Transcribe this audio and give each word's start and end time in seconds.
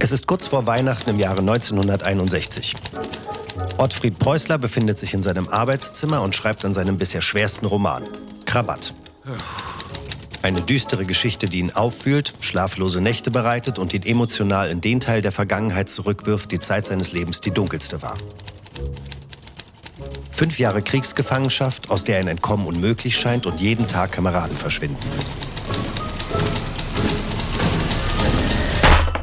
Es 0.00 0.12
ist 0.12 0.26
kurz 0.26 0.46
vor 0.46 0.66
Weihnachten 0.66 1.10
im 1.10 1.18
Jahre 1.18 1.40
1961. 1.40 2.74
Ottfried 3.78 4.18
Preußler 4.18 4.58
befindet 4.58 4.98
sich 4.98 5.14
in 5.14 5.22
seinem 5.22 5.48
Arbeitszimmer 5.48 6.20
und 6.22 6.34
schreibt 6.34 6.64
an 6.64 6.74
seinem 6.74 6.98
bisher 6.98 7.22
schwersten 7.22 7.66
Roman, 7.66 8.04
Krabat. 8.44 8.94
Eine 10.42 10.60
düstere 10.60 11.04
Geschichte, 11.04 11.46
die 11.46 11.58
ihn 11.58 11.72
auffühlt, 11.72 12.34
schlaflose 12.40 13.00
Nächte 13.00 13.30
bereitet 13.30 13.78
und 13.78 13.92
ihn 13.94 14.02
emotional 14.02 14.70
in 14.70 14.80
den 14.80 15.00
Teil 15.00 15.22
der 15.22 15.32
Vergangenheit 15.32 15.88
zurückwirft, 15.88 16.52
die 16.52 16.58
Zeit 16.58 16.86
seines 16.86 17.12
Lebens 17.12 17.40
die 17.40 17.50
dunkelste 17.50 18.02
war. 18.02 18.16
Fünf 20.38 20.60
Jahre 20.60 20.82
Kriegsgefangenschaft, 20.82 21.90
aus 21.90 22.04
der 22.04 22.20
ein 22.20 22.28
Entkommen 22.28 22.64
unmöglich 22.64 23.18
scheint 23.18 23.44
und 23.44 23.60
jeden 23.60 23.88
Tag 23.88 24.12
Kameraden 24.12 24.56
verschwinden. 24.56 25.04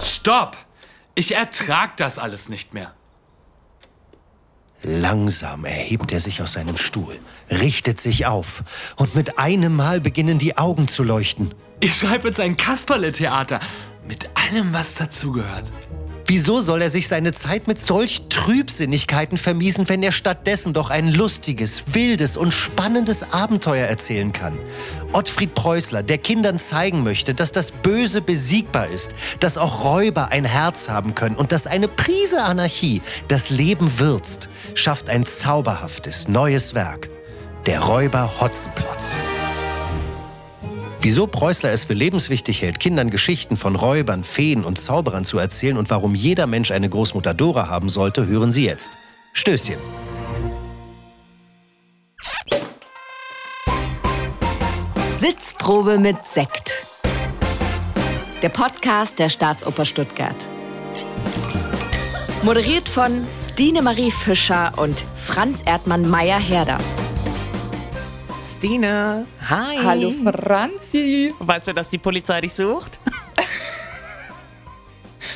Stopp! 0.01 0.57
Ich 1.15 1.33
ertrag 1.33 1.95
das 1.95 2.19
alles 2.19 2.49
nicht 2.49 2.73
mehr. 2.73 2.91
Langsam 4.83 5.63
erhebt 5.63 6.11
er 6.11 6.19
sich 6.19 6.41
aus 6.41 6.51
seinem 6.51 6.75
Stuhl, 6.75 7.17
richtet 7.49 7.97
sich 7.97 8.25
auf 8.25 8.63
und 8.97 9.15
mit 9.15 9.39
einem 9.39 9.73
Mal 9.73 10.01
beginnen 10.01 10.37
die 10.37 10.57
Augen 10.57 10.89
zu 10.89 11.01
leuchten. 11.01 11.53
Ich 11.79 11.95
schreibe 11.95 12.27
jetzt 12.27 12.41
ein 12.41 12.57
Kasperle-Theater 12.57 13.61
mit 14.05 14.29
allem, 14.35 14.73
was 14.73 14.95
dazugehört. 14.95 15.71
Wieso 16.27 16.59
soll 16.61 16.81
er 16.81 16.89
sich 16.89 17.07
seine 17.07 17.33
Zeit 17.33 17.67
mit 17.67 17.79
solch 17.79 18.23
Trübsinnigkeiten 18.29 19.37
vermiesen, 19.37 19.87
wenn 19.87 20.01
er 20.01 20.11
stattdessen 20.11 20.73
doch 20.73 20.89
ein 20.89 21.07
lustiges, 21.13 21.83
wildes 21.93 22.35
und 22.35 22.51
spannendes 22.51 23.31
Abenteuer 23.31 23.85
erzählen 23.85 24.33
kann? 24.33 24.57
Ottfried 25.13 25.53
Preußler, 25.53 26.01
der 26.01 26.17
Kindern 26.17 26.57
zeigen 26.57 27.03
möchte, 27.03 27.35
dass 27.35 27.51
das 27.51 27.71
Böse 27.71 28.21
besiegbar 28.21 28.87
ist, 28.87 29.11
dass 29.39 29.59
auch 29.59 29.83
Räuber 29.83 30.29
ein 30.29 30.45
Herz 30.45 30.89
haben 30.89 31.13
können 31.13 31.35
und 31.35 31.51
dass 31.51 31.67
eine 31.67 31.87
Prise 31.87 32.41
Anarchie 32.41 33.03
das 33.27 33.51
Leben 33.51 33.99
würzt, 33.99 34.49
schafft 34.73 35.09
ein 35.11 35.27
zauberhaftes 35.27 36.27
neues 36.27 36.73
Werk. 36.73 37.09
Der 37.67 37.81
Räuber 37.81 38.41
Hotzenplotz. 38.41 39.15
Wieso 41.05 41.27
Preußler 41.27 41.71
es 41.71 41.83
für 41.83 41.93
lebenswichtig 41.93 42.63
hält, 42.63 42.79
Kindern 42.79 43.11
Geschichten 43.11 43.57
von 43.57 43.75
Räubern, 43.75 44.23
Feen 44.23 44.65
und 44.65 44.79
Zauberern 44.79 45.23
zu 45.23 45.37
erzählen 45.37 45.77
und 45.77 45.91
warum 45.91 46.15
jeder 46.15 46.47
Mensch 46.47 46.71
eine 46.71 46.89
Großmutter 46.89 47.35
Dora 47.35 47.69
haben 47.69 47.89
sollte, 47.89 48.25
hören 48.25 48.51
Sie 48.51 48.65
jetzt. 48.65 48.91
Stößchen. 49.31 49.77
Sitzprobe 55.19 55.99
mit 55.99 56.17
Sekt. 56.25 56.87
Der 58.41 58.49
Podcast 58.49 59.19
der 59.19 59.29
Staatsoper 59.29 59.85
Stuttgart. 59.85 60.49
Moderiert 62.41 62.89
von 62.89 63.27
Stine 63.51 63.83
Marie 63.83 64.09
Fischer 64.09 64.73
und 64.75 65.05
Franz 65.15 65.61
Erdmann 65.67 66.09
Meyer-Herder. 66.09 66.79
Stine, 68.45 69.25
hi. 69.49 69.77
Hallo 69.83 70.13
Franzi. 70.23 71.33
Weißt 71.39 71.67
du, 71.67 71.73
dass 71.73 71.89
die 71.89 71.97
Polizei 71.97 72.41
dich 72.41 72.53
sucht? 72.53 72.99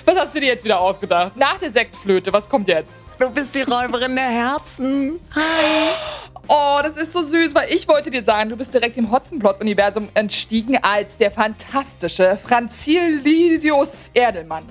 Was 0.06 0.16
hast 0.16 0.36
du 0.36 0.40
dir 0.40 0.46
jetzt 0.46 0.64
wieder 0.64 0.80
ausgedacht? 0.80 1.36
Nach 1.36 1.58
der 1.58 1.72
Sektflöte, 1.72 2.32
was 2.32 2.48
kommt 2.48 2.68
jetzt? 2.68 3.02
Du 3.20 3.32
bist 3.32 3.56
die 3.56 3.62
Räuberin 3.62 4.16
der 4.16 4.30
Herzen. 4.30 5.20
Hi. 5.36 5.42
Oh, 6.52 6.80
das 6.82 6.98
ist 6.98 7.14
so 7.14 7.22
süß, 7.22 7.54
weil 7.54 7.72
ich 7.72 7.88
wollte 7.88 8.10
dir 8.10 8.24
sagen, 8.24 8.50
du 8.50 8.58
bist 8.58 8.74
direkt 8.74 8.98
im 8.98 9.12
Hotzenplotz-Universum 9.12 10.10
entstiegen 10.16 10.80
als 10.82 11.16
der 11.16 11.30
fantastische 11.30 12.40
Franzilius 12.44 14.10
Erdelmann. 14.16 14.64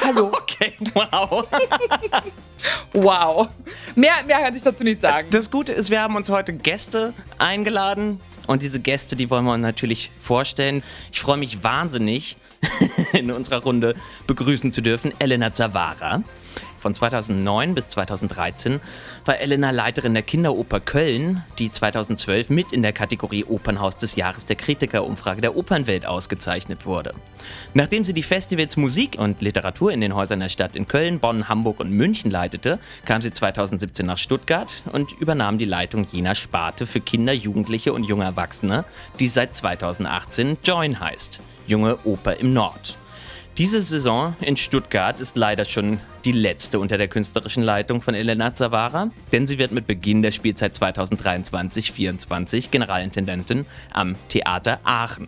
Hallo. 0.00 0.32
Okay, 0.58 0.74
wow. 0.92 1.46
wow. 2.92 3.48
Mehr, 3.94 4.24
mehr 4.26 4.40
kann 4.40 4.56
ich 4.56 4.62
dazu 4.62 4.82
nicht 4.82 5.00
sagen. 5.00 5.28
Das 5.30 5.52
Gute 5.52 5.70
ist, 5.70 5.90
wir 5.90 6.02
haben 6.02 6.16
uns 6.16 6.30
heute 6.30 6.52
Gäste 6.52 7.14
eingeladen. 7.38 8.20
Und 8.48 8.62
diese 8.62 8.80
Gäste, 8.80 9.14
die 9.14 9.30
wollen 9.30 9.44
wir 9.44 9.52
uns 9.52 9.62
natürlich 9.62 10.10
vorstellen. 10.18 10.82
Ich 11.12 11.20
freue 11.20 11.36
mich 11.36 11.62
wahnsinnig, 11.62 12.38
in 13.12 13.30
unserer 13.30 13.62
Runde 13.62 13.94
begrüßen 14.26 14.72
zu 14.72 14.80
dürfen 14.80 15.12
Elena 15.20 15.52
Zavara. 15.52 16.24
Von 16.78 16.94
2009 16.94 17.74
bis 17.74 17.88
2013 17.88 18.80
war 19.24 19.38
Elena 19.38 19.72
Leiterin 19.72 20.14
der 20.14 20.22
Kinderoper 20.22 20.78
Köln, 20.78 21.42
die 21.58 21.72
2012 21.72 22.50
mit 22.50 22.72
in 22.72 22.82
der 22.82 22.92
Kategorie 22.92 23.44
Opernhaus 23.44 23.96
des 23.96 24.14
Jahres 24.14 24.46
der 24.46 24.56
Kritikerumfrage 24.56 25.40
der 25.40 25.56
Opernwelt 25.56 26.06
ausgezeichnet 26.06 26.86
wurde. 26.86 27.14
Nachdem 27.74 28.04
sie 28.04 28.14
die 28.14 28.22
Festivals 28.22 28.76
Musik 28.76 29.16
und 29.18 29.42
Literatur 29.42 29.90
in 29.92 30.00
den 30.00 30.14
Häusern 30.14 30.40
der 30.40 30.48
Stadt 30.48 30.76
in 30.76 30.86
Köln, 30.86 31.18
Bonn, 31.18 31.48
Hamburg 31.48 31.80
und 31.80 31.90
München 31.90 32.30
leitete, 32.30 32.78
kam 33.04 33.22
sie 33.22 33.32
2017 33.32 34.06
nach 34.06 34.18
Stuttgart 34.18 34.84
und 34.92 35.12
übernahm 35.12 35.58
die 35.58 35.64
Leitung 35.64 36.06
jener 36.12 36.36
Sparte 36.36 36.86
für 36.86 37.00
Kinder, 37.00 37.32
Jugendliche 37.32 37.92
und 37.92 38.04
junge 38.04 38.24
Erwachsene, 38.24 38.84
die 39.18 39.28
seit 39.28 39.56
2018 39.56 40.58
Join 40.62 41.00
heißt. 41.00 41.40
Junge 41.66 41.98
Oper 42.04 42.36
im 42.36 42.52
Nord. 42.52 42.96
Diese 43.58 43.80
Saison 43.80 44.36
in 44.40 44.56
Stuttgart 44.56 45.18
ist 45.18 45.36
leider 45.36 45.64
schon 45.64 45.98
die 46.24 46.30
letzte 46.30 46.78
unter 46.78 46.96
der 46.96 47.08
künstlerischen 47.08 47.64
Leitung 47.64 48.00
von 48.00 48.14
Elena 48.14 48.54
Zavara, 48.54 49.10
denn 49.32 49.48
sie 49.48 49.58
wird 49.58 49.72
mit 49.72 49.88
Beginn 49.88 50.22
der 50.22 50.30
Spielzeit 50.30 50.76
2023-24 50.76 52.70
Generalintendentin 52.70 53.66
am 53.92 54.14
Theater 54.28 54.78
Aachen. 54.84 55.26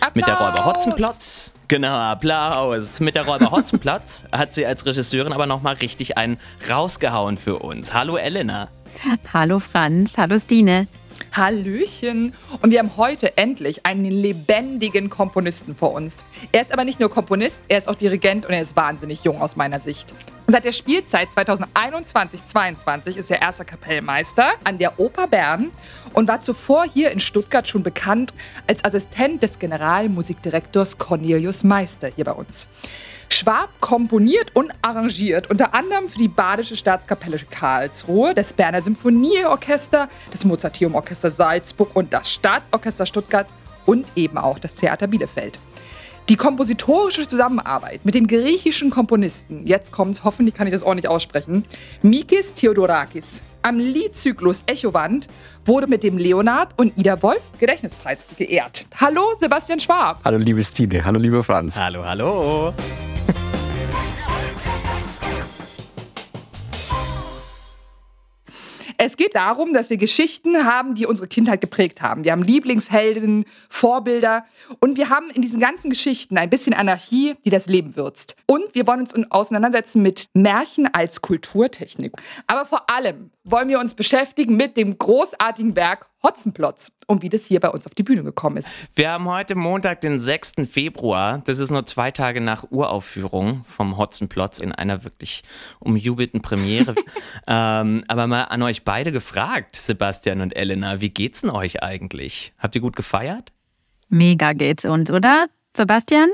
Applaus. 0.00 0.14
Mit 0.14 0.26
der 0.26 0.34
Räuber 0.34 0.66
Hotzenplotz, 0.66 1.54
genau, 1.68 1.94
Applaus. 1.96 3.00
Mit 3.00 3.14
der 3.14 3.24
Räuber 3.24 3.50
Hotzenplotz 3.50 4.24
hat 4.30 4.52
sie 4.52 4.66
als 4.66 4.84
Regisseurin 4.84 5.32
aber 5.32 5.46
nochmal 5.46 5.76
richtig 5.76 6.18
einen 6.18 6.36
rausgehauen 6.68 7.38
für 7.38 7.60
uns. 7.60 7.94
Hallo 7.94 8.18
Elena. 8.18 8.68
Hallo 9.32 9.58
Franz, 9.58 10.18
hallo 10.18 10.38
Stine. 10.38 10.86
Hallöchen. 11.32 12.34
Und 12.62 12.70
wir 12.70 12.78
haben 12.78 12.96
heute 12.96 13.36
endlich 13.36 13.86
einen 13.86 14.10
lebendigen 14.10 15.10
Komponisten 15.10 15.74
vor 15.74 15.92
uns. 15.92 16.24
Er 16.52 16.62
ist 16.62 16.72
aber 16.72 16.84
nicht 16.84 17.00
nur 17.00 17.10
Komponist, 17.10 17.60
er 17.68 17.78
ist 17.78 17.88
auch 17.88 17.94
Dirigent 17.94 18.46
und 18.46 18.52
er 18.52 18.62
ist 18.62 18.76
wahnsinnig 18.76 19.24
jung 19.24 19.40
aus 19.40 19.56
meiner 19.56 19.80
Sicht. 19.80 20.14
Seit 20.50 20.64
der 20.64 20.72
Spielzeit 20.72 21.28
2021-22 21.28 23.16
ist 23.16 23.30
er 23.30 23.40
erster 23.40 23.64
Kapellmeister 23.64 24.48
an 24.64 24.78
der 24.78 24.98
Oper 24.98 25.28
Bern 25.28 25.70
und 26.12 26.26
war 26.26 26.40
zuvor 26.40 26.84
hier 26.92 27.12
in 27.12 27.20
Stuttgart 27.20 27.68
schon 27.68 27.84
bekannt 27.84 28.34
als 28.66 28.84
Assistent 28.84 29.44
des 29.44 29.60
Generalmusikdirektors 29.60 30.98
Cornelius 30.98 31.62
Meister 31.62 32.08
hier 32.16 32.24
bei 32.24 32.32
uns. 32.32 32.66
Schwab 33.32 33.70
komponiert 33.80 34.54
und 34.54 34.72
arrangiert 34.82 35.48
unter 35.50 35.74
anderem 35.74 36.08
für 36.08 36.18
die 36.18 36.28
Badische 36.28 36.76
Staatskapelle 36.76 37.38
Karlsruhe, 37.50 38.34
das 38.34 38.52
Berner 38.52 38.82
Symphonieorchester, 38.82 40.08
das 40.30 40.44
Mozarteum-Orchester 40.44 41.30
Salzburg 41.30 41.94
und 41.94 42.12
das 42.12 42.30
Staatsorchester 42.30 43.06
Stuttgart 43.06 43.46
und 43.86 44.06
eben 44.16 44.36
auch 44.36 44.58
das 44.58 44.74
Theater 44.74 45.06
Bielefeld. 45.06 45.58
Die 46.28 46.36
kompositorische 46.36 47.26
Zusammenarbeit 47.26 48.04
mit 48.04 48.14
dem 48.14 48.26
griechischen 48.26 48.90
Komponisten, 48.90 49.66
jetzt 49.66 49.90
kommt's, 49.90 50.22
hoffentlich 50.22 50.54
kann 50.54 50.66
ich 50.66 50.72
das 50.72 50.82
ordentlich 50.82 51.08
aussprechen, 51.08 51.64
Mikis 52.02 52.52
Theodorakis 52.54 53.42
am 53.62 53.78
Liedzyklus 53.78 54.62
Echowand 54.66 55.28
wurde 55.64 55.86
mit 55.86 56.02
dem 56.02 56.18
Leonard 56.18 56.72
und 56.76 56.96
Ida 56.96 57.20
Wolf 57.22 57.42
Gedächtnispreis 57.58 58.26
geehrt. 58.36 58.86
Hallo 59.00 59.34
Sebastian 59.36 59.80
Schwab. 59.80 60.20
Hallo 60.24 60.38
liebe 60.38 60.62
Stine, 60.62 61.04
hallo 61.04 61.18
lieber 61.18 61.42
Franz. 61.42 61.78
Hallo, 61.78 62.04
hallo. 62.04 62.72
Es 69.02 69.16
geht 69.16 69.34
darum, 69.34 69.72
dass 69.72 69.88
wir 69.88 69.96
Geschichten 69.96 70.66
haben, 70.66 70.94
die 70.94 71.06
unsere 71.06 71.26
Kindheit 71.26 71.62
geprägt 71.62 72.02
haben. 72.02 72.22
Wir 72.22 72.32
haben 72.32 72.42
Lieblingsheldinnen, 72.42 73.46
Vorbilder 73.70 74.44
und 74.78 74.98
wir 74.98 75.08
haben 75.08 75.30
in 75.30 75.40
diesen 75.40 75.58
ganzen 75.58 75.88
Geschichten 75.88 76.36
ein 76.36 76.50
bisschen 76.50 76.74
Anarchie, 76.74 77.34
die 77.42 77.48
das 77.48 77.64
Leben 77.64 77.96
würzt. 77.96 78.36
Und 78.44 78.74
wir 78.74 78.86
wollen 78.86 79.00
uns 79.00 79.14
auseinandersetzen 79.30 80.02
mit 80.02 80.26
Märchen 80.34 80.86
als 80.92 81.22
Kulturtechnik. 81.22 82.12
Aber 82.46 82.66
vor 82.66 82.90
allem 82.90 83.30
wollen 83.44 83.68
wir 83.68 83.78
uns 83.78 83.94
beschäftigen 83.94 84.56
mit 84.56 84.76
dem 84.76 84.98
großartigen 84.98 85.76
Werk 85.76 86.08
Hotzenplotz 86.22 86.92
und 87.06 87.22
wie 87.22 87.30
das 87.30 87.46
hier 87.46 87.60
bei 87.60 87.70
uns 87.70 87.86
auf 87.86 87.94
die 87.94 88.02
Bühne 88.02 88.22
gekommen 88.22 88.58
ist. 88.58 88.68
Wir 88.94 89.10
haben 89.10 89.26
heute 89.26 89.54
Montag, 89.54 90.02
den 90.02 90.20
6. 90.20 90.68
Februar. 90.70 91.40
Das 91.46 91.58
ist 91.58 91.70
nur 91.70 91.86
zwei 91.86 92.10
Tage 92.10 92.42
nach 92.42 92.64
Uraufführung 92.70 93.64
vom 93.64 93.96
Hotzenplotz 93.96 94.60
in 94.60 94.72
einer 94.72 95.04
wirklich 95.04 95.42
umjubelten 95.78 96.42
Premiere. 96.42 96.94
ähm, 97.46 98.04
aber 98.06 98.26
mal 98.26 98.44
an 98.44 98.62
euch 98.62 98.84
beide 98.84 99.12
gefragt, 99.12 99.76
Sebastian 99.76 100.42
und 100.42 100.54
Elena, 100.54 101.00
wie 101.00 101.10
geht's 101.10 101.40
denn 101.40 101.50
euch 101.50 101.82
eigentlich? 101.82 102.52
Habt 102.58 102.74
ihr 102.74 102.82
gut 102.82 102.96
gefeiert? 102.96 103.52
Mega 104.10 104.52
geht's 104.52 104.84
uns, 104.84 105.10
oder? 105.10 105.46
Sebastian? 105.74 106.28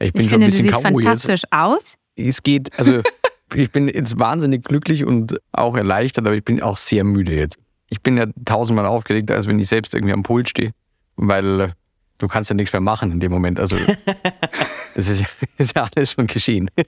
Ich 0.00 0.12
bin 0.12 0.22
ich 0.22 0.30
schon 0.30 0.40
finde, 0.40 0.46
ein 0.46 0.48
bisschen 0.48 0.66
du 0.66 0.72
siehst 0.72 0.82
fantastisch 0.82 1.42
aus. 1.50 1.96
Es 2.16 2.42
geht, 2.42 2.78
also 2.78 3.00
ich 3.54 3.70
bin 3.70 3.88
jetzt 3.88 4.18
wahnsinnig 4.18 4.64
glücklich 4.64 5.04
und 5.04 5.38
auch 5.52 5.76
erleichtert, 5.76 6.26
aber 6.26 6.36
ich 6.36 6.44
bin 6.44 6.62
auch 6.62 6.76
sehr 6.76 7.04
müde 7.04 7.34
jetzt. 7.34 7.58
Ich 7.88 8.00
bin 8.00 8.16
ja 8.16 8.26
tausendmal 8.44 8.86
aufgeregter, 8.86 9.34
als 9.34 9.46
wenn 9.46 9.58
ich 9.58 9.68
selbst 9.68 9.94
irgendwie 9.94 10.12
am 10.12 10.22
Pult 10.22 10.48
stehe, 10.48 10.72
weil 11.16 11.72
du 12.18 12.28
kannst 12.28 12.50
ja 12.50 12.54
nichts 12.54 12.72
mehr 12.72 12.80
machen 12.80 13.10
in 13.12 13.20
dem 13.20 13.32
Moment. 13.32 13.58
Also 13.58 13.76
das 14.94 15.08
ist 15.08 15.20
ja, 15.20 15.26
ist 15.58 15.76
ja 15.76 15.88
alles 15.94 16.12
schon 16.12 16.26
geschehen. 16.26 16.70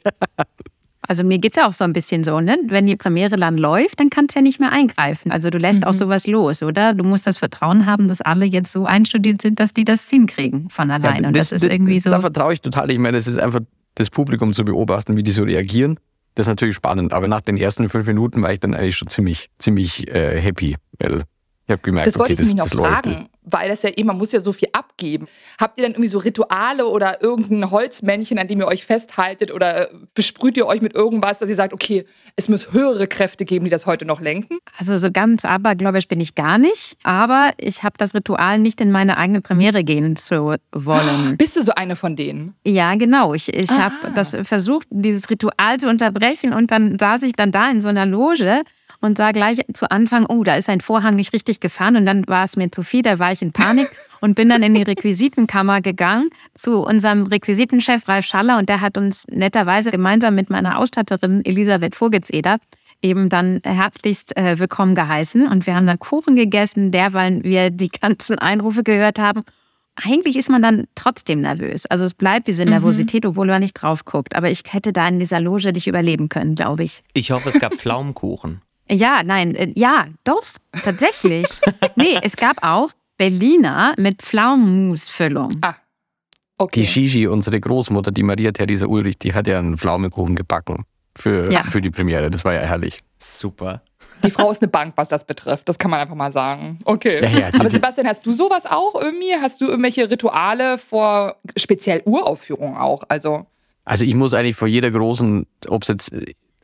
Also 1.08 1.24
mir 1.24 1.38
geht's 1.38 1.56
ja 1.56 1.66
auch 1.66 1.72
so 1.72 1.82
ein 1.82 1.92
bisschen 1.92 2.22
so, 2.22 2.40
ne? 2.40 2.56
Wenn 2.68 2.86
die 2.86 2.94
Premiere 2.94 3.36
dann 3.36 3.58
läuft, 3.58 3.98
dann 3.98 4.08
kannst 4.08 4.36
du 4.36 4.38
ja 4.38 4.42
nicht 4.42 4.60
mehr 4.60 4.70
eingreifen. 4.70 5.32
Also 5.32 5.50
du 5.50 5.58
lässt 5.58 5.84
auch 5.84 5.94
sowas 5.94 6.28
los, 6.28 6.62
oder? 6.62 6.94
Du 6.94 7.02
musst 7.02 7.26
das 7.26 7.38
Vertrauen 7.38 7.86
haben, 7.86 8.06
dass 8.06 8.20
alle 8.20 8.44
jetzt 8.44 8.70
so 8.70 8.86
einstudiert 8.86 9.42
sind, 9.42 9.58
dass 9.58 9.74
die 9.74 9.82
das 9.82 10.08
hinkriegen 10.08 10.70
von 10.70 10.92
alleine. 10.92 11.26
Und 11.26 11.36
das, 11.36 11.50
ist 11.50 11.64
irgendwie 11.64 11.98
so. 11.98 12.10
Da 12.10 12.20
vertraue 12.20 12.52
ich 12.52 12.60
total. 12.60 12.88
Ich 12.92 13.00
meine, 13.00 13.16
es 13.16 13.26
ist 13.26 13.38
einfach 13.38 13.60
das 13.96 14.10
Publikum 14.10 14.52
zu 14.52 14.64
beobachten, 14.64 15.16
wie 15.16 15.24
die 15.24 15.32
so 15.32 15.42
reagieren. 15.42 15.98
Das 16.34 16.44
ist 16.44 16.48
natürlich 16.48 16.74
spannend. 16.74 17.12
Aber 17.12 17.28
nach 17.28 17.40
den 17.42 17.56
ersten 17.56 17.88
fünf 17.88 18.06
Minuten 18.06 18.42
war 18.42 18.52
ich 18.52 18.60
dann 18.60 18.74
eigentlich 18.74 18.96
schon 18.96 19.08
ziemlich, 19.08 19.48
ziemlich 19.58 20.08
äh, 20.12 20.40
happy, 20.40 20.76
weil 20.98 21.24
ich 21.66 21.70
habe 21.72 21.82
gemerkt, 21.82 22.06
Das 22.08 22.18
okay, 22.18 22.32
ich 22.32 22.38
das, 22.38 22.54
das 22.54 22.74
läuft. 22.74 23.04
fragen, 23.06 23.28
weil 23.44 23.68
das 23.68 23.82
ja 23.82 23.90
eh, 23.96 24.04
man 24.04 24.18
muss 24.18 24.32
ja 24.32 24.40
so 24.40 24.52
viel 24.52 24.68
abgeben. 24.72 25.26
Habt 25.60 25.78
ihr 25.78 25.82
dann 25.82 25.92
irgendwie 25.92 26.08
so 26.08 26.18
Rituale 26.18 26.86
oder 26.86 27.22
irgendein 27.22 27.70
Holzmännchen, 27.70 28.38
an 28.38 28.48
dem 28.48 28.60
ihr 28.60 28.66
euch 28.66 28.84
festhaltet 28.84 29.50
oder 29.52 29.88
besprüht 30.14 30.56
ihr 30.56 30.66
euch 30.66 30.80
mit 30.80 30.94
irgendwas, 30.94 31.38
dass 31.40 31.48
ihr 31.48 31.56
sagt, 31.56 31.72
okay, 31.72 32.04
es 32.36 32.48
muss 32.48 32.72
höhere 32.72 33.06
Kräfte 33.08 33.44
geben, 33.44 33.64
die 33.64 33.70
das 33.70 33.86
heute 33.86 34.04
noch 34.04 34.20
lenken? 34.20 34.58
Also 34.78 34.96
so 34.96 35.10
ganz 35.10 35.44
abergläubisch 35.44 36.08
bin 36.08 36.20
ich 36.20 36.34
gar 36.34 36.58
nicht, 36.58 36.96
aber 37.02 37.50
ich 37.58 37.82
habe 37.82 37.94
das 37.98 38.14
Ritual 38.14 38.58
nicht 38.58 38.80
in 38.80 38.90
meine 38.92 39.16
eigene 39.16 39.40
Premiere 39.40 39.84
gehen 39.84 40.16
zu 40.16 40.56
wollen. 40.72 41.36
Bist 41.38 41.56
du 41.56 41.62
so 41.62 41.72
eine 41.72 41.96
von 41.96 42.16
denen? 42.16 42.54
Ja, 42.64 42.94
genau. 42.94 43.34
Ich, 43.34 43.52
ich 43.52 43.70
habe 43.70 43.94
Ah. 44.02 44.10
das 44.14 44.36
versucht, 44.44 44.86
dieses 44.90 45.28
Ritual 45.30 45.78
zu 45.78 45.88
unterbrechen 45.88 46.52
und 46.52 46.70
dann 46.70 46.98
saß 46.98 47.22
ich 47.24 47.32
dann 47.34 47.52
da 47.52 47.70
in 47.70 47.80
so 47.80 47.88
einer 47.88 48.06
Loge 48.06 48.62
und 49.02 49.18
sah 49.18 49.32
gleich 49.32 49.60
zu 49.74 49.90
Anfang, 49.90 50.24
oh, 50.26 50.44
da 50.44 50.54
ist 50.54 50.68
ein 50.68 50.80
Vorhang 50.80 51.16
nicht 51.16 51.34
richtig 51.34 51.60
gefahren 51.60 51.96
und 51.96 52.06
dann 52.06 52.26
war 52.28 52.44
es 52.44 52.56
mir 52.56 52.70
zu 52.70 52.82
viel, 52.82 53.02
da 53.02 53.18
war 53.18 53.32
ich 53.32 53.42
in 53.42 53.52
Panik 53.52 53.90
und 54.20 54.34
bin 54.34 54.48
dann 54.48 54.62
in 54.62 54.74
die 54.74 54.82
Requisitenkammer 54.82 55.82
gegangen 55.82 56.30
zu 56.54 56.82
unserem 56.82 57.24
Requisitenchef 57.24 58.08
Ralf 58.08 58.24
Schaller 58.24 58.58
und 58.58 58.68
der 58.68 58.80
hat 58.80 58.96
uns 58.96 59.26
netterweise 59.28 59.90
gemeinsam 59.90 60.34
mit 60.34 60.48
meiner 60.48 60.78
Ausstatterin 60.78 61.44
Elisabeth 61.44 61.94
Vogelseder 61.94 62.58
eben 63.02 63.28
dann 63.28 63.60
herzlichst 63.64 64.36
äh, 64.36 64.58
willkommen 64.58 64.94
geheißen 64.94 65.48
und 65.48 65.66
wir 65.66 65.74
haben 65.74 65.86
dann 65.86 65.98
Kuchen 65.98 66.36
gegessen, 66.36 66.92
derweil 66.92 67.42
wir 67.42 67.70
die 67.70 67.88
ganzen 67.88 68.38
Einrufe 68.38 68.84
gehört 68.84 69.18
haben. 69.18 69.42
Eigentlich 69.96 70.36
ist 70.36 70.48
man 70.48 70.62
dann 70.62 70.86
trotzdem 70.94 71.42
nervös. 71.42 71.84
Also 71.86 72.04
es 72.04 72.14
bleibt 72.14 72.48
diese 72.48 72.64
Nervosität, 72.64 73.26
obwohl 73.26 73.48
man 73.48 73.60
nicht 73.60 73.74
drauf 73.74 74.06
guckt. 74.06 74.34
Aber 74.34 74.48
ich 74.48 74.62
hätte 74.70 74.92
da 74.92 75.06
in 75.06 75.18
dieser 75.18 75.38
Loge 75.38 75.70
nicht 75.72 75.86
überleben 75.86 76.30
können, 76.30 76.54
glaube 76.54 76.84
ich. 76.84 77.02
Ich 77.12 77.30
hoffe, 77.30 77.50
es 77.50 77.60
gab 77.60 77.74
Pflaumenkuchen. 77.78 78.62
Ja, 78.92 79.22
nein, 79.24 79.54
äh, 79.54 79.72
ja, 79.74 80.06
doch, 80.24 80.42
tatsächlich. 80.84 81.46
nee, 81.96 82.18
es 82.22 82.36
gab 82.36 82.62
auch 82.62 82.90
Berliner 83.16 83.94
mit 83.98 84.22
Pflaumenmusfüllung. 84.22 85.60
Okay. 86.58 86.80
Die 86.80 86.86
Shishi, 86.86 87.26
unsere 87.26 87.58
Großmutter, 87.60 88.10
die 88.10 88.22
Maria 88.22 88.52
Theresa 88.52 88.86
Ulrich, 88.86 89.18
die 89.18 89.34
hat 89.34 89.46
ja 89.46 89.58
einen 89.58 89.76
Pflaumenkuchen 89.76 90.36
gebacken 90.36 90.84
für, 91.16 91.50
Ja. 91.50 91.64
für 91.64 91.80
die 91.80 91.90
Premiere. 91.90 92.30
Das 92.30 92.44
war 92.44 92.52
ja 92.54 92.60
herrlich. 92.60 92.98
Super. 93.18 93.82
Die 94.24 94.30
Frau 94.30 94.50
ist 94.52 94.62
eine 94.62 94.70
Bank, 94.70 94.92
was 94.96 95.08
das 95.08 95.24
betrifft. 95.26 95.68
Das 95.68 95.78
kann 95.78 95.90
man 95.90 95.98
einfach 96.00 96.14
mal 96.14 96.30
sagen. 96.30 96.78
Okay. 96.84 97.20
Ja, 97.22 97.28
ja, 97.28 97.50
die- 97.50 97.58
Aber 97.58 97.70
Sebastian, 97.70 98.06
hast 98.06 98.24
du 98.24 98.32
sowas 98.32 98.66
auch 98.66 98.94
irgendwie? 99.00 99.34
Hast 99.40 99.60
du 99.60 99.66
irgendwelche 99.66 100.08
Rituale 100.08 100.78
vor 100.78 101.36
speziell 101.56 102.02
Uraufführungen 102.04 102.76
auch? 102.76 103.02
Also, 103.08 103.46
Also 103.84 104.04
ich 104.04 104.14
muss 104.14 104.32
eigentlich 104.32 104.54
vor 104.54 104.68
jeder 104.68 104.90
großen, 104.92 105.46
ob 105.68 105.82
es 105.82 105.88
jetzt 105.88 106.12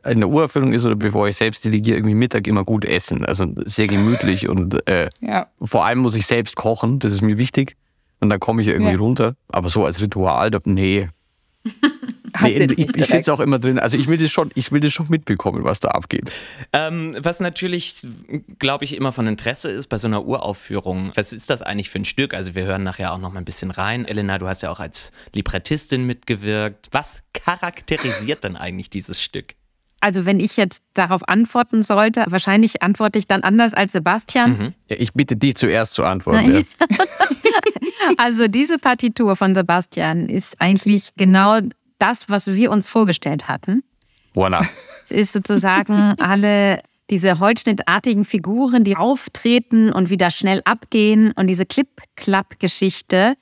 in 0.05 0.19
der 0.19 0.29
Uraufführung 0.29 0.73
ist 0.73 0.85
oder 0.85 0.95
bevor 0.95 1.27
ich 1.27 1.35
selbst 1.37 1.65
dirigiere, 1.65 1.97
irgendwie 1.97 2.15
Mittag 2.15 2.47
immer 2.47 2.63
gut 2.63 2.85
essen. 2.85 3.25
Also 3.25 3.47
sehr 3.65 3.87
gemütlich 3.87 4.47
und 4.47 4.87
äh, 4.87 5.09
ja. 5.21 5.47
vor 5.61 5.85
allem 5.85 5.99
muss 5.99 6.15
ich 6.15 6.25
selbst 6.25 6.55
kochen, 6.55 6.99
das 6.99 7.13
ist 7.13 7.21
mir 7.21 7.37
wichtig. 7.37 7.75
Und 8.21 8.29
dann 8.29 8.39
komme 8.39 8.61
ich 8.61 8.67
irgendwie 8.67 8.91
Ja. 8.93 8.97
runter. 8.97 9.35
Aber 9.47 9.69
so 9.69 9.85
als 9.85 10.01
Ritual, 10.01 10.51
da, 10.51 10.59
nee. 10.65 11.09
Hast 12.35 12.55
nee 12.55 12.67
ich 12.77 12.95
ich 12.95 13.05
sitze 13.07 13.33
auch 13.33 13.39
immer 13.39 13.59
drin. 13.59 13.79
Also 13.79 13.97
ich 13.97 14.07
will 14.07 14.17
das 14.17 14.31
schon, 14.31 14.51
ich 14.55 14.71
will 14.71 14.79
das 14.79 14.93
schon 14.93 15.07
mitbekommen, 15.09 15.63
was 15.63 15.79
da 15.79 15.89
abgeht. 15.89 16.31
Ähm, 16.71 17.15
was 17.19 17.39
natürlich, 17.39 17.95
glaube 18.59 18.85
ich, 18.85 18.95
immer 18.95 19.11
von 19.11 19.27
Interesse 19.27 19.69
ist 19.69 19.87
bei 19.87 19.97
so 19.97 20.07
einer 20.07 20.23
Uraufführung. 20.23 21.11
Was 21.15 21.33
ist 21.33 21.49
das 21.49 21.61
eigentlich 21.61 21.89
für 21.89 21.99
ein 21.99 22.05
Stück? 22.05 22.33
Also 22.33 22.55
wir 22.55 22.63
hören 22.63 22.83
nachher 22.83 23.13
auch 23.13 23.17
noch 23.17 23.33
mal 23.33 23.39
ein 23.39 23.45
bisschen 23.45 23.71
rein. 23.71 24.05
Elena, 24.05 24.37
du 24.37 24.47
hast 24.47 24.61
ja 24.61 24.69
auch 24.69 24.79
als 24.79 25.11
Librettistin 25.33 26.05
mitgewirkt. 26.05 26.87
Was 26.91 27.23
charakterisiert 27.33 28.43
denn 28.43 28.55
eigentlich 28.55 28.89
dieses 28.89 29.21
Stück? 29.21 29.55
Also 30.01 30.25
wenn 30.25 30.39
ich 30.39 30.57
jetzt 30.57 30.83
darauf 30.93 31.27
antworten 31.27 31.83
sollte, 31.83 32.25
wahrscheinlich 32.27 32.81
antworte 32.81 33.19
ich 33.19 33.27
dann 33.27 33.41
anders 33.41 33.73
als 33.73 33.91
Sebastian. 33.91 34.73
Ja, 34.87 34.95
ich 34.97 35.13
bitte 35.13 35.35
dich 35.35 35.55
zuerst 35.55 35.93
zu 35.93 36.03
antworten. 36.03 36.51
Ja. 36.51 36.61
Also 38.17 38.47
diese 38.47 38.79
Partitur 38.79 39.35
von 39.35 39.53
Sebastian 39.53 40.29
ist 40.29 40.59
eigentlich 40.59 41.09
genau 41.17 41.59
das, 41.99 42.29
was 42.29 42.47
wir 42.47 42.71
uns 42.71 42.87
vorgestellt 42.87 43.47
hatten. 43.47 43.83
Voilà. 44.35 44.65
Es 45.05 45.11
ist 45.11 45.33
sozusagen 45.33 46.15
alle 46.19 46.81
diese 47.09 47.39
holzschnittartigen 47.39 48.23
Figuren, 48.23 48.83
die 48.83 48.95
auftreten 48.95 49.91
und 49.91 50.09
wieder 50.09 50.31
schnell 50.31 50.61
abgehen 50.65 51.31
und 51.35 51.47
diese 51.47 51.65
Clip-Clap-Geschichte. 51.65 53.33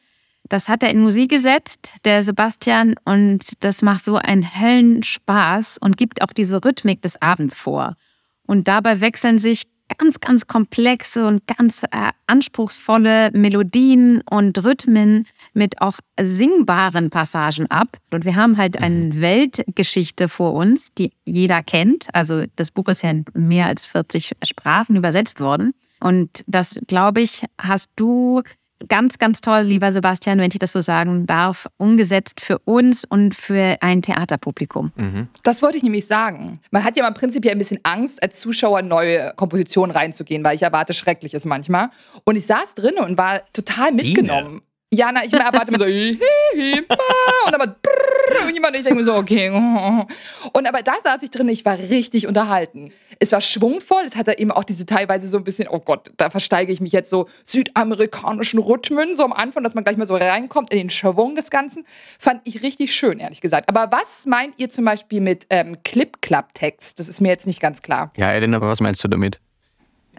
Das 0.49 0.69
hat 0.69 0.83
er 0.83 0.91
in 0.91 1.01
Musik 1.01 1.29
gesetzt, 1.29 1.91
der 2.05 2.23
Sebastian, 2.23 2.95
und 3.03 3.63
das 3.63 3.81
macht 3.81 4.05
so 4.05 4.15
einen 4.15 4.43
Höllenspaß 4.43 5.77
und 5.79 5.97
gibt 5.97 6.21
auch 6.21 6.33
diese 6.33 6.63
Rhythmik 6.63 7.01
des 7.01 7.21
Abends 7.21 7.55
vor. 7.55 7.95
Und 8.45 8.67
dabei 8.67 9.01
wechseln 9.01 9.39
sich 9.39 9.67
ganz, 9.97 10.19
ganz 10.19 10.47
komplexe 10.47 11.25
und 11.25 11.47
ganz 11.47 11.83
äh, 11.83 12.11
anspruchsvolle 12.27 13.31
Melodien 13.31 14.21
und 14.29 14.63
Rhythmen 14.63 15.25
mit 15.53 15.81
auch 15.81 15.99
singbaren 16.19 17.09
Passagen 17.09 17.69
ab. 17.71 17.97
Und 18.13 18.25
wir 18.25 18.35
haben 18.35 18.57
halt 18.57 18.77
eine 18.77 19.19
Weltgeschichte 19.21 20.27
vor 20.29 20.53
uns, 20.53 20.93
die 20.93 21.11
jeder 21.25 21.63
kennt. 21.63 22.07
Also 22.13 22.45
das 22.55 22.71
Buch 22.71 22.87
ist 22.87 23.03
ja 23.03 23.11
in 23.11 23.25
mehr 23.33 23.67
als 23.67 23.85
40 23.85 24.31
Sprachen 24.43 24.95
übersetzt 24.95 25.39
worden. 25.39 25.73
Und 25.99 26.43
das, 26.47 26.79
glaube 26.87 27.21
ich, 27.21 27.43
hast 27.59 27.89
du 27.95 28.43
ganz, 28.87 29.17
ganz 29.17 29.41
toll, 29.41 29.61
lieber 29.61 29.91
Sebastian, 29.91 30.39
wenn 30.39 30.51
ich 30.51 30.59
das 30.59 30.71
so 30.71 30.81
sagen 30.81 31.25
darf, 31.25 31.67
umgesetzt 31.77 32.41
für 32.41 32.59
uns 32.59 33.03
und 33.05 33.35
für 33.35 33.77
ein 33.81 34.01
Theaterpublikum. 34.01 34.91
Das 35.43 35.61
wollte 35.61 35.77
ich 35.77 35.83
nämlich 35.83 36.07
sagen. 36.07 36.59
Man 36.71 36.83
hat 36.83 36.97
ja 36.97 37.03
mal 37.03 37.11
prinzipiell 37.11 37.53
ein 37.55 37.57
bisschen 37.57 37.79
Angst, 37.83 38.21
als 38.21 38.39
Zuschauer 38.39 38.81
neue 38.81 39.33
Kompositionen 39.35 39.95
reinzugehen, 39.95 40.43
weil 40.43 40.55
ich 40.55 40.61
erwarte 40.63 40.93
Schreckliches 40.93 41.45
manchmal. 41.45 41.89
Und 42.23 42.35
ich 42.35 42.45
saß 42.45 42.75
drin 42.75 42.97
und 42.99 43.17
war 43.17 43.41
total 43.53 43.91
mitgenommen. 43.91 44.61
Ja, 44.93 45.11
na, 45.13 45.25
ich 45.25 45.33
erwarte 45.33 45.71
mir 45.71 45.79
so, 45.79 45.85
hi, 45.85 46.17
hi, 46.55 46.81
ma, 46.87 46.95
und 47.45 47.51
dann 47.51 47.59
mal 47.59 47.75
brrr, 47.81 48.16
irgendjemand, 48.33 48.73
und 48.73 48.79
ich 48.79 48.85
denke 48.85 48.99
mir 48.99 49.05
so, 49.05 49.15
okay. 49.15 49.49
Und 50.53 50.67
aber 50.67 50.81
da 50.81 50.93
saß 51.03 51.23
ich 51.23 51.31
drin, 51.31 51.49
ich 51.49 51.65
war 51.65 51.77
richtig 51.77 52.27
unterhalten. 52.27 52.91
Es 53.19 53.31
war 53.31 53.41
schwungvoll, 53.41 54.03
es 54.05 54.15
hatte 54.15 54.37
eben 54.37 54.51
auch 54.51 54.63
diese 54.63 54.85
teilweise 54.85 55.27
so 55.27 55.37
ein 55.37 55.43
bisschen, 55.43 55.67
oh 55.69 55.79
Gott, 55.79 56.11
da 56.17 56.29
versteige 56.29 56.71
ich 56.71 56.81
mich 56.81 56.91
jetzt 56.91 57.09
so 57.09 57.27
südamerikanischen 57.43 58.59
Rhythmen, 58.59 59.15
so 59.15 59.23
am 59.23 59.33
Anfang, 59.33 59.63
dass 59.63 59.73
man 59.73 59.83
gleich 59.83 59.97
mal 59.97 60.05
so 60.05 60.15
reinkommt 60.15 60.71
in 60.71 60.79
den 60.79 60.89
Schwung 60.89 61.35
des 61.35 61.49
Ganzen. 61.49 61.85
Fand 62.19 62.41
ich 62.43 62.61
richtig 62.63 62.93
schön, 62.95 63.19
ehrlich 63.19 63.41
gesagt. 63.41 63.69
Aber 63.69 63.91
was 63.91 64.25
meint 64.25 64.53
ihr 64.57 64.69
zum 64.69 64.85
Beispiel 64.85 65.21
mit 65.21 65.47
ähm, 65.49 65.77
Clip-Clap-Text? 65.83 66.99
Das 66.99 67.07
ist 67.07 67.21
mir 67.21 67.29
jetzt 67.29 67.47
nicht 67.47 67.59
ganz 67.59 67.81
klar. 67.81 68.11
Ja, 68.17 68.31
Elena, 68.31 68.57
aber 68.57 68.67
was 68.69 68.79
meinst 68.79 69.03
du 69.03 69.07
damit? 69.07 69.39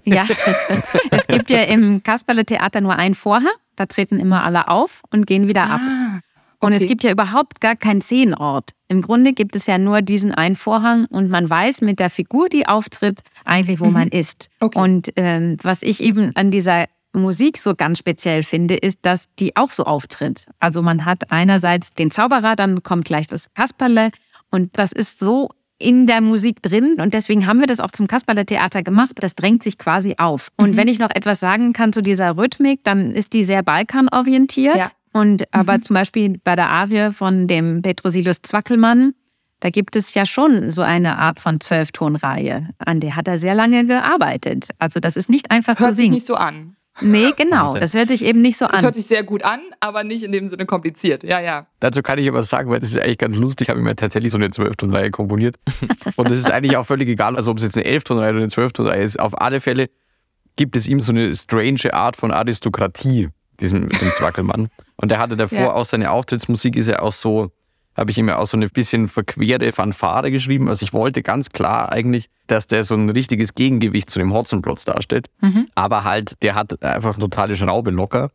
Ja, 0.05 0.27
es 1.11 1.27
gibt 1.27 1.51
ja 1.51 1.63
im 1.65 2.03
Kasperle-Theater 2.03 2.81
nur 2.81 2.97
einen 2.97 3.15
Vorhang. 3.15 3.53
Da 3.77 3.87
treten 3.87 4.19
immer 4.19 4.43
alle 4.43 4.69
auf 4.69 5.03
und 5.11 5.27
gehen 5.27 5.47
wieder 5.47 5.65
ab. 5.65 5.81
Und 6.61 6.73
es 6.73 6.83
okay. 6.83 6.89
gibt 6.89 7.05
ja 7.05 7.13
überhaupt 7.13 7.61
gar 7.61 7.77
keinen 7.77 8.01
Szenenort. 8.01 8.73
Im 8.89 9.01
Grunde 9.03 9.33
gibt 9.33 9.55
es 9.55 9.67
ja 9.67 9.79
nur 9.79 10.03
diesen 10.03 10.33
einen 10.33 10.57
Vorhang 10.57 11.05
und 11.07 11.31
man 11.31 11.49
weiß 11.49 11.83
mit 11.83 12.01
der 12.01 12.11
Figur, 12.11 12.49
die 12.49 12.67
auftritt, 12.67 13.21
eigentlich, 13.45 13.81
wo 13.81 13.87
man 13.87 14.09
ist. 14.09 14.49
Mhm. 14.61 14.67
Okay. 14.67 14.79
Und 14.79 15.13
ähm, 15.17 15.57
was 15.63 15.83
ich 15.83 16.03
eben 16.03 16.35
an 16.35 16.51
dieser 16.51 16.87
Musik 17.13 17.59
so 17.59 17.75
ganz 17.75 17.99
speziell 17.99 18.43
finde, 18.43 18.77
ist, 18.77 18.99
dass 19.03 19.35
die 19.37 19.57
auch 19.57 19.71
so 19.71 19.85
auftritt. 19.85 20.47
Also 20.59 20.83
man 20.83 21.05
hat 21.05 21.31
einerseits 21.31 21.93
den 21.95 22.11
Zauberer, 22.11 22.57
dann 22.57 22.83
kommt 22.83 23.05
gleich 23.05 23.27
das 23.27 23.53
Kasperle 23.55 24.11
und 24.51 24.77
das 24.79 24.93
ist 24.93 25.19
so 25.19 25.51
in 25.79 26.07
der 26.07 26.21
Musik 26.21 26.61
drin 26.61 26.97
und 27.01 27.15
deswegen 27.15 27.47
haben 27.47 27.61
wir 27.61 27.67
das 27.67 27.79
auch 27.79 27.93
zum 27.93 28.09
Kasperle-Theater 28.09 28.83
gemacht. 28.83 29.13
Das 29.21 29.37
drängt 29.37 29.63
sich 29.63 29.79
quasi 29.79 30.17
auf. 30.19 30.49
Und 30.57 30.77
wenn 30.77 30.89
ich 30.89 30.99
noch 30.99 31.11
etwas 31.11 31.39
sagen 31.39 31.73
kann 31.73 31.93
zu 31.93 32.03
dieser 32.03 32.37
Rhythmik, 32.37 32.81
dann 32.83 33.13
ist 33.13 33.33
die 33.33 33.45
sehr 33.45 33.63
balkanorientiert. 33.63 34.77
Ja. 34.77 34.91
Und 35.19 35.53
aber 35.53 35.81
zum 35.81 35.95
Beispiel 35.95 36.39
bei 36.45 36.55
der 36.55 36.71
Arie 36.71 37.11
von 37.13 37.49
dem 37.49 37.83
Petrosilus 37.83 38.41
Zwackelmann, 38.43 39.15
da 39.61 39.71
gibt 39.71 39.97
es 39.97 40.15
ja 40.15 40.25
schon 40.25 40.71
so 40.71 40.83
eine 40.83 41.19
Art 41.19 41.41
von 41.41 41.59
Zwölftonreihe. 41.59 42.69
An 42.79 43.01
der 43.01 43.17
hat 43.17 43.27
er 43.27 43.37
sehr 43.37 43.55
lange 43.55 43.85
gearbeitet. 43.85 44.69
Also 44.79 45.01
das 45.01 45.17
ist 45.17 45.29
nicht 45.29 45.51
einfach 45.51 45.79
Hört 45.79 45.91
zu 45.91 45.97
sich 45.97 46.05
singen. 46.05 46.15
nicht 46.15 46.27
so 46.27 46.37
an. 46.37 46.77
Nee, 47.01 47.33
genau. 47.37 47.65
Wahnsinn. 47.65 47.81
Das 47.81 47.95
hört 47.95 48.09
sich 48.09 48.25
eben 48.25 48.41
nicht 48.41 48.59
so 48.59 48.67
an. 48.67 48.83
hört 48.83 48.95
sich 48.95 49.07
sehr 49.07 49.25
gut 49.25 49.45
an, 49.45 49.61
aber 49.81 50.05
nicht 50.05 50.23
in 50.23 50.31
dem 50.31 50.47
Sinne 50.47 50.67
kompliziert. 50.67 51.25
Ja, 51.25 51.41
ja. 51.41 51.67
Dazu 51.81 52.03
kann 52.03 52.19
ich 52.19 52.29
aber 52.29 52.43
sagen, 52.45 52.71
weil 52.71 52.79
das 52.81 52.91
ist 52.91 53.01
eigentlich 53.01 53.19
ganz 53.19 53.37
lustig, 53.37 53.69
habe 53.71 53.81
ich 53.81 53.85
mir 53.85 53.97
tatsächlich 53.97 54.31
so 54.31 54.39
eine 54.39 54.49
12-Ton-Reihe 54.49 55.11
komponiert. 55.11 55.57
Und 56.17 56.31
es 56.31 56.39
ist 56.39 56.51
eigentlich 56.51 56.77
auch 56.77 56.87
völlig 56.87 57.09
egal, 57.09 57.37
also 57.37 57.51
ob 57.51 57.59
es 57.59 57.65
jetzt 57.65 57.77
eine 57.77 57.89
11-Ton-Reihe 57.89 58.31
oder 58.31 58.39
eine 58.41 58.49
12-Ton-Reihe 58.49 59.03
ist. 59.03 59.19
Auf 59.19 59.41
alle 59.41 59.61
Fälle 59.61 59.91
gibt 60.57 60.77
es 60.77 60.87
ihm 60.87 61.01
so 61.01 61.13
eine 61.13 61.35
strange 61.35 61.93
Art 61.93 62.17
von 62.17 62.31
Aristokratie, 62.33 63.29
diesem 63.61 63.89
dem 63.89 64.13
Zwackelmann. 64.13 64.69
Und 64.97 65.11
der 65.11 65.19
hatte 65.19 65.37
davor 65.37 65.59
Ja. 65.59 65.73
auch 65.75 65.85
seine 65.85 66.11
Auftrittsmusik, 66.11 66.77
ist 66.77 66.87
ja 66.89 67.01
auch 67.01 67.13
so, 67.13 67.51
habe 67.97 68.11
ich 68.11 68.19
ihm 68.19 68.29
ja 68.29 68.39
auch 68.39 68.47
so 68.47 68.57
eine 68.57 68.69
bisschen 68.69 69.09
verquere 69.09 69.73
Fanfare 69.73 70.31
geschrieben. 70.31 70.69
Also 70.69 70.85
ich 70.85 70.93
wollte 70.93 71.23
ganz 71.23 71.51
klar 71.51 71.91
eigentlich, 71.91 72.29
dass 72.47 72.67
der 72.67 72.85
so 72.85 72.95
ein 72.95 73.11
richtiges 73.11 73.55
Gegengewicht 73.55 74.09
zu 74.11 74.19
dem 74.19 74.33
Hotzenplotz 74.33 74.85
darstellt. 74.85 75.29
Aber 75.75 76.05
halt, 76.05 76.35
der 76.43 76.55
hat 76.55 76.83
einfach 76.83 77.19
totale 77.19 77.57
Schraube 77.57 77.91
locker 77.91 78.31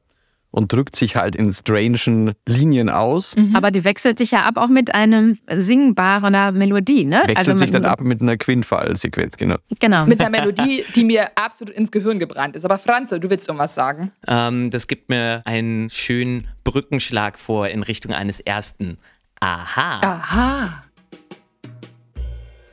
und 0.53 0.71
drückt 0.71 0.95
sich 0.95 1.15
halt 1.15 1.35
in 1.35 1.51
strangen 1.51 2.33
Linien 2.47 2.89
aus, 2.89 3.35
Aber 3.53 3.71
die 3.71 3.83
wechselt 3.83 4.19
sich 4.19 4.31
ja 4.31 4.43
ab 4.45 4.57
auch 4.57 4.67
mit 4.69 4.93
einem 4.93 5.37
singbaren 5.51 6.55
Melodie, 6.57 7.05
ne? 7.05 7.23
wechselt 7.25 7.57
sich 7.57 7.71
mit- 7.71 7.83
dann 7.83 7.85
ab 7.91 8.01
mit 8.01 8.21
einer 8.21 8.37
Quintfall-Sequenz, 8.37 9.35
genau. 9.37 9.55
Genau. 9.79 10.05
Mit 10.05 10.19
einer 10.21 10.29
Melodie, 10.29 10.83
die 10.95 11.03
mir 11.03 11.27
absolut 11.35 11.73
ins 11.73 11.91
Gehirn 11.91 12.19
gebrannt 12.19 12.55
ist. 12.55 12.65
Aber 12.65 12.77
Franzl, 12.77 13.19
du 13.19 13.29
willst 13.31 13.47
irgendwas 13.49 13.73
sagen? 13.73 14.11
Ähm, 14.27 14.69
das 14.69 14.87
gibt 14.87 15.09
mir 15.09 15.41
einen 15.45 15.89
schönen 15.89 16.47
Brückenschlag 16.63 17.39
vor 17.39 17.67
in 17.69 17.81
Richtung 17.83 18.13
eines 18.13 18.39
ersten 18.39 18.97
Aha. 19.39 19.99
Aha. 20.01 20.83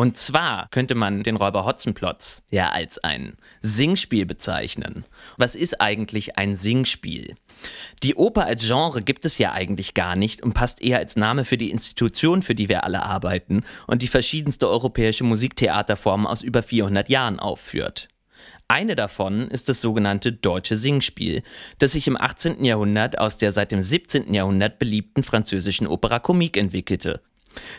Und 0.00 0.16
zwar 0.16 0.66
könnte 0.70 0.94
man 0.94 1.24
den 1.24 1.36
Räuber 1.36 1.66
Hotzenplotz 1.66 2.42
ja 2.50 2.70
als 2.70 2.96
ein 3.04 3.36
Singspiel 3.60 4.24
bezeichnen. 4.24 5.04
Was 5.36 5.54
ist 5.54 5.78
eigentlich 5.82 6.38
ein 6.38 6.56
Singspiel? 6.56 7.34
Die 8.02 8.14
Oper 8.14 8.46
als 8.46 8.64
Genre 8.64 9.02
gibt 9.02 9.26
es 9.26 9.36
ja 9.36 9.52
eigentlich 9.52 9.92
gar 9.92 10.16
nicht 10.16 10.42
und 10.42 10.54
passt 10.54 10.80
eher 10.80 10.96
als 10.96 11.16
Name 11.16 11.44
für 11.44 11.58
die 11.58 11.70
Institution, 11.70 12.40
für 12.40 12.54
die 12.54 12.70
wir 12.70 12.84
alle 12.84 13.02
arbeiten 13.02 13.62
und 13.88 14.00
die 14.00 14.08
verschiedenste 14.08 14.70
europäische 14.70 15.24
Musiktheaterformen 15.24 16.26
aus 16.26 16.40
über 16.40 16.62
400 16.62 17.10
Jahren 17.10 17.38
aufführt. 17.38 18.08
Eine 18.68 18.94
davon 18.94 19.48
ist 19.48 19.68
das 19.68 19.82
sogenannte 19.82 20.32
Deutsche 20.32 20.78
Singspiel, 20.78 21.42
das 21.78 21.92
sich 21.92 22.06
im 22.06 22.16
18. 22.18 22.64
Jahrhundert 22.64 23.18
aus 23.18 23.36
der 23.36 23.52
seit 23.52 23.70
dem 23.70 23.82
17. 23.82 24.32
Jahrhundert 24.32 24.78
beliebten 24.78 25.24
französischen 25.24 25.86
Opera 25.86 26.20
Comique 26.20 26.56
entwickelte. 26.56 27.20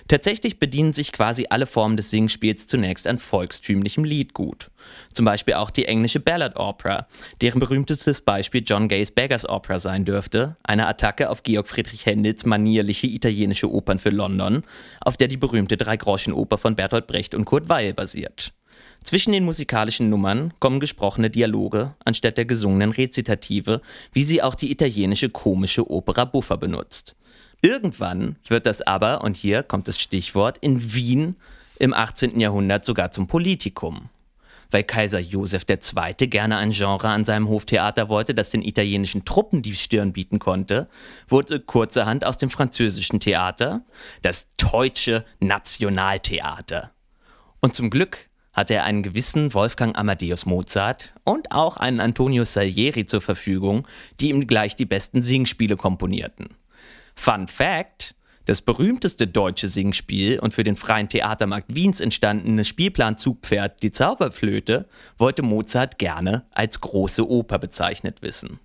Tatsächlich 0.07 0.59
bedienen 0.59 0.93
sich 0.93 1.11
quasi 1.11 1.47
alle 1.49 1.65
Formen 1.65 1.97
des 1.97 2.09
Singspiels 2.09 2.67
zunächst 2.67 3.07
an 3.07 3.17
volkstümlichem 3.17 4.03
Liedgut. 4.03 4.69
Zum 5.13 5.25
Beispiel 5.25 5.53
auch 5.53 5.69
die 5.69 5.85
englische 5.85 6.19
Ballad 6.19 6.57
Opera, 6.57 7.07
deren 7.41 7.59
berühmtestes 7.59 8.21
Beispiel 8.21 8.63
John 8.65 8.87
Gays 8.87 9.11
Beggars 9.11 9.47
Opera 9.47 9.79
sein 9.79 10.05
dürfte, 10.05 10.57
eine 10.63 10.87
Attacke 10.87 11.29
auf 11.29 11.43
Georg 11.43 11.67
Friedrich 11.67 12.05
Händels 12.05 12.45
manierliche 12.45 13.07
italienische 13.07 13.71
Opern 13.71 13.99
für 13.99 14.09
London, 14.09 14.63
auf 14.99 15.17
der 15.17 15.27
die 15.27 15.37
berühmte 15.37 15.77
Dreigroschenoper 15.77 16.57
von 16.57 16.75
Bertolt 16.75 17.07
Brecht 17.07 17.35
und 17.35 17.45
Kurt 17.45 17.69
Weill 17.69 17.93
basiert. 17.93 18.53
Zwischen 19.03 19.33
den 19.33 19.45
musikalischen 19.45 20.09
Nummern 20.09 20.53
kommen 20.59 20.79
gesprochene 20.79 21.29
Dialoge 21.29 21.95
anstatt 22.05 22.37
der 22.37 22.45
gesungenen 22.45 22.91
Rezitative, 22.91 23.81
wie 24.13 24.23
sie 24.23 24.43
auch 24.43 24.55
die 24.55 24.71
italienische 24.71 25.29
komische 25.29 25.89
Opera 25.89 26.25
Buffa 26.25 26.55
benutzt. 26.55 27.15
Irgendwann 27.61 28.37
wird 28.47 28.65
das 28.65 28.81
aber, 28.81 29.23
und 29.23 29.37
hier 29.37 29.61
kommt 29.61 29.87
das 29.87 29.99
Stichwort, 29.99 30.57
in 30.61 30.93
Wien 30.93 31.35
im 31.77 31.93
18. 31.93 32.39
Jahrhundert 32.39 32.85
sogar 32.85 33.11
zum 33.11 33.27
Politikum. 33.27 34.09
Weil 34.71 34.83
Kaiser 34.83 35.19
Josef 35.19 35.65
II. 35.69 36.27
gerne 36.27 36.57
ein 36.57 36.71
Genre 36.71 37.09
an 37.09 37.25
seinem 37.25 37.49
Hoftheater 37.49 38.09
wollte, 38.09 38.33
das 38.33 38.49
den 38.49 38.63
italienischen 38.63 39.25
Truppen 39.25 39.61
die 39.61 39.75
Stirn 39.75 40.13
bieten 40.13 40.39
konnte, 40.39 40.87
wurde 41.27 41.59
kurzerhand 41.59 42.25
aus 42.25 42.37
dem 42.37 42.49
französischen 42.49 43.19
Theater 43.19 43.83
das 44.21 44.47
deutsche 44.55 45.25
Nationaltheater. 45.39 46.91
Und 47.59 47.75
zum 47.75 47.89
Glück 47.89 48.29
hatte 48.53 48.73
er 48.73 48.85
einen 48.85 49.03
gewissen 49.03 49.53
Wolfgang 49.53 49.97
Amadeus 49.97 50.45
Mozart 50.45 51.13
und 51.25 51.51
auch 51.51 51.77
einen 51.77 51.99
Antonio 51.99 52.43
Salieri 52.43 53.05
zur 53.05 53.21
Verfügung, 53.21 53.87
die 54.19 54.29
ihm 54.29 54.47
gleich 54.47 54.75
die 54.75 54.85
besten 54.85 55.21
Singspiele 55.21 55.77
komponierten. 55.77 56.60
Fun 57.15 57.47
Fact: 57.47 58.15
Das 58.45 58.61
berühmteste 58.61 59.27
deutsche 59.27 59.67
Singspiel 59.67 60.39
und 60.39 60.53
für 60.53 60.63
den 60.63 60.75
freien 60.75 61.09
Theatermarkt 61.09 61.75
Wiens 61.75 61.99
entstandene 61.99 62.65
Spielplan 62.65 63.17
Zugpferd, 63.17 63.83
die 63.83 63.91
Zauberflöte, 63.91 64.87
wollte 65.17 65.41
Mozart 65.43 65.99
gerne 65.99 66.45
als 66.51 66.81
große 66.81 67.29
Oper 67.29 67.59
bezeichnet 67.59 68.21
wissen. 68.21 68.59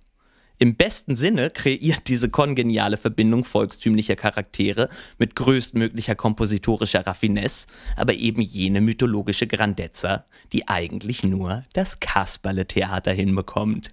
Im 0.59 0.75
besten 0.75 1.15
Sinne 1.15 1.51
kreiert 1.51 2.07
diese 2.07 2.29
kongeniale 2.29 2.97
Verbindung 2.97 3.45
volkstümlicher 3.45 4.15
Charaktere 4.15 4.89
mit 5.19 5.35
größtmöglicher 5.35 6.15
kompositorischer 6.15 7.05
Raffinesse, 7.05 7.67
aber 7.95 8.15
eben 8.15 8.41
jene 8.41 8.81
mythologische 8.81 9.45
Grandezza, 9.45 10.25
die 10.53 10.67
eigentlich 10.67 11.23
nur 11.23 11.63
das 11.73 11.99
Kasperle-Theater 11.99 13.13
hinbekommt. 13.13 13.89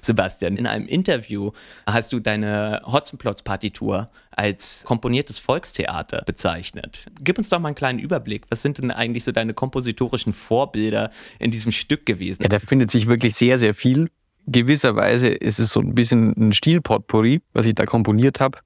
Sebastian, 0.00 0.56
in 0.56 0.66
einem 0.66 0.86
Interview 0.86 1.52
hast 1.86 2.12
du 2.12 2.20
deine 2.20 2.82
Hotzenplotz-Partitur 2.84 4.08
als 4.30 4.84
komponiertes 4.86 5.38
Volkstheater 5.38 6.22
bezeichnet. 6.24 7.06
Gib 7.20 7.38
uns 7.38 7.48
doch 7.48 7.58
mal 7.58 7.68
einen 7.68 7.74
kleinen 7.74 7.98
Überblick. 7.98 8.44
Was 8.50 8.62
sind 8.62 8.78
denn 8.78 8.90
eigentlich 8.90 9.24
so 9.24 9.32
deine 9.32 9.54
kompositorischen 9.54 10.32
Vorbilder 10.32 11.10
in 11.38 11.50
diesem 11.50 11.72
Stück 11.72 12.06
gewesen? 12.06 12.42
Ja, 12.42 12.48
da 12.48 12.58
findet 12.58 12.90
sich 12.90 13.08
wirklich 13.08 13.34
sehr, 13.34 13.58
sehr 13.58 13.74
viel. 13.74 14.08
Gewisserweise 14.46 15.28
ist 15.28 15.58
es 15.58 15.72
so 15.72 15.80
ein 15.80 15.94
bisschen 15.94 16.34
ein 16.36 16.52
Stilpotpourri, 16.52 17.42
was 17.52 17.66
ich 17.66 17.74
da 17.74 17.84
komponiert 17.84 18.40
habe. 18.40 18.58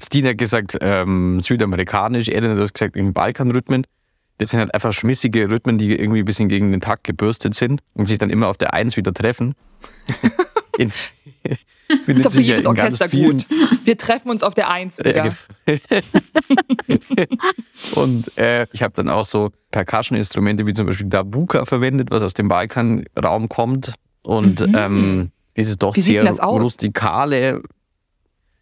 Stina 0.00 0.30
hat 0.30 0.38
gesagt, 0.38 0.76
ähm, 0.82 1.40
südamerikanisch, 1.40 2.28
Eden 2.28 2.50
hat 2.50 2.58
das 2.58 2.72
gesagt, 2.72 2.96
in 2.96 3.12
Balkanrhythmen. 3.12 3.86
Das 4.38 4.50
sind 4.50 4.60
halt 4.60 4.74
einfach 4.74 4.92
schmissige 4.92 5.50
Rhythmen, 5.50 5.78
die 5.78 5.98
irgendwie 5.98 6.18
ein 6.18 6.24
bisschen 6.26 6.48
gegen 6.48 6.70
den 6.70 6.82
Takt 6.82 7.04
gebürstet 7.04 7.54
sind 7.54 7.80
und 7.94 8.06
sich 8.06 8.18
dann 8.18 8.28
immer 8.28 8.48
auf 8.48 8.58
der 8.58 8.74
Eins 8.74 8.96
wieder 8.96 9.14
treffen. 9.14 9.54
In, 10.78 10.90
findet 12.04 12.18
Ist 12.18 12.26
doch 12.26 12.32
für 12.32 12.40
jedes 12.40 12.66
Orchester 12.66 13.08
vielen- 13.08 13.38
gut. 13.38 13.46
Wir 13.84 13.96
treffen 13.96 14.30
uns 14.30 14.42
auf 14.42 14.54
der 14.54 14.70
Eins 14.70 14.98
wieder. 14.98 15.26
Ja, 15.26 15.32
und 17.94 18.36
äh, 18.38 18.66
ich 18.72 18.82
habe 18.82 18.94
dann 18.94 19.08
auch 19.08 19.24
so 19.24 19.50
Percussion-Instrumente 19.70 20.66
wie 20.66 20.72
zum 20.72 20.86
Beispiel 20.86 21.06
Dabuka 21.08 21.64
verwendet, 21.64 22.08
was 22.10 22.22
aus 22.22 22.34
dem 22.34 22.48
Balkanraum 22.48 23.48
kommt. 23.48 23.94
Und 24.22 24.62
ähm, 24.74 25.30
dieses 25.56 25.76
doch 25.78 25.92
Mhm. 25.92 25.96
Wie 25.96 26.00
sieht 26.00 26.12
sehr 26.14 26.24
das 26.24 26.42
rustikale, 26.42 27.62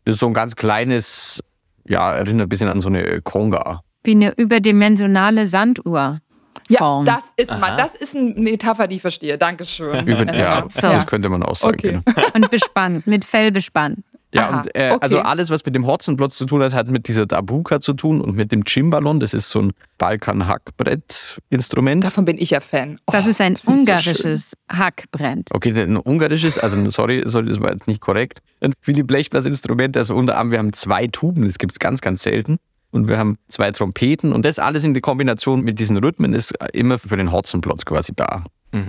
das 0.05 0.17
ist 0.17 0.21
so 0.21 0.27
ein 0.27 0.35
ganz 0.35 0.57
kleines, 0.57 1.41
ja, 1.89 2.13
erinnert 2.13 2.47
ein 2.47 2.49
bisschen 2.49 2.69
an 2.69 2.81
so 2.81 2.89
eine 2.89 3.21
Conga. 3.23 3.83
Wie 4.05 4.11
eine 4.13 4.33
überdimensionale 4.37 5.47
Sanduhr. 5.47 6.21
Ja, 6.69 6.79
Form. 6.79 7.05
das 7.05 7.33
ist 7.37 7.51
mal, 7.59 7.77
das 7.77 7.95
ist 7.95 8.17
eine 8.17 8.31
Metapher, 8.35 8.89
die 8.89 8.97
ich 8.97 9.03
verstehe. 9.03 9.39
Dankeschön. 9.39 10.07
Über, 10.07 10.35
ja, 10.35 10.65
So. 10.69 10.89
das 10.89 11.07
könnte 11.07 11.29
man 11.29 11.43
auch 11.43 11.57
sagen. 11.57 11.75
Okay. 11.75 12.01
Genau. 12.05 12.29
Und 12.35 12.51
bespannt, 12.51 13.07
mit 13.07 13.25
Fell 13.25 13.53
bespannt. 13.53 14.01
Ja, 14.33 14.49
Aha, 14.49 14.61
und 14.63 14.75
äh, 14.75 14.91
okay. 14.91 14.99
also 15.01 15.21
alles, 15.21 15.49
was 15.51 15.65
mit 15.65 15.77
dem 15.77 15.87
Hotzenplotz 15.87 16.37
zu 16.37 16.45
tun 16.45 16.61
hat, 16.61 16.75
hat 16.75 16.89
mit 16.89 17.07
dieser 17.07 17.25
Dabuka 17.25 17.79
zu 17.79 17.93
tun 17.93 18.21
und 18.21 18.35
mit 18.35 18.51
dem 18.51 18.67
Cimbalon. 18.67 19.21
Das 19.21 19.33
ist 19.33 19.49
so 19.49 19.61
ein 19.63 19.73
Balkan-Hackbrett-Instrument. 19.99 22.05
Davon 22.05 22.25
bin 22.25 22.39
ich 22.39 22.51
ja 22.51 22.59
Fan. 22.61 22.99
Oh, 23.07 23.13
Das 23.13 23.27
ist 23.27 23.41
ein 23.41 23.53
ich 23.55 23.61
so 23.63 23.71
ungarisches 23.71 24.55
Hackbrett. 24.69 25.51
Okay, 25.53 25.71
ein 25.81 25.97
ungarisches, 25.97 26.59
also 26.59 26.91
sorry, 26.91 27.23
sorry, 27.27 27.47
das 27.47 27.61
war 27.61 27.73
jetzt 27.73 27.87
nicht 27.87 28.01
korrekt. 28.01 28.41
Ein 28.61 28.73
Philipp 28.81 29.07
Blechblasinstrument, 29.07 29.97
also 29.97 30.17
unter 30.17 30.35
anderem, 30.37 30.51
wir 30.51 30.59
haben 30.59 30.73
zwei 30.73 31.07
Tuben, 31.07 31.45
das 31.45 31.59
gibt 31.59 31.73
es 31.73 31.79
ganz, 31.79 32.01
ganz 32.01 32.23
selten. 32.23 32.59
Und 32.95 33.09
wir 33.09 33.19
haben 33.19 33.39
zwei 33.49 33.73
Trompeten 33.73 34.33
und 34.33 34.45
das 34.45 34.61
alles 34.61 34.85
in 34.85 34.95
der 34.95 35.03
Kombination 35.03 35.63
mit 35.63 35.81
diesen 35.81 35.97
Rhythmen 35.97 36.33
ist 36.33 36.55
immer 36.73 36.97
für 36.97 37.17
den 37.17 37.33
Hotzenplotz 37.33 37.85
quasi 37.85 38.13
da. 38.15 38.45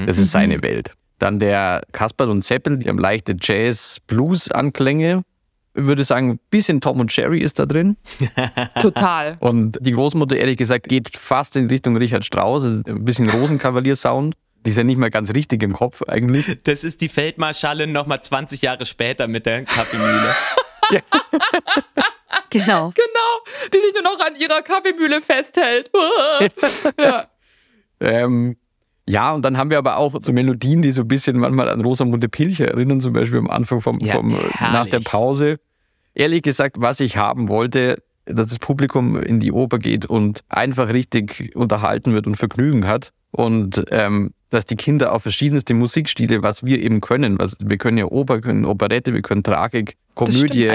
Das 0.05 0.19
ist 0.19 0.31
seine 0.31 0.61
Welt. 0.63 0.93
Dann 1.19 1.39
der 1.39 1.81
Kasperl 1.91 2.29
und 2.29 2.43
Seppel, 2.43 2.77
die 2.77 2.87
haben 2.87 2.99
leichte 2.99 3.35
Jazz-Blues-Anklänge. 3.39 5.23
Ich 5.73 5.85
würde 5.85 6.03
sagen, 6.03 6.31
ein 6.31 6.39
bisschen 6.49 6.81
Tom 6.81 6.99
und 6.99 7.15
Jerry 7.15 7.39
ist 7.39 7.57
da 7.59 7.65
drin. 7.65 7.97
Total. 8.79 9.37
Und 9.39 9.77
die 9.81 9.91
Großmutter, 9.91 10.35
ehrlich 10.35 10.57
gesagt, 10.57 10.87
geht 10.87 11.17
fast 11.17 11.55
in 11.55 11.67
Richtung 11.67 11.97
Richard 11.97 12.25
Strauss, 12.25 12.63
ein 12.63 13.05
bisschen 13.05 13.29
Rosenkavalier-Sound. 13.29 14.35
Die 14.65 14.69
ist 14.69 14.77
ja 14.77 14.83
nicht 14.83 14.97
mal 14.97 15.09
ganz 15.09 15.33
richtig 15.33 15.63
im 15.63 15.73
Kopf 15.73 16.01
eigentlich. 16.03 16.59
Das 16.63 16.83
ist 16.83 17.01
die 17.01 17.09
Feldmarschallin 17.09 17.91
nochmal 17.91 18.21
20 18.21 18.61
Jahre 18.61 18.85
später 18.85 19.27
mit 19.27 19.45
der 19.45 19.63
Kaffeemühle. 19.63 20.35
Genau. 22.49 22.91
Genau. 22.95 23.69
Die 23.73 23.79
sich 23.79 23.93
nur 23.93 24.03
noch 24.03 24.19
an 24.19 24.35
ihrer 24.35 24.61
Kaffeemühle 24.61 25.21
festhält. 25.21 25.91
ja. 26.99 27.25
Ähm, 27.99 28.57
ja, 29.07 29.33
und 29.33 29.43
dann 29.43 29.57
haben 29.57 29.69
wir 29.69 29.77
aber 29.77 29.97
auch 29.97 30.15
so 30.19 30.31
Melodien, 30.31 30.81
die 30.81 30.91
so 30.91 31.01
ein 31.01 31.07
bisschen 31.07 31.37
manchmal 31.37 31.69
an 31.69 31.81
Rosamunde 31.81 32.27
Pilcher 32.27 32.69
erinnern, 32.69 33.01
zum 33.01 33.13
Beispiel 33.13 33.39
am 33.39 33.49
Anfang 33.49 33.79
vom, 33.79 33.99
Ja, 33.99 34.15
vom 34.15 34.37
nach 34.59 34.87
der 34.87 34.99
Pause. 34.99 35.59
Ehrlich 36.13 36.41
gesagt, 36.41 36.77
was 36.79 36.99
ich 36.99 37.17
haben 37.17 37.49
wollte, 37.49 38.01
dass 38.25 38.47
das 38.47 38.59
Publikum 38.59 39.21
in 39.21 39.39
die 39.39 39.51
Oper 39.51 39.77
geht 39.77 40.05
und 40.05 40.43
einfach 40.49 40.91
richtig 40.91 41.55
unterhalten 41.55 42.13
wird 42.13 42.25
und 42.25 42.35
Vergnügen 42.35 42.87
hat. 42.87 43.11
Und 43.31 43.83
ähm, 43.91 44.33
dass 44.49 44.65
die 44.65 44.77
Kinder 44.77 45.11
auf 45.13 45.23
verschiedenste 45.23 45.73
Musikstile, 45.73 46.41
was 46.41 46.63
wir 46.63 46.79
eben 46.79 47.01
können, 47.01 47.37
was, 47.37 47.57
wir 47.63 47.77
können 47.77 47.97
ja 47.97 48.05
Oper, 48.05 48.39
können 48.39 48.65
Operette, 48.65 49.13
wir 49.13 49.21
können 49.21 49.43
Tragik, 49.43 49.97
Komödie, 50.15 50.69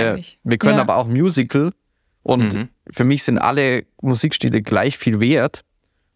wir 0.44 0.58
können 0.58 0.76
Ja. 0.76 0.82
aber 0.82 0.96
auch 0.96 1.06
Musical. 1.06 1.70
Und 2.22 2.52
Mhm. 2.52 2.68
für 2.92 3.04
mich 3.04 3.22
sind 3.24 3.38
alle 3.38 3.84
Musikstile 4.02 4.60
gleich 4.62 4.98
viel 4.98 5.20
wert. 5.20 5.62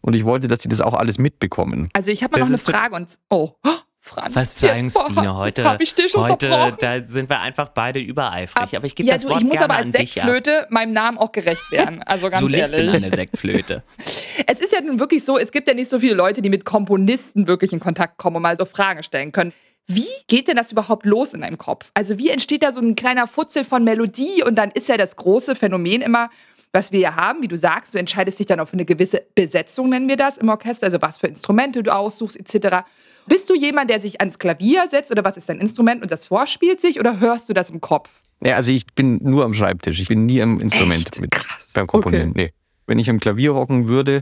Und 0.01 0.13
ich 0.13 0.23
wollte, 0.23 0.47
dass 0.47 0.59
die 0.59 0.67
das 0.69 0.81
auch 0.81 0.93
alles 0.93 1.17
mitbekommen. 1.17 1.89
Also 1.93 2.11
ich 2.11 2.23
habe 2.23 2.33
mal 2.33 2.47
Das 2.47 2.49
noch 2.49 2.67
eine 2.69 2.77
Frage 2.77 2.95
und 2.95 3.09
oh, 3.31 3.53
Franz, 3.99 4.33
Verzeihungsbiene, 4.33 5.35
heute, 5.35 5.63
hab 5.67 5.81
ich 5.81 5.95
dich 5.95 6.13
heute 6.15 6.47
da 6.79 7.01
sind 7.07 7.27
wir 7.27 7.39
einfach 7.39 7.69
beide 7.69 7.99
übereifrig. 7.99 8.77
Aber 8.77 8.85
ich 8.85 8.93
gebe 8.93 9.09
ja, 9.09 9.15
das 9.15 9.23
du, 9.23 9.29
Wort 9.29 9.39
ich 9.39 9.45
muss 9.45 9.53
gerne 9.57 9.73
aber 9.73 9.77
als 9.83 9.95
ab. 9.95 10.01
Sektflöte 10.01 10.67
meinem 10.69 10.93
Namen 10.93 11.17
auch 11.17 11.31
gerecht 11.31 11.63
werden. 11.71 12.03
Also 12.05 12.29
ganz 12.29 12.41
Solistin 12.41 12.85
ehrlich. 12.85 13.01
der 13.01 13.11
Sektflöte. 13.11 13.83
Es 14.47 14.61
ist 14.61 14.71
ja 14.73 14.81
nun 14.81 14.99
wirklich 14.99 15.25
so, 15.25 15.39
es 15.39 15.51
gibt 15.51 15.67
ja 15.67 15.73
nicht 15.73 15.89
so 15.89 15.97
viele 15.99 16.13
Leute, 16.13 16.43
die 16.43 16.49
mit 16.51 16.65
Komponisten 16.65 17.47
wirklich 17.47 17.73
in 17.73 17.79
Kontakt 17.79 18.17
kommen 18.19 18.35
und 18.35 18.43
mal 18.43 18.55
so 18.57 18.65
Fragen 18.65 19.01
stellen 19.01 19.31
können. 19.31 19.53
Wie 19.87 20.07
geht 20.27 20.47
denn 20.47 20.55
das 20.55 20.71
überhaupt 20.71 21.05
los 21.05 21.33
in 21.33 21.41
deinem 21.41 21.57
Kopf? 21.57 21.91
Also 21.93 22.17
wie 22.17 22.29
entsteht 22.29 22.63
da 22.63 22.71
so 22.71 22.81
ein 22.81 22.95
kleiner 22.95 23.27
Futzel 23.27 23.63
von 23.63 23.83
Melodie 23.83 24.43
und 24.43 24.55
dann 24.55 24.71
ist 24.71 24.89
ja 24.89 24.97
das 24.97 25.15
große 25.15 25.55
Phänomen 25.55 26.01
immer, 26.01 26.29
was 26.71 26.91
wir 26.91 26.99
ja 26.99 27.15
haben, 27.15 27.41
wie 27.41 27.47
du 27.47 27.57
sagst, 27.57 27.93
du 27.93 27.99
entscheidest 27.99 28.39
dich 28.39 28.47
dann 28.47 28.65
für 28.65 28.73
eine 28.73 28.85
gewisse 28.85 29.23
Besetzung, 29.35 29.89
nennen 29.89 30.09
wir 30.09 30.17
das 30.17 30.37
im 30.37 30.49
Orchester, 30.49 30.87
also 30.87 31.01
was 31.01 31.19
für 31.19 31.27
Instrumente 31.27 31.83
du 31.83 31.93
aussuchst 31.93 32.37
etc. 32.37 32.85
Bist 33.27 33.49
du 33.49 33.55
jemand, 33.55 33.89
der 33.89 33.99
sich 33.99 34.19
ans 34.19 34.39
Klavier 34.39 34.87
setzt 34.89 35.11
oder 35.11 35.23
was 35.23 35.37
ist 35.37 35.47
dein 35.49 35.59
Instrument 35.59 36.01
und 36.01 36.11
das 36.11 36.27
vorspielt 36.27 36.81
sich 36.81 36.99
oder 36.99 37.19
hörst 37.19 37.47
du 37.47 37.53
das 37.53 37.69
im 37.69 37.79
Kopf? 37.79 38.09
Ja, 38.43 38.55
also 38.55 38.71
ich 38.71 38.85
bin 38.95 39.19
nur 39.23 39.45
am 39.45 39.53
Schreibtisch. 39.53 39.99
Ich 39.99 40.07
bin 40.07 40.25
nie 40.25 40.41
am 40.41 40.59
Instrument 40.59 41.07
Echt? 41.07 41.21
mit 41.21 41.31
Krass. 41.31 41.71
beim 41.73 41.87
Komponieren. 41.87 42.33
Nee. 42.35 42.51
Wenn 42.87 42.99
ich 42.99 43.09
am 43.09 43.19
Klavier 43.19 43.55
hocken 43.55 43.87
würde, 43.87 44.21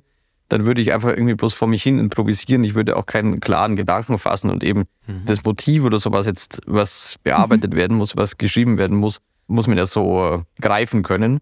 dann 0.54 0.68
würde 0.68 0.82
ich 0.82 0.94
einfach 0.94 1.10
irgendwie 1.10 1.34
bloß 1.34 1.56
vor 1.56 1.68
mich 1.68 1.82
hin 1.82 1.98
improvisieren. 1.98 2.64
Ich 2.64 2.76
würde 2.76 2.96
auch 2.96 3.08
keinen 3.08 3.40
klaren 3.40 3.76
Gedanken 3.76 4.20
fassen 4.20 4.52
und 4.52 4.64
eben 4.64 4.84
das 5.26 5.44
Motiv 5.44 5.84
oder 5.84 5.98
sowas 5.98 6.28
jetzt, 6.28 6.62
was 6.68 7.16
bearbeitet 7.24 7.76
werden 7.76 7.98
muss, 7.98 8.16
was 8.16 8.38
geschrieben 8.38 8.78
werden 8.78 8.96
muss, 8.96 9.18
muss 9.48 9.66
man 9.66 9.80
ja 9.80 9.88
so 9.88 10.24
äh, 10.24 10.62
greifen 10.62 11.02
können. 11.02 11.40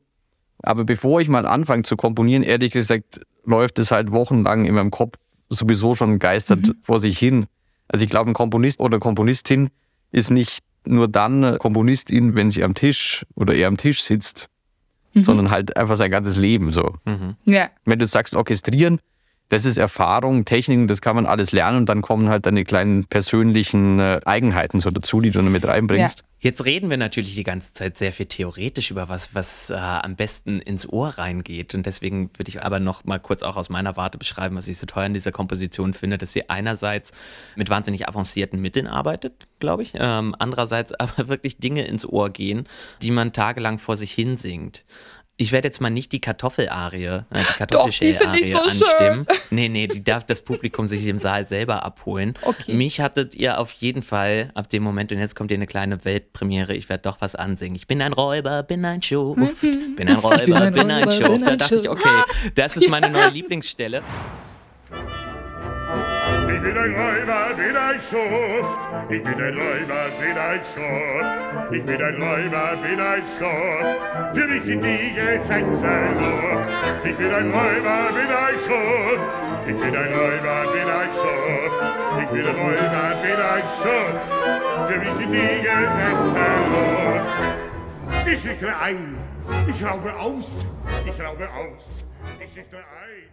Aber 0.63 0.86
bevor 0.86 1.20
ich 1.20 1.27
mal 1.27 1.46
anfange 1.46 1.84
zu 1.84 1.98
komponieren, 1.98 2.41
ehrlich 2.41 2.72
gesagt, 2.72 3.20
läuft 3.44 3.80
es 3.80 3.91
halt 3.91 4.13
wochenlang 4.13 4.63
in 4.63 4.75
meinem 4.75 4.91
Kopf 4.91 5.18
sowieso 5.50 5.94
schon 5.94 6.18
geistert 6.18 6.72
vor 6.82 7.01
sich 7.01 7.20
hin. 7.20 7.48
Also 7.89 8.06
ich 8.06 8.10
glaube, 8.10 8.32
ein 8.32 8.34
Komponist 8.34 8.80
oder 8.80 8.98
Komponistin 9.00 9.72
ist 10.13 10.32
nicht 10.32 10.63
nur 10.86 11.10
dann 11.10 11.58
Komponistin, 11.58 12.34
wenn 12.36 12.50
sie 12.50 12.63
am 12.63 12.75
Tisch 12.75 13.25
oder 13.36 13.53
eher 13.56 13.68
am 13.68 13.75
Tisch 13.75 14.03
sitzt, 14.03 14.48
sondern 15.15 15.51
halt 15.51 15.75
einfach 15.77 15.96
sein 15.96 16.12
ganzes 16.12 16.38
Leben 16.38 16.72
so. 16.72 16.96
Ja. 17.46 17.70
Wenn 17.86 18.00
du 18.00 18.08
sagst, 18.08 18.36
orchestrieren, 18.36 19.00
das 19.50 19.65
ist 19.65 19.77
Erfahrung, 19.77 20.46
Techniken, 20.46 20.88
das 20.88 21.01
kann 21.01 21.15
man 21.15 21.25
alles 21.25 21.51
lernen 21.51 21.80
und 21.80 21.89
dann 21.89 22.01
kommen 22.01 22.30
halt 22.30 22.46
deine 22.46 22.63
kleinen 22.63 23.06
persönlichen 23.06 24.00
äh, 24.00 24.22
Eigenheiten 24.25 24.80
so 24.80 24.89
dazu, 24.89 25.20
die 25.20 25.32
du 25.32 25.39
dann 25.39 25.51
mit 25.51 25.68
reinbringst. 25.68 26.24
Jetzt 26.43 26.65
reden 26.65 26.89
wir 26.89 26.98
natürlich 26.98 27.36
die 27.36 27.43
ganze 27.43 27.71
Zeit 27.71 28.00
sehr 28.00 28.12
viel 28.12 28.25
theoretisch 28.25 28.89
über 28.89 29.10
was, 29.10 29.36
was 29.36 29.69
äh, 29.69 29.75
am 29.75 30.15
besten 30.15 30.60
ins 30.60 30.89
Ohr 30.89 31.10
reingeht. 31.10 31.75
Und 31.75 31.86
deswegen 31.86 32.31
würde 32.36 32.50
ich 32.50 32.63
aber 32.63 32.79
noch 32.79 33.03
mal 33.03 33.19
kurz 33.19 33.43
auch 33.43 33.57
aus 33.57 33.69
meiner 33.69 33.95
Warte 33.95 34.17
beschreiben, 34.17 34.55
was 34.55 34.67
ich 34.67 34.79
so 34.79 34.88
teuer 34.88 35.05
in 35.05 35.13
dieser 35.13 35.31
Komposition 35.31 35.93
finde, 35.93 36.17
dass 36.17 36.33
sie 36.33 36.50
einerseits 36.50 37.12
mit 37.55 37.69
wahnsinnig 37.69 38.10
avancierten 38.10 38.60
Mitteln 38.60 38.88
arbeitet, 38.88 39.45
glaube 39.60 39.83
ich. 39.83 39.93
Ähm, 39.95 40.36
andererseits 40.39 40.93
aber 41.00 41.27
wirklich 41.27 41.60
Dinge 41.60 41.86
ins 41.86 42.07
Ohr 42.07 42.31
gehen, 42.31 42.67
die 43.03 43.12
man 43.12 43.33
tagelang 43.33 43.77
vor 43.77 43.95
sich 43.95 44.12
hin 44.12 44.38
singt. 44.38 44.83
Ich 45.38 45.51
werde 45.51 45.67
jetzt 45.67 45.81
mal 45.81 45.89
nicht 45.89 46.11
die 46.11 46.21
Kartoffelarie, 46.21 47.05
äh, 47.05 47.23
die 47.33 47.57
Kartoffelschäl-Arie 47.57 48.51
so 48.51 48.59
anstimmen. 48.59 49.25
Nee, 49.50 49.69
nee, 49.69 49.88
die 49.88 50.03
darf 50.03 50.23
das 50.23 50.41
Publikum 50.41 50.88
sich 50.88 51.07
im 51.07 51.17
Saal 51.17 51.47
selber 51.47 51.83
abholen. 51.83 52.35
Okay. 52.43 52.73
Mich 52.73 53.01
hattet 53.01 53.33
ihr 53.33 53.59
auf 53.59 53.71
jeden 53.71 54.03
Fall 54.03 54.51
ab 54.53 54.69
dem 54.69 54.83
Moment, 54.83 55.11
und 55.11 55.17
jetzt 55.17 55.35
kommt 55.35 55.50
hier 55.50 55.57
eine 55.57 55.65
kleine 55.67 56.05
Weltpremiere, 56.05 56.75
ich 56.75 56.89
werde 56.89 57.03
doch 57.03 57.21
was 57.21 57.33
ansingen. 57.35 57.75
Ich 57.75 57.88
bin 57.88 58.01
ein 58.03 58.13
Räuber, 58.13 58.61
bin 58.61 58.85
ein 58.85 59.01
Schuft, 59.01 59.61
bin 59.61 60.07
ein 60.07 60.15
Räuber, 60.15 60.45
bin 60.45 60.53
ein, 60.53 60.73
bin 60.73 60.91
ein 60.91 61.03
Räuber, 61.05 61.11
Schuft. 61.11 61.31
bin 61.31 61.41
Da 61.41 61.51
ein 61.51 61.57
dachte 61.57 61.75
ich, 61.75 61.89
okay, 61.89 62.23
das 62.55 62.77
ist 62.77 62.89
meine 62.89 63.09
neue 63.09 63.29
Lieblingsstelle. 63.29 64.03
Ich 66.53 66.62
bin 66.62 66.77
ein 66.77 66.93
Räuber, 66.93 67.53
bin 67.55 67.77
ein 67.77 68.01
Schuft. 68.01 68.79
Ich 69.10 69.24
bin 69.24 69.41
ein 69.41 69.58
Räuber, 69.58 70.10
bin 70.20 70.38
ein 70.38 70.60
Schuft. 70.74 71.74
Ich 71.74 71.84
bin 71.86 72.01
ein 72.01 72.22
Räuber, 72.22 72.77
bin 72.81 73.00
ein 73.00 73.24
Schuft. 73.38 74.36
Für 74.36 74.48
mich 74.48 74.63
sind 74.63 74.84
die 74.84 75.13
Gesetze 75.13 75.63
so. 76.20 77.07
Ich 77.07 77.16
bin 77.16 77.31
ein 77.31 77.51
Räuber, 77.51 78.09
bin 78.18 78.31
ein 78.44 78.59
Schuft. 78.68 79.29
Ich 79.66 79.77
bin 79.79 79.96
ein 79.96 80.14
Räuber, 80.14 80.57
bin 80.74 80.90
ein 81.00 81.11
Schuft. 81.22 81.81
Ich 82.22 82.29
bin 82.29 82.46
ein 82.48 82.55
Räuber, 82.55 83.05
bin 83.22 83.40
ein 83.53 83.66
Schuft. 83.81 84.25
Für 84.92 85.00
mich 85.00 85.14
sind 85.14 85.31
die 85.31 85.61
Gesetze 85.61 86.46
los. 86.74 87.27
Ich 88.25 88.42
schicke 88.42 88.77
ein. 88.77 89.18
Ich 89.68 89.83
raube 89.85 90.14
aus. 90.16 90.66
Ich 91.05 91.25
raube 91.25 91.50
aus. 91.50 92.05
Ich 92.40 92.53
schicke 92.53 92.77
ein. 92.77 93.29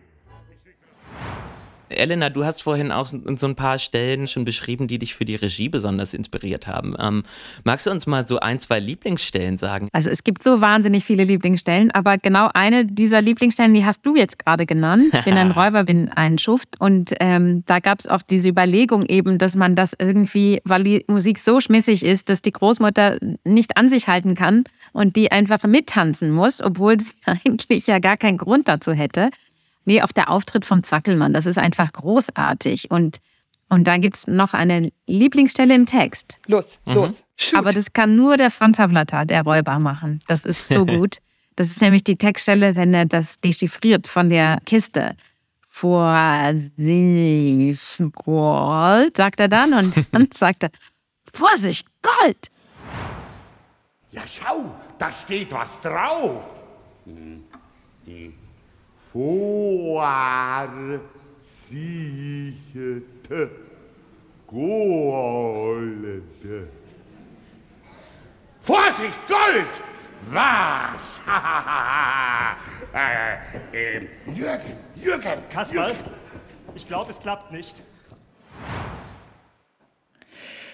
Ich 0.50 0.59
schicke 0.64 1.58
Elena, 1.90 2.31
du 2.31 2.44
hast 2.44 2.62
vorhin 2.62 2.92
auch 2.92 3.07
so 3.07 3.46
ein 3.46 3.55
paar 3.55 3.79
Stellen 3.79 4.27
schon 4.27 4.44
beschrieben, 4.44 4.88
die 4.88 4.98
dich 4.98 5.14
für 5.14 5.24
die 5.24 5.37
Regie 5.37 5.68
besonders 5.68 6.14
inspiriert 6.14 6.66
haben. 6.66 6.94
Ähm, 6.98 7.22
magst 7.64 7.87
du 7.87 7.90
uns 7.90 8.07
mal 8.07 8.27
so 8.27 8.38
ein, 8.40 8.61
zwei 8.61 8.81
Lieblingsstellen 8.81 9.59
sagen? 9.59 9.88
Also 9.92 10.11
es 10.11 10.24
gibt 10.24 10.42
so 10.42 10.61
wahnsinnig 10.61 11.05
viele 11.05 11.24
Lieblingsstellen, 11.24 11.90
aber 11.90 12.18
genau 12.18 12.51
eine 12.55 12.85
dieser 12.85 13.22
Lieblingsstellen, 13.22 13.74
die 13.74 13.85
hast 13.85 14.05
du 14.05 14.16
jetzt 14.16 14.38
gerade 14.38 14.66
genannt. 14.66 15.05
Ich 15.12 15.24
bin 15.24 15.35
ein 15.35 15.51
Räuber, 15.59 15.85
bin 15.85 16.09
ein 16.09 16.38
Schuft. 16.38 16.81
Und 16.81 17.14
ähm, 17.20 17.62
da 17.66 17.81
gab 17.81 18.01
es 18.01 18.07
auch 18.07 18.22
diese 18.22 18.48
Überlegung 18.48 19.05
eben, 19.07 19.38
dass 19.38 19.57
man 19.57 19.74
das 19.74 19.92
irgendwie, 19.98 20.61
weil 20.64 20.85
die 20.85 21.05
Musik 21.09 21.38
so 21.38 21.61
schmissig 21.61 22.05
ist, 22.05 22.29
dass 22.29 22.42
die 22.42 22.53
Großmutter 22.53 23.18
nicht 23.44 23.77
an 23.77 23.88
sich 23.88 24.09
halten 24.09 24.35
kann 24.35 24.64
und 24.92 25.16
die 25.16 25.33
einfach 25.33 25.62
mittanzen 25.64 26.31
muss, 26.31 26.61
obwohl 26.61 27.01
sie 27.01 27.12
eigentlich 27.24 27.87
ja 27.87 27.98
gar 27.98 28.16
keinen 28.16 28.38
Grund 28.38 28.68
dazu 28.68 28.92
hätte. 28.92 29.31
Nee, 29.88 30.03
auch 30.03 30.12
der 30.12 30.29
Auftritt 30.29 30.66
vom 30.66 30.83
Zwackelmann, 30.83 31.33
das 31.33 31.46
ist 31.46 31.57
einfach 31.57 31.90
großartig. 31.90 32.90
Und, 32.90 33.22
und 33.70 33.85
da 33.85 33.96
gibt 33.96 34.18
es 34.18 34.27
noch 34.27 34.53
eine 34.53 34.92
Lieblingsstelle 35.07 35.74
im 35.74 35.87
Text. 35.87 36.37
Los, 36.46 36.79
los. 36.85 37.24
Shoot. 37.38 37.59
Aber 37.59 37.70
das 37.70 37.94
kann 37.94 38.14
nur 38.14 38.37
der 38.37 38.51
Franz 38.51 38.79
Havlatter, 38.79 39.24
der 39.24 39.44
Räuber, 39.44 39.79
machen. 39.79 40.18
Das 40.27 40.44
ist 40.44 40.68
so 40.68 40.85
gut. 40.98 41.20
Das 41.57 41.68
ist 41.68 41.81
nämlich 41.81 42.05
die 42.05 42.16
Textstelle, 42.16 42.77
wenn 42.77 42.92
er 42.92 43.07
das 43.07 43.40
dechiffriert 43.40 44.07
von 44.07 44.29
der 44.29 44.59
Kiste. 44.66 45.16
Vorsicht, 45.66 46.70
Gold, 48.12 49.16
sagt 49.16 49.40
er 49.40 49.48
dann. 49.48 49.72
Und 49.72 50.05
dann 50.12 50.29
sagt 50.35 50.64
er, 50.64 50.70
Vorsicht, 51.33 51.87
Gold. 52.03 52.51
Ja, 54.11 54.20
schau, 54.27 54.70
da 54.98 55.11
steht 55.24 55.51
was 55.51 55.81
drauf. 55.81 56.44
Hm, 57.07 57.42
Die 59.18 59.59
vorsicherte 61.68 63.50
Gold. 64.46 66.22
Vorsicht, 68.62 69.26
Gold! 69.26 69.66
Was? 70.31 71.20
äh, 72.94 73.37
ähm, 73.72 74.09
Jürgen, 74.37 74.76
Jürgen, 74.94 75.48
Kasperl, 75.50 75.96
ich 76.76 76.87
glaube, 76.87 77.11
es 77.11 77.18
klappt 77.18 77.50
nicht. 77.50 77.74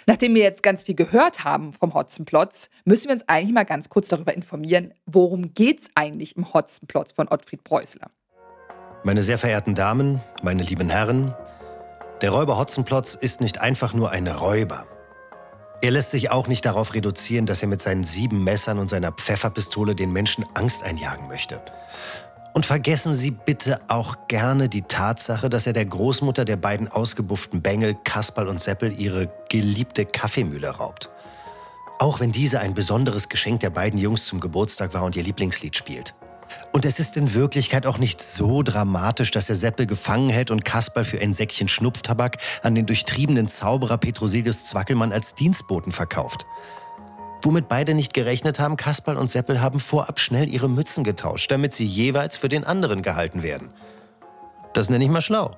Nachdem 0.07 0.35
wir 0.35 0.43
jetzt 0.43 0.63
ganz 0.63 0.83
viel 0.83 0.95
gehört 0.95 1.45
haben 1.45 1.73
vom 1.73 1.95
Hotzenplotz, 1.95 2.69
müssen 2.85 3.07
wir 3.07 3.15
uns 3.15 3.27
eigentlich 3.27 3.55
mal 3.55 3.65
ganz 3.65 3.89
kurz 3.89 4.09
darüber 4.09 4.35
informieren, 4.35 4.93
worum 5.07 5.55
geht's 5.55 5.89
eigentlich 5.95 6.37
im 6.37 6.53
Hotzenplotz 6.53 7.13
von 7.13 7.29
Ottfried 7.29 7.65
Preußler. 7.65 8.11
Meine 9.07 9.23
sehr 9.23 9.37
verehrten 9.37 9.75
Damen, 9.75 10.23
meine 10.43 10.63
lieben 10.63 10.89
Herren, 10.89 11.35
der 12.23 12.31
Räuber 12.31 12.57
Hotzenplotz 12.57 13.13
ist 13.13 13.43
nicht 13.43 13.61
einfach 13.61 13.93
nur 13.93 14.11
ein 14.11 14.27
Räuber. 14.27 14.87
Er 15.83 15.91
lässt 15.91 16.11
sich 16.11 16.31
auch 16.31 16.49
nicht 16.49 16.65
darauf 16.65 16.95
reduzieren, 16.95 17.45
dass 17.45 17.61
er 17.61 17.69
mit 17.69 17.83
seinen 17.83 18.03
sieben 18.03 18.43
Messern 18.45 18.79
und 18.79 18.89
seiner 18.89 19.13
Pfefferpistole 19.13 19.95
den 19.95 20.11
Menschen 20.11 20.47
Angst 20.55 20.85
einjagen 20.85 21.29
möchte. 21.29 21.61
Und 22.55 22.65
vergessen 22.65 23.13
Sie 23.13 23.31
bitte 23.31 23.79
auch 23.89 24.27
gerne 24.27 24.71
die 24.71 24.81
Tatsache, 24.81 25.51
dass 25.51 25.67
er 25.67 25.75
der 25.75 25.85
Großmutter 25.85 26.47
der 26.47 26.57
beiden 26.57 26.89
ausgebufften 26.89 27.61
Bengel, 27.61 27.95
Kasperl 28.05 28.49
und 28.49 28.63
Seppel, 28.63 28.91
ihre 28.99 29.31
geliebte 29.51 30.07
Kaffeemühle 30.07 30.71
raubt. 30.71 31.11
Auch 31.99 32.21
wenn 32.21 32.33
diese 32.33 32.59
ein 32.59 32.73
besonderes 32.73 33.29
Geschenk 33.29 33.61
der 33.61 33.71
beiden 33.71 33.99
Jungs 33.99 34.25
zum 34.25 34.41
Geburtstag 34.41 34.95
war 34.95 35.03
und 35.03 35.15
ihr 35.15 35.25
Lieblingslied 35.25 35.77
spielt. 35.77 36.15
Und 36.75 36.85
es 36.85 36.99
ist 36.99 37.17
in 37.17 37.35
Wirklichkeit 37.35 37.87
auch 37.87 37.99
nicht 37.99 38.21
so 38.21 38.65
dramatisch, 38.65 39.31
dass 39.31 39.49
er 39.49 39.55
Seppel 39.55 39.87
gefangen 39.87 40.29
hält 40.29 40.51
und 40.51 40.65
Kasperl 40.65 41.05
für 41.05 41.21
ein 41.21 41.33
Säckchen 41.33 41.69
Schnupftabak 41.69 42.39
an 42.65 42.75
den 42.75 42.85
durchtriebenen 42.85 43.47
Zauberer 43.47 43.97
Petrosilius 43.97 44.65
Zwackelmann 44.65 45.13
als 45.13 45.37
Dienstboten 45.37 45.93
verkauft. 45.93 46.47
Womit 47.43 47.69
beide 47.69 47.95
nicht 47.95 48.13
gerechnet 48.13 48.59
haben, 48.59 48.77
Kasperl 48.77 49.19
und 49.19 49.31
Seppel 49.31 49.61
haben 49.61 49.79
vorab 49.79 50.19
schnell 50.19 50.49
ihre 50.49 50.69
Mützen 50.69 51.05
getauscht, 51.05 51.49
damit 51.53 51.75
sie 51.75 51.87
jeweils 51.87 52.37
für 52.37 52.49
den 52.49 52.65
anderen 52.65 53.03
gehalten 53.03 53.45
werden. 53.45 53.71
Das 54.73 54.91
nenne 54.91 55.05
ich 55.05 55.11
mal 55.11 55.21
schlau. 55.21 55.57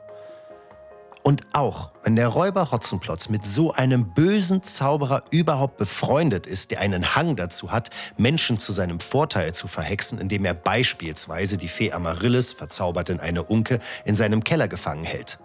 Und 1.26 1.42
auch 1.54 1.90
wenn 2.04 2.14
der 2.14 2.28
Räuber 2.28 2.70
Hotzenplotz 2.70 3.28
mit 3.28 3.44
so 3.44 3.72
einem 3.72 4.14
bösen 4.14 4.62
Zauberer 4.62 5.24
überhaupt 5.32 5.76
befreundet 5.76 6.46
ist, 6.46 6.70
der 6.70 6.78
einen 6.78 7.16
Hang 7.16 7.34
dazu 7.34 7.72
hat, 7.72 7.90
Menschen 8.16 8.60
zu 8.60 8.70
seinem 8.70 9.00
Vorteil 9.00 9.52
zu 9.52 9.66
verhexen, 9.66 10.20
indem 10.20 10.44
er 10.44 10.54
beispielsweise 10.54 11.56
die 11.56 11.66
Fee 11.66 11.90
Amaryllis, 11.90 12.52
verzaubert 12.52 13.10
in 13.10 13.18
eine 13.18 13.42
Unke, 13.42 13.80
in 14.04 14.14
seinem 14.14 14.44
Keller 14.44 14.68
gefangen 14.68 15.02
hält. 15.02 15.40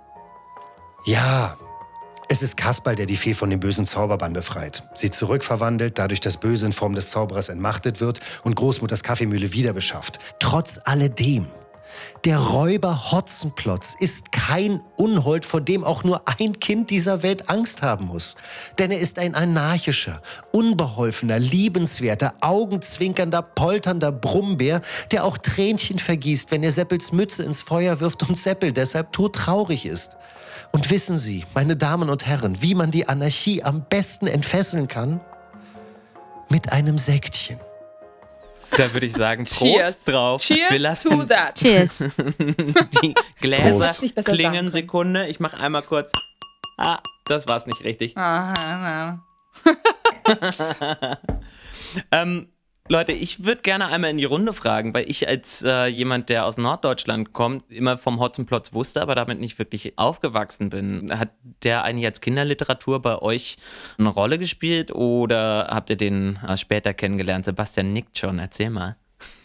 Ja, 1.04 1.58
Es 2.30 2.44
ist 2.44 2.58
Kasperl, 2.58 2.96
der 2.96 3.08
die 3.08 3.17
Fee 3.17 3.34
von 3.34 3.50
dem 3.50 3.60
bösen 3.60 3.88
Zauberbann 3.88 4.34
befreit. 4.34 4.84
Sie 4.94 5.10
zurückverwandelt, 5.10 5.98
dadurch 5.98 6.22
das 6.22 6.38
Böse 6.38 6.67
in 6.67 6.74
Form 6.74 6.94
des 6.94 7.10
Zauberers 7.10 7.50
entmachtet 7.50 8.00
wird 8.00 8.20
und 8.44 8.56
Großmutters 8.56 9.02
Kaffeemühle 9.02 9.52
wieder 9.52 9.74
beschafft. 9.74 10.20
Trotz 10.39 10.80
alledem 10.86 11.48
der 12.25 12.37
Räuber 12.37 13.11
Hotzenplotz 13.11 13.95
ist 13.99 14.31
kein 14.31 14.81
Unhold, 14.95 15.43
vor 15.43 15.59
dem 15.59 15.83
auch 15.83 16.03
nur 16.03 16.27
ein 16.27 16.59
Kind 16.59 16.91
dieser 16.91 17.23
Welt 17.23 17.49
Angst 17.49 17.81
haben 17.81 18.05
muss. 18.05 18.35
Denn 18.77 18.91
er 18.91 18.99
ist 18.99 19.17
ein 19.17 19.33
anarchischer, 19.33 20.21
unbeholfener, 20.51 21.39
liebenswerter, 21.39 22.35
augenzwinkernder, 22.41 23.41
polternder 23.41 24.11
Brummbär, 24.11 24.81
der 25.11 25.23
auch 25.23 25.37
Tränchen 25.39 25.97
vergießt, 25.97 26.51
wenn 26.51 26.61
er 26.61 26.71
Seppels 26.71 27.11
Mütze 27.11 27.43
ins 27.43 27.61
Feuer 27.61 27.99
wirft 27.99 28.27
und 28.29 28.37
Seppel 28.37 28.71
deshalb 28.71 29.11
todtraurig 29.11 29.85
ist. 29.85 30.17
Und 30.71 30.89
wissen 30.91 31.17
Sie, 31.17 31.43
meine 31.55 31.75
Damen 31.75 32.09
und 32.09 32.25
Herren, 32.27 32.61
wie 32.61 32.75
man 32.75 32.91
die 32.91 33.09
Anarchie 33.09 33.63
am 33.63 33.83
besten 33.89 34.27
entfesseln 34.27 34.87
kann? 34.87 35.19
Mit 36.49 36.71
einem 36.71 36.97
Säckchen. 36.97 37.59
Da 38.77 38.93
würde 38.93 39.05
ich 39.05 39.13
sagen, 39.13 39.43
Prost 39.43 39.60
Cheers. 39.60 40.03
drauf. 40.03 40.41
Cheers 40.41 40.71
Wir 40.71 40.79
lassen 40.79 41.12
to 41.12 41.23
that. 41.25 41.55
Cheers. 41.57 41.99
die 43.03 43.13
Gläser 43.39 43.91
Prost. 43.93 44.25
Klingen. 44.25 44.71
Sekunde, 44.71 45.27
ich 45.27 45.39
mache 45.39 45.57
einmal 45.57 45.81
kurz. 45.81 46.12
Ah, 46.77 46.99
das 47.25 47.47
war's 47.47 47.67
nicht 47.67 47.84
richtig. 47.84 48.17
Aha. 48.17 49.21
Ähm, 52.12 52.47
Leute, 52.91 53.13
ich 53.13 53.45
würde 53.45 53.62
gerne 53.62 53.88
einmal 53.88 54.10
in 54.10 54.17
die 54.17 54.25
Runde 54.25 54.51
fragen, 54.51 54.93
weil 54.93 55.10
ich 55.10 55.25
als 55.25 55.63
äh, 55.63 55.86
jemand, 55.86 56.27
der 56.27 56.45
aus 56.45 56.58
Norddeutschland 56.58 57.32
kommt, 57.32 57.71
immer 57.71 57.97
vom 57.97 58.19
Hotzenplotz 58.19 58.73
wusste, 58.73 59.01
aber 59.01 59.15
damit 59.15 59.39
nicht 59.39 59.58
wirklich 59.60 59.97
aufgewachsen 59.97 60.69
bin. 60.69 61.10
Hat 61.17 61.30
der 61.63 61.86
eigentlich 61.86 62.06
als 62.06 62.19
Kinderliteratur 62.19 63.01
bei 63.01 63.17
euch 63.21 63.56
eine 63.97 64.10
Rolle 64.10 64.38
gespielt 64.38 64.93
oder 64.93 65.69
habt 65.71 65.89
ihr 65.89 65.95
den 65.95 66.38
äh, 66.45 66.58
später 66.58 66.93
kennengelernt? 66.93 67.45
Sebastian 67.45 67.93
nickt 67.93 68.17
schon, 68.17 68.39
erzähl 68.39 68.69
mal. 68.69 68.97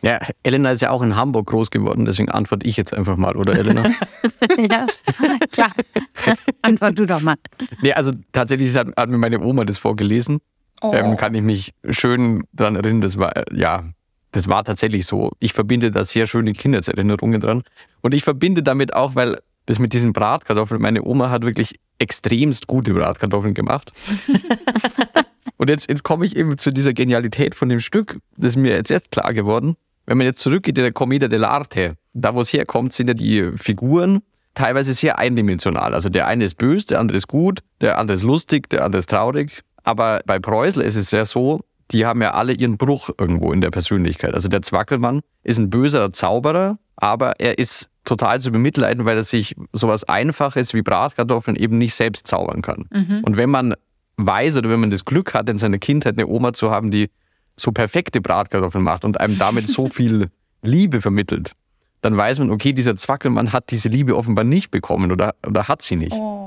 Ja, 0.02 0.18
Elena 0.42 0.72
ist 0.72 0.82
ja 0.82 0.90
auch 0.90 1.02
in 1.02 1.14
Hamburg 1.14 1.46
groß 1.46 1.70
geworden, 1.70 2.04
deswegen 2.04 2.32
antworte 2.32 2.66
ich 2.66 2.76
jetzt 2.76 2.92
einfach 2.92 3.16
mal, 3.16 3.36
oder 3.36 3.56
Elena? 3.56 3.84
ja, 4.58 4.86
klar. 5.52 5.70
Antwort 6.62 6.98
du 6.98 7.06
doch 7.06 7.20
mal. 7.20 7.36
nee, 7.80 7.92
also 7.92 8.10
tatsächlich 8.32 8.74
hat, 8.74 8.88
hat 8.96 9.08
mir 9.08 9.18
meine 9.18 9.38
Oma 9.38 9.64
das 9.64 9.78
vorgelesen. 9.78 10.40
Oh. 10.80 10.92
Ähm, 10.92 11.16
kann 11.16 11.34
ich 11.34 11.42
mich 11.42 11.74
schön 11.88 12.44
daran 12.52 12.76
erinnern, 12.76 13.00
das 13.00 13.18
war, 13.18 13.36
äh, 13.36 13.44
ja, 13.54 13.84
das 14.32 14.48
war 14.48 14.64
tatsächlich 14.64 15.06
so. 15.06 15.32
Ich 15.40 15.52
verbinde 15.52 15.90
da 15.90 16.04
sehr 16.04 16.26
schöne 16.26 16.52
Kindheitserinnerungen 16.52 17.40
dran. 17.40 17.62
Und 18.02 18.12
ich 18.12 18.22
verbinde 18.22 18.62
damit 18.62 18.94
auch, 18.94 19.14
weil 19.14 19.38
das 19.64 19.78
mit 19.78 19.92
diesen 19.92 20.12
Bratkartoffeln, 20.12 20.80
meine 20.80 21.02
Oma 21.02 21.30
hat 21.30 21.42
wirklich 21.42 21.80
extremst 21.98 22.66
gute 22.66 22.92
Bratkartoffeln 22.92 23.54
gemacht. 23.54 23.92
Und 25.56 25.70
jetzt, 25.70 25.88
jetzt 25.88 26.02
komme 26.02 26.26
ich 26.26 26.36
eben 26.36 26.58
zu 26.58 26.70
dieser 26.70 26.92
Genialität 26.92 27.54
von 27.54 27.68
dem 27.68 27.80
Stück. 27.80 28.18
Das 28.36 28.52
ist 28.52 28.56
mir 28.56 28.74
jetzt 28.74 28.90
erst 28.90 29.10
klar 29.10 29.32
geworden. 29.32 29.76
Wenn 30.04 30.18
man 30.18 30.26
jetzt 30.26 30.40
zurückgeht 30.40 30.76
in 30.76 30.84
der 30.84 30.92
Commedia 30.92 31.28
dell'arte, 31.28 31.94
da 32.12 32.34
wo 32.34 32.40
es 32.42 32.52
herkommt, 32.52 32.92
sind 32.92 33.08
ja 33.08 33.14
die 33.14 33.52
Figuren 33.56 34.22
teilweise 34.54 34.92
sehr 34.92 35.18
eindimensional. 35.18 35.94
Also 35.94 36.08
der 36.08 36.26
eine 36.26 36.44
ist 36.44 36.56
böse, 36.56 36.86
der 36.88 37.00
andere 37.00 37.18
ist 37.18 37.28
gut, 37.28 37.60
der 37.80 37.98
andere 37.98 38.16
ist 38.16 38.22
lustig, 38.22 38.68
der 38.70 38.84
andere 38.84 39.00
ist 39.00 39.10
traurig. 39.10 39.62
Aber 39.86 40.20
bei 40.26 40.40
Preußel 40.40 40.82
ist 40.82 40.96
es 40.96 41.12
ja 41.12 41.24
so, 41.24 41.60
die 41.92 42.04
haben 42.04 42.20
ja 42.20 42.34
alle 42.34 42.52
ihren 42.52 42.76
Bruch 42.76 43.10
irgendwo 43.16 43.52
in 43.52 43.60
der 43.60 43.70
Persönlichkeit. 43.70 44.34
Also 44.34 44.48
der 44.48 44.60
Zwackelmann 44.60 45.20
ist 45.44 45.58
ein 45.58 45.70
böser 45.70 46.12
Zauberer, 46.12 46.78
aber 46.96 47.38
er 47.38 47.58
ist 47.58 47.88
total 48.04 48.40
zu 48.40 48.50
bemitleiden, 48.50 49.04
weil 49.04 49.16
er 49.16 49.22
sich 49.22 49.54
sowas 49.72 50.02
Einfaches 50.02 50.74
wie 50.74 50.82
Bratkartoffeln 50.82 51.56
eben 51.56 51.78
nicht 51.78 51.94
selbst 51.94 52.26
zaubern 52.26 52.62
kann. 52.62 52.88
Und 53.24 53.36
wenn 53.36 53.48
man 53.48 53.74
weiß 54.16 54.56
oder 54.56 54.70
wenn 54.70 54.80
man 54.80 54.90
das 54.90 55.04
Glück 55.04 55.34
hat, 55.34 55.48
in 55.48 55.58
seiner 55.58 55.78
Kindheit 55.78 56.18
eine 56.18 56.26
Oma 56.26 56.52
zu 56.52 56.72
haben, 56.72 56.90
die 56.90 57.08
so 57.56 57.70
perfekte 57.70 58.20
Bratkartoffeln 58.20 58.82
macht 58.82 59.04
und 59.04 59.20
einem 59.20 59.38
damit 59.38 59.68
so 59.68 59.86
viel 59.86 60.30
Liebe 60.62 61.00
vermittelt, 61.00 61.52
dann 62.00 62.16
weiß 62.16 62.40
man, 62.40 62.50
okay, 62.50 62.72
dieser 62.72 62.96
Zwackelmann 62.96 63.52
hat 63.52 63.70
diese 63.70 63.88
Liebe 63.88 64.16
offenbar 64.16 64.44
nicht 64.44 64.72
bekommen 64.72 65.12
oder, 65.12 65.34
oder 65.46 65.68
hat 65.68 65.82
sie 65.82 65.96
nicht. 65.96 66.12
Oh, 66.12 66.45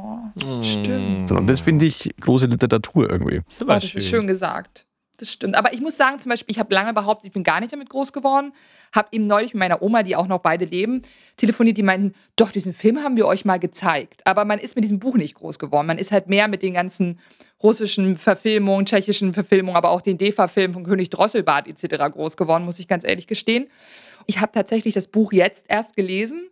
stimmt. 0.62 1.32
Und 1.32 1.48
das 1.48 1.60
finde 1.60 1.86
ich 1.86 2.10
große 2.20 2.46
Literatur 2.48 3.10
irgendwie. 3.10 3.42
Das 3.48 3.62
Oh, 3.62 3.66
das 3.66 3.96
ist 3.96 4.08
schön 4.08 4.28
gesagt. 4.28 4.86
Das 5.20 5.34
stimmt. 5.34 5.56
Aber 5.56 5.74
ich 5.74 5.82
muss 5.82 5.98
sagen, 5.98 6.18
zum 6.20 6.30
Beispiel, 6.30 6.54
ich 6.54 6.60
habe 6.60 6.74
lange 6.74 6.94
behauptet, 6.94 7.26
ich 7.26 7.34
bin 7.34 7.44
gar 7.44 7.60
nicht 7.60 7.74
damit 7.74 7.90
groß 7.90 8.14
geworden. 8.14 8.54
Habe 8.94 9.10
eben 9.12 9.28
neulich 9.28 9.54
mit 9.54 9.60
meiner 9.60 9.82
Oma, 9.82 10.02
die 10.02 10.16
auch 10.16 10.28
noch 10.28 10.40
beide 10.40 10.64
leben, 10.64 11.02
telefoniert. 11.36 11.76
Die 11.78 11.84
meinten, 11.84 12.14
doch, 12.38 12.52
diesen 12.52 12.74
Film 12.74 13.04
haben 13.04 13.18
wir 13.18 13.28
euch 13.28 13.44
mal 13.44 13.60
gezeigt. 13.60 14.26
Aber 14.26 14.46
man 14.46 14.60
ist 14.60 14.76
mit 14.76 14.86
diesem 14.86 15.00
Buch 15.00 15.18
nicht 15.18 15.36
groß 15.36 15.60
geworden. 15.60 15.88
Man 15.88 15.98
ist 15.98 16.14
halt 16.14 16.30
mehr 16.30 16.48
mit 16.48 16.64
den 16.64 16.74
ganzen 16.74 17.20
russischen 17.62 18.18
Verfilmungen, 18.18 18.86
tschechischen 18.86 19.34
Verfilmungen, 19.34 19.76
aber 19.76 19.90
auch 19.90 20.00
den 20.00 20.18
DEFA-Film 20.18 20.74
von 20.74 20.86
König 20.86 21.10
Drosselbart 21.10 21.68
etc. 21.68 21.98
groß 22.14 22.38
geworden, 22.38 22.64
muss 22.64 22.80
ich 22.80 22.88
ganz 22.88 23.04
ehrlich 23.04 23.28
gestehen. 23.28 23.68
Ich 24.26 24.40
habe 24.40 24.54
tatsächlich 24.54 24.94
das 24.94 25.10
Buch 25.10 25.34
jetzt 25.34 25.66
erst 25.68 25.98
gelesen 25.98 26.50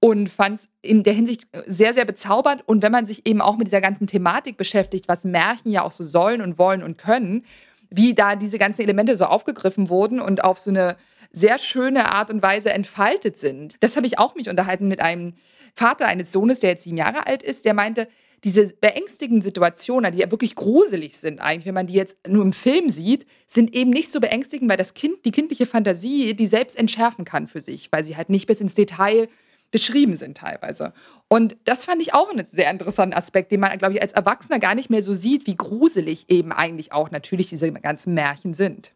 und 0.00 0.28
fand 0.28 0.58
es 0.58 0.68
in 0.80 1.02
der 1.02 1.12
Hinsicht 1.12 1.46
sehr, 1.66 1.92
sehr 1.94 2.04
bezaubernd. 2.04 2.62
Und 2.66 2.82
wenn 2.82 2.92
man 2.92 3.06
sich 3.06 3.26
eben 3.26 3.40
auch 3.40 3.56
mit 3.56 3.66
dieser 3.66 3.80
ganzen 3.80 4.06
Thematik 4.06 4.56
beschäftigt, 4.56 5.08
was 5.08 5.24
Märchen 5.24 5.72
ja 5.72 5.82
auch 5.82 5.92
so 5.92 6.04
sollen 6.04 6.40
und 6.40 6.58
wollen 6.58 6.82
und 6.82 6.98
können, 6.98 7.44
wie 7.90 8.14
da 8.14 8.36
diese 8.36 8.58
ganzen 8.58 8.82
Elemente 8.82 9.16
so 9.16 9.24
aufgegriffen 9.24 9.88
wurden 9.88 10.20
und 10.20 10.44
auf 10.44 10.58
so 10.58 10.70
eine 10.70 10.96
sehr 11.32 11.58
schöne 11.58 12.12
Art 12.12 12.30
und 12.30 12.42
Weise 12.42 12.70
entfaltet 12.70 13.38
sind. 13.38 13.76
Das 13.80 13.96
habe 13.96 14.06
ich 14.06 14.18
auch 14.18 14.34
mich 14.34 14.48
unterhalten 14.48 14.88
mit 14.88 15.00
einem 15.00 15.34
Vater 15.74 16.06
eines 16.06 16.32
Sohnes, 16.32 16.60
der 16.60 16.70
jetzt 16.70 16.84
sieben 16.84 16.96
Jahre 16.96 17.26
alt 17.26 17.42
ist, 17.42 17.64
der 17.64 17.74
meinte, 17.74 18.08
diese 18.44 18.72
beängstigenden 18.72 19.42
Situationen, 19.42 20.12
die 20.12 20.18
ja 20.18 20.30
wirklich 20.30 20.54
gruselig 20.54 21.16
sind 21.16 21.40
eigentlich, 21.40 21.66
wenn 21.66 21.74
man 21.74 21.88
die 21.88 21.94
jetzt 21.94 22.16
nur 22.28 22.44
im 22.44 22.52
Film 22.52 22.88
sieht, 22.88 23.26
sind 23.48 23.74
eben 23.74 23.90
nicht 23.90 24.12
so 24.12 24.20
beängstigend, 24.20 24.70
weil 24.70 24.76
das 24.76 24.94
Kind, 24.94 25.24
die 25.24 25.32
kindliche 25.32 25.66
Fantasie, 25.66 26.34
die 26.34 26.46
selbst 26.46 26.78
entschärfen 26.78 27.24
kann 27.24 27.48
für 27.48 27.60
sich, 27.60 27.90
weil 27.90 28.04
sie 28.04 28.16
halt 28.16 28.30
nicht 28.30 28.46
bis 28.46 28.60
ins 28.60 28.74
Detail 28.74 29.28
beschrieben 29.70 30.16
sind 30.16 30.36
teilweise. 30.38 30.92
Und 31.28 31.56
das 31.64 31.84
fand 31.84 32.00
ich 32.00 32.14
auch 32.14 32.30
einen 32.30 32.44
sehr 32.44 32.70
interessanten 32.70 33.16
Aspekt, 33.16 33.52
den 33.52 33.60
man, 33.60 33.76
glaube 33.78 33.94
ich, 33.94 34.02
als 34.02 34.12
Erwachsener 34.12 34.58
gar 34.58 34.74
nicht 34.74 34.90
mehr 34.90 35.02
so 35.02 35.12
sieht, 35.12 35.46
wie 35.46 35.56
gruselig 35.56 36.26
eben 36.28 36.52
eigentlich 36.52 36.92
auch 36.92 37.10
natürlich 37.10 37.48
diese 37.48 37.70
ganzen 37.72 38.14
Märchen 38.14 38.54
sind. 38.54 38.92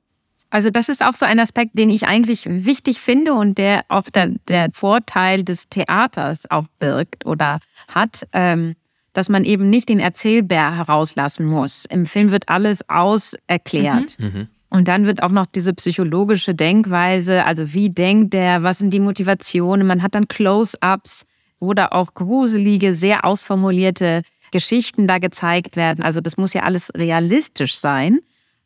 Also 0.52 0.70
das 0.70 0.90
ist 0.90 1.02
auch 1.02 1.14
so 1.14 1.24
ein 1.24 1.40
Aspekt, 1.40 1.78
den 1.78 1.88
ich 1.88 2.06
eigentlich 2.06 2.44
wichtig 2.46 3.00
finde 3.00 3.32
und 3.32 3.56
der 3.56 3.84
auch 3.88 4.10
der, 4.10 4.32
der 4.48 4.68
Vorteil 4.72 5.44
des 5.44 5.70
Theaters 5.70 6.50
auch 6.50 6.66
birgt 6.78 7.24
oder 7.24 7.58
hat, 7.88 8.26
ähm, 8.32 8.74
dass 9.14 9.30
man 9.30 9.44
eben 9.44 9.70
nicht 9.70 9.88
den 9.88 9.98
Erzählbär 9.98 10.76
herauslassen 10.76 11.46
muss. 11.46 11.86
Im 11.86 12.04
Film 12.04 12.30
wird 12.30 12.50
alles 12.50 12.86
auserklärt. 12.88 14.18
Und 14.72 14.88
dann 14.88 15.04
wird 15.04 15.22
auch 15.22 15.30
noch 15.30 15.44
diese 15.44 15.74
psychologische 15.74 16.54
Denkweise, 16.54 17.44
also 17.44 17.74
wie 17.74 17.90
denkt 17.90 18.32
der, 18.32 18.62
was 18.62 18.78
sind 18.78 18.90
die 18.94 19.00
Motivationen, 19.00 19.86
man 19.86 20.02
hat 20.02 20.14
dann 20.14 20.28
Close-ups 20.28 21.26
oder 21.58 21.92
auch 21.92 22.14
gruselige, 22.14 22.94
sehr 22.94 23.26
ausformulierte 23.26 24.22
Geschichten 24.50 25.06
da 25.06 25.18
gezeigt 25.18 25.76
werden. 25.76 26.02
Also 26.02 26.22
das 26.22 26.38
muss 26.38 26.54
ja 26.54 26.62
alles 26.62 26.90
realistisch 26.94 27.76
sein. 27.76 28.20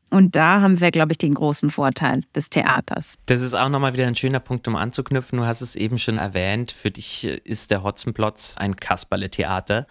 Und 0.09 0.37
da 0.37 0.61
haben 0.61 0.81
wir, 0.81 0.93
glaube 0.93 1.11
ich, 1.11 1.19
den 1.19 1.35
großen 1.35 1.71
Vorteil 1.71 2.23
des 2.37 2.51
Theaters. 2.51 3.15
Das 3.27 3.43
ist 3.43 3.55
auch 3.55 3.69
nochmal 3.69 3.93
wieder 3.93 4.07
ein 4.07 4.15
schöner 4.15 4.39
Punkt, 4.39 4.69
um 4.69 4.77
anzuknüpfen. 4.77 5.41
Du 5.41 5.45
hast 5.45 5.61
es 5.61 5.75
eben 5.75 5.99
schon 5.99 6.19
erwähnt. 6.19 6.71
Für 6.71 6.93
dich 6.93 7.25
ist 7.25 7.73
der 7.73 7.83
Hotzenplotz 7.83 8.57
ein 8.59 8.77
Kasperle-Theater. 8.77 9.89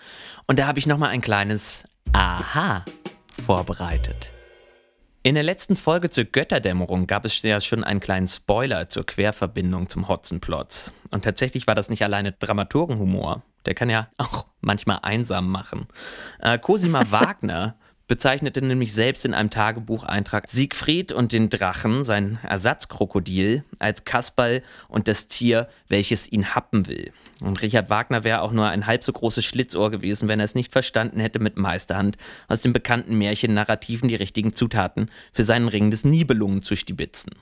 Und 0.47 0.60
da 0.60 0.67
habe 0.67 0.80
ich 0.80 0.88
nochmal 0.88 1.10
ein 1.10 1.19
kleines 1.19 1.84
Aha 2.13 2.86
vorbereitet. 3.45 4.32
In 5.25 5.33
der 5.33 5.43
letzten 5.43 5.75
Folge 5.75 6.11
zur 6.11 6.25
Götterdämmerung 6.25 7.07
gab 7.07 7.25
es 7.25 7.41
ja 7.41 7.59
schon 7.59 7.83
einen 7.83 7.99
kleinen 7.99 8.27
Spoiler 8.27 8.89
zur 8.89 9.07
Querverbindung 9.07 9.89
zum 9.89 10.07
Hotzenplotz. 10.07 10.93
Und 11.09 11.23
tatsächlich 11.23 11.65
war 11.65 11.73
das 11.73 11.89
nicht 11.89 12.03
alleine 12.03 12.33
Dramaturgenhumor. 12.33 13.41
Der 13.65 13.73
kann 13.73 13.89
ja 13.89 14.07
auch 14.17 14.45
manchmal 14.61 14.99
einsam 15.01 15.49
machen. 15.49 15.88
Äh, 16.39 16.59
Cosima 16.59 17.01
Wagner 17.09 17.75
bezeichnete 18.07 18.61
nämlich 18.61 18.93
selbst 18.93 19.25
in 19.25 19.33
einem 19.33 19.49
Tagebucheintrag 19.49 20.47
Siegfried 20.47 21.11
und 21.11 21.33
den 21.33 21.49
Drachen, 21.49 22.03
sein 22.03 22.39
Ersatzkrokodil, 22.43 23.63
als 23.79 24.05
Kasperl 24.05 24.61
und 24.87 25.07
das 25.07 25.27
Tier, 25.27 25.67
welches 25.87 26.31
ihn 26.31 26.55
happen 26.55 26.87
will. 26.87 27.11
Und 27.41 27.61
Richard 27.61 27.89
Wagner 27.89 28.23
wäre 28.23 28.41
auch 28.41 28.51
nur 28.51 28.69
ein 28.69 28.87
halb 28.87 29.03
so 29.03 29.11
großes 29.11 29.43
Schlitzohr 29.43 29.91
gewesen, 29.91 30.27
wenn 30.27 30.39
er 30.39 30.45
es 30.45 30.55
nicht 30.55 30.71
verstanden 30.71 31.19
hätte, 31.19 31.39
mit 31.39 31.57
Meisterhand 31.57 32.17
aus 32.47 32.61
den 32.61 32.73
bekannten 32.73 33.17
Märchennarrativen 33.17 34.07
die 34.07 34.15
richtigen 34.15 34.55
Zutaten 34.55 35.09
für 35.33 35.43
seinen 35.43 35.67
Ring 35.67 35.91
des 35.91 36.05
Nibelungen 36.05 36.61
zu 36.61 36.75
stibitzen. 36.75 37.33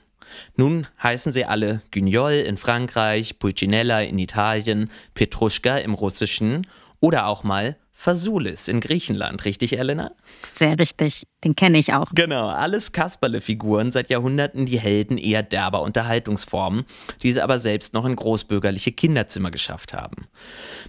Nun 0.56 0.86
heißen 1.02 1.32
sie 1.32 1.44
alle 1.44 1.82
Guignol 1.90 2.32
in 2.32 2.56
Frankreich, 2.56 3.38
Pulcinella 3.38 4.00
in 4.02 4.18
Italien, 4.18 4.90
Petruschka 5.12 5.76
im 5.76 5.94
Russischen 5.94 6.66
oder 7.00 7.26
auch 7.26 7.44
mal 7.44 7.76
Fasoulis 7.96 8.66
in 8.66 8.80
Griechenland, 8.80 9.44
richtig, 9.44 9.78
Elena? 9.78 10.10
Sehr 10.52 10.78
richtig. 10.78 11.26
Den 11.44 11.54
kenne 11.54 11.78
ich 11.78 11.94
auch. 11.94 12.10
Genau, 12.12 12.48
alles 12.48 12.90
Kasperle-Figuren 12.92 13.92
seit 13.92 14.10
Jahrhunderten 14.10 14.66
die 14.66 14.80
Helden 14.80 15.16
eher 15.16 15.42
derber 15.44 15.80
Unterhaltungsformen, 15.82 16.86
die 17.22 17.32
sie 17.32 17.40
aber 17.40 17.60
selbst 17.60 17.94
noch 17.94 18.04
in 18.04 18.16
großbürgerliche 18.16 18.92
Kinderzimmer 18.92 19.52
geschafft 19.52 19.94
haben. 19.94 20.26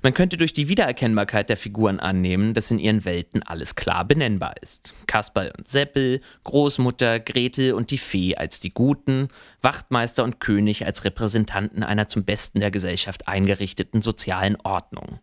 Man 0.01 0.15
könnte 0.15 0.35
durch 0.35 0.51
die 0.51 0.67
Wiedererkennbarkeit 0.67 1.47
der 1.47 1.57
Figuren 1.57 1.99
annehmen, 1.99 2.55
dass 2.55 2.71
in 2.71 2.79
ihren 2.79 3.05
Welten 3.05 3.43
alles 3.43 3.75
klar 3.75 4.03
benennbar 4.03 4.55
ist. 4.61 4.93
Kasperl 5.05 5.53
und 5.57 5.67
Seppel, 5.67 6.21
Großmutter, 6.43 7.19
Gretel 7.19 7.73
und 7.73 7.91
die 7.91 7.99
Fee 7.99 8.35
als 8.35 8.59
die 8.59 8.73
Guten, 8.73 9.27
Wachtmeister 9.61 10.23
und 10.23 10.39
König 10.39 10.85
als 10.85 11.05
Repräsentanten 11.05 11.83
einer 11.83 12.07
zum 12.07 12.25
Besten 12.25 12.61
der 12.61 12.71
Gesellschaft 12.71 13.27
eingerichteten 13.27 14.01
sozialen 14.01 14.57
Ordnung. 14.63 15.19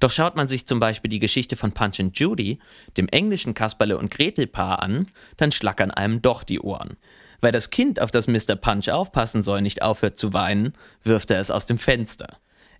Doch 0.00 0.10
schaut 0.10 0.36
man 0.36 0.48
sich 0.48 0.66
zum 0.66 0.78
Beispiel 0.78 1.08
die 1.08 1.18
Geschichte 1.18 1.56
von 1.56 1.72
Punch 1.72 2.00
and 2.00 2.18
Judy, 2.18 2.58
dem 2.96 3.08
englischen 3.08 3.54
Kasperle- 3.54 3.98
und 3.98 4.10
Gretel-Paar 4.10 4.82
an, 4.82 5.08
dann 5.36 5.52
schlackern 5.52 5.90
einem 5.90 6.22
doch 6.22 6.44
die 6.44 6.60
Ohren. 6.60 6.96
Weil 7.40 7.52
das 7.52 7.70
Kind, 7.70 8.00
auf 8.00 8.10
das 8.10 8.28
Mr. 8.28 8.56
Punch 8.56 8.88
aufpassen 8.90 9.42
soll, 9.42 9.62
nicht 9.62 9.82
aufhört 9.82 10.18
zu 10.18 10.32
weinen, 10.32 10.74
wirft 11.02 11.30
er 11.30 11.40
es 11.40 11.50
aus 11.50 11.66
dem 11.66 11.78
Fenster. 11.78 12.38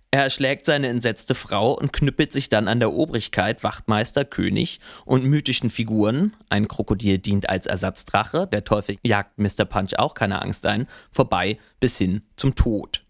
Er 0.09 0.23
erschlägt 0.23 0.65
seine 0.65 0.87
entsetzte 0.87 1.35
Frau 1.35 1.73
und 1.73 1.91
knüppelt 1.91 2.31
sich 2.31 2.47
dann 2.47 2.69
an 2.69 2.79
der 2.79 2.93
Obrigkeit, 2.93 3.61
Wachtmeister, 3.63 4.23
König 4.23 4.79
und 5.03 5.25
mythischen 5.25 5.69
Figuren, 5.69 6.33
ein 6.49 6.69
Krokodil 6.69 7.19
dient 7.19 7.49
als 7.49 7.65
Ersatzdrache, 7.65 8.47
der 8.47 8.63
Teufel 8.63 8.95
jagt 9.03 9.37
Mr. 9.37 9.65
Punch 9.65 9.95
auch 9.97 10.13
keine 10.13 10.41
Angst 10.41 10.65
ein, 10.65 10.87
vorbei 11.11 11.57
bis 11.81 11.97
hin 11.97 12.21
zum 12.37 12.55
Tod. 12.55 13.03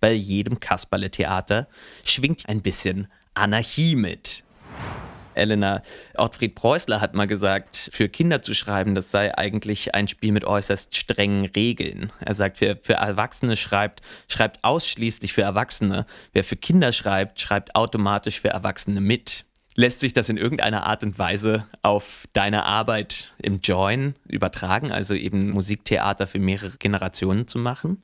Bei 0.00 0.12
jedem 0.12 0.58
Kasperle-Theater 0.58 1.68
schwingt 2.04 2.48
ein 2.48 2.62
bisschen 2.62 3.08
Anarchie 3.34 3.94
mit. 3.94 4.42
Elena 5.38 5.82
Ottfried 6.16 6.54
Preußler 6.54 7.00
hat 7.00 7.14
mal 7.14 7.26
gesagt, 7.26 7.90
für 7.92 8.08
Kinder 8.08 8.42
zu 8.42 8.54
schreiben, 8.54 8.94
das 8.94 9.10
sei 9.10 9.36
eigentlich 9.36 9.94
ein 9.94 10.08
Spiel 10.08 10.32
mit 10.32 10.44
äußerst 10.44 10.94
strengen 10.94 11.46
Regeln. 11.46 12.12
Er 12.20 12.34
sagt, 12.34 12.60
wer 12.60 12.76
für 12.76 12.94
Erwachsene 12.94 13.56
schreibt, 13.56 14.02
schreibt 14.28 14.64
ausschließlich 14.64 15.32
für 15.32 15.42
Erwachsene. 15.42 16.06
Wer 16.32 16.44
für 16.44 16.56
Kinder 16.56 16.92
schreibt, 16.92 17.40
schreibt 17.40 17.74
automatisch 17.74 18.40
für 18.40 18.48
Erwachsene 18.48 19.00
mit. 19.00 19.44
Lässt 19.76 20.00
sich 20.00 20.12
das 20.12 20.28
in 20.28 20.36
irgendeiner 20.36 20.86
Art 20.86 21.04
und 21.04 21.20
Weise 21.20 21.66
auf 21.82 22.24
deine 22.32 22.64
Arbeit 22.64 23.32
im 23.38 23.60
Join 23.60 24.16
übertragen, 24.26 24.90
also 24.90 25.14
eben 25.14 25.50
Musiktheater 25.50 26.26
für 26.26 26.40
mehrere 26.40 26.76
Generationen 26.78 27.46
zu 27.46 27.60
machen? 27.60 28.02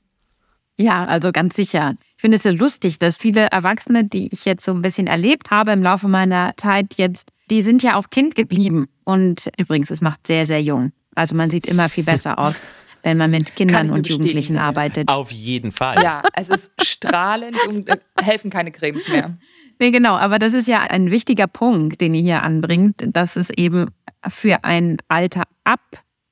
Ja, 0.79 1.05
also 1.05 1.31
ganz 1.33 1.55
sicher. 1.55 1.95
Ich 2.17 2.21
finde 2.21 2.37
es 2.37 2.43
sehr 2.43 2.53
lustig, 2.53 2.99
dass 2.99 3.19
viele 3.19 3.47
Erwachsene, 3.47 4.05
die 4.05 4.29
ich 4.33 4.45
jetzt 4.45 4.65
so 4.65 4.73
ein 4.73 4.83
bisschen 4.83 5.07
erlebt 5.07 5.51
habe 5.51 5.73
im 5.73 5.83
Laufe 5.83 6.09
meiner 6.09 6.53
Zeit 6.57 6.95
jetzt, 6.97 7.31
die 7.51 7.63
sind 7.63 7.83
ja 7.83 7.97
auch 7.97 8.11
Kind 8.11 8.35
geblieben. 8.35 8.89
Und 9.05 9.51
übrigens, 9.59 9.91
es 9.91 10.01
macht 10.01 10.27
sehr, 10.27 10.45
sehr 10.45 10.63
jung. 10.63 10.93
Also 11.15 11.37
man 11.37 11.51
sieht 11.51 11.67
immer 11.67 11.89
viel 11.89 12.03
besser 12.05 12.39
aus, 12.39 12.63
wenn 13.05 13.19
man 13.19 13.31
mit 13.31 13.55
Kindern 13.55 13.91
und 13.91 14.09
Jugendlichen 14.09 14.59
arbeitet. 14.59 15.09
Auf 15.13 15.31
jeden 15.31 15.71
Fall. 15.71 16.03
Ja, 16.03 16.23
es 16.35 16.49
ist 16.49 16.73
strahlend 16.83 17.57
und 17.69 17.89
äh, 17.89 17.99
helfen 18.21 18.51
keine 18.51 18.71
Cremes 18.73 19.09
mehr. 19.09 19.37
Nee, 19.81 19.91
genau, 19.91 20.15
aber 20.15 20.39
das 20.39 20.53
ist 20.55 20.69
ja 20.69 20.83
ein 20.83 21.11
wichtiger 21.11 21.49
Punkt, 21.49 22.01
den 22.01 22.15
ihr 22.15 22.23
hier 22.23 22.43
anbringt, 22.45 23.03
dass 23.09 23.35
es 23.35 23.51
eben 23.51 23.89
für 24.29 24.63
ein 24.63 24.99
Alter 25.09 25.43
ab 25.65 25.81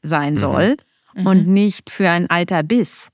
sein 0.01 0.39
soll 0.39 0.77
Mhm. 1.15 1.27
und 1.27 1.47
nicht 1.49 1.91
für 1.91 2.09
ein 2.09 2.31
Alter 2.31 2.63
bis. 2.63 3.09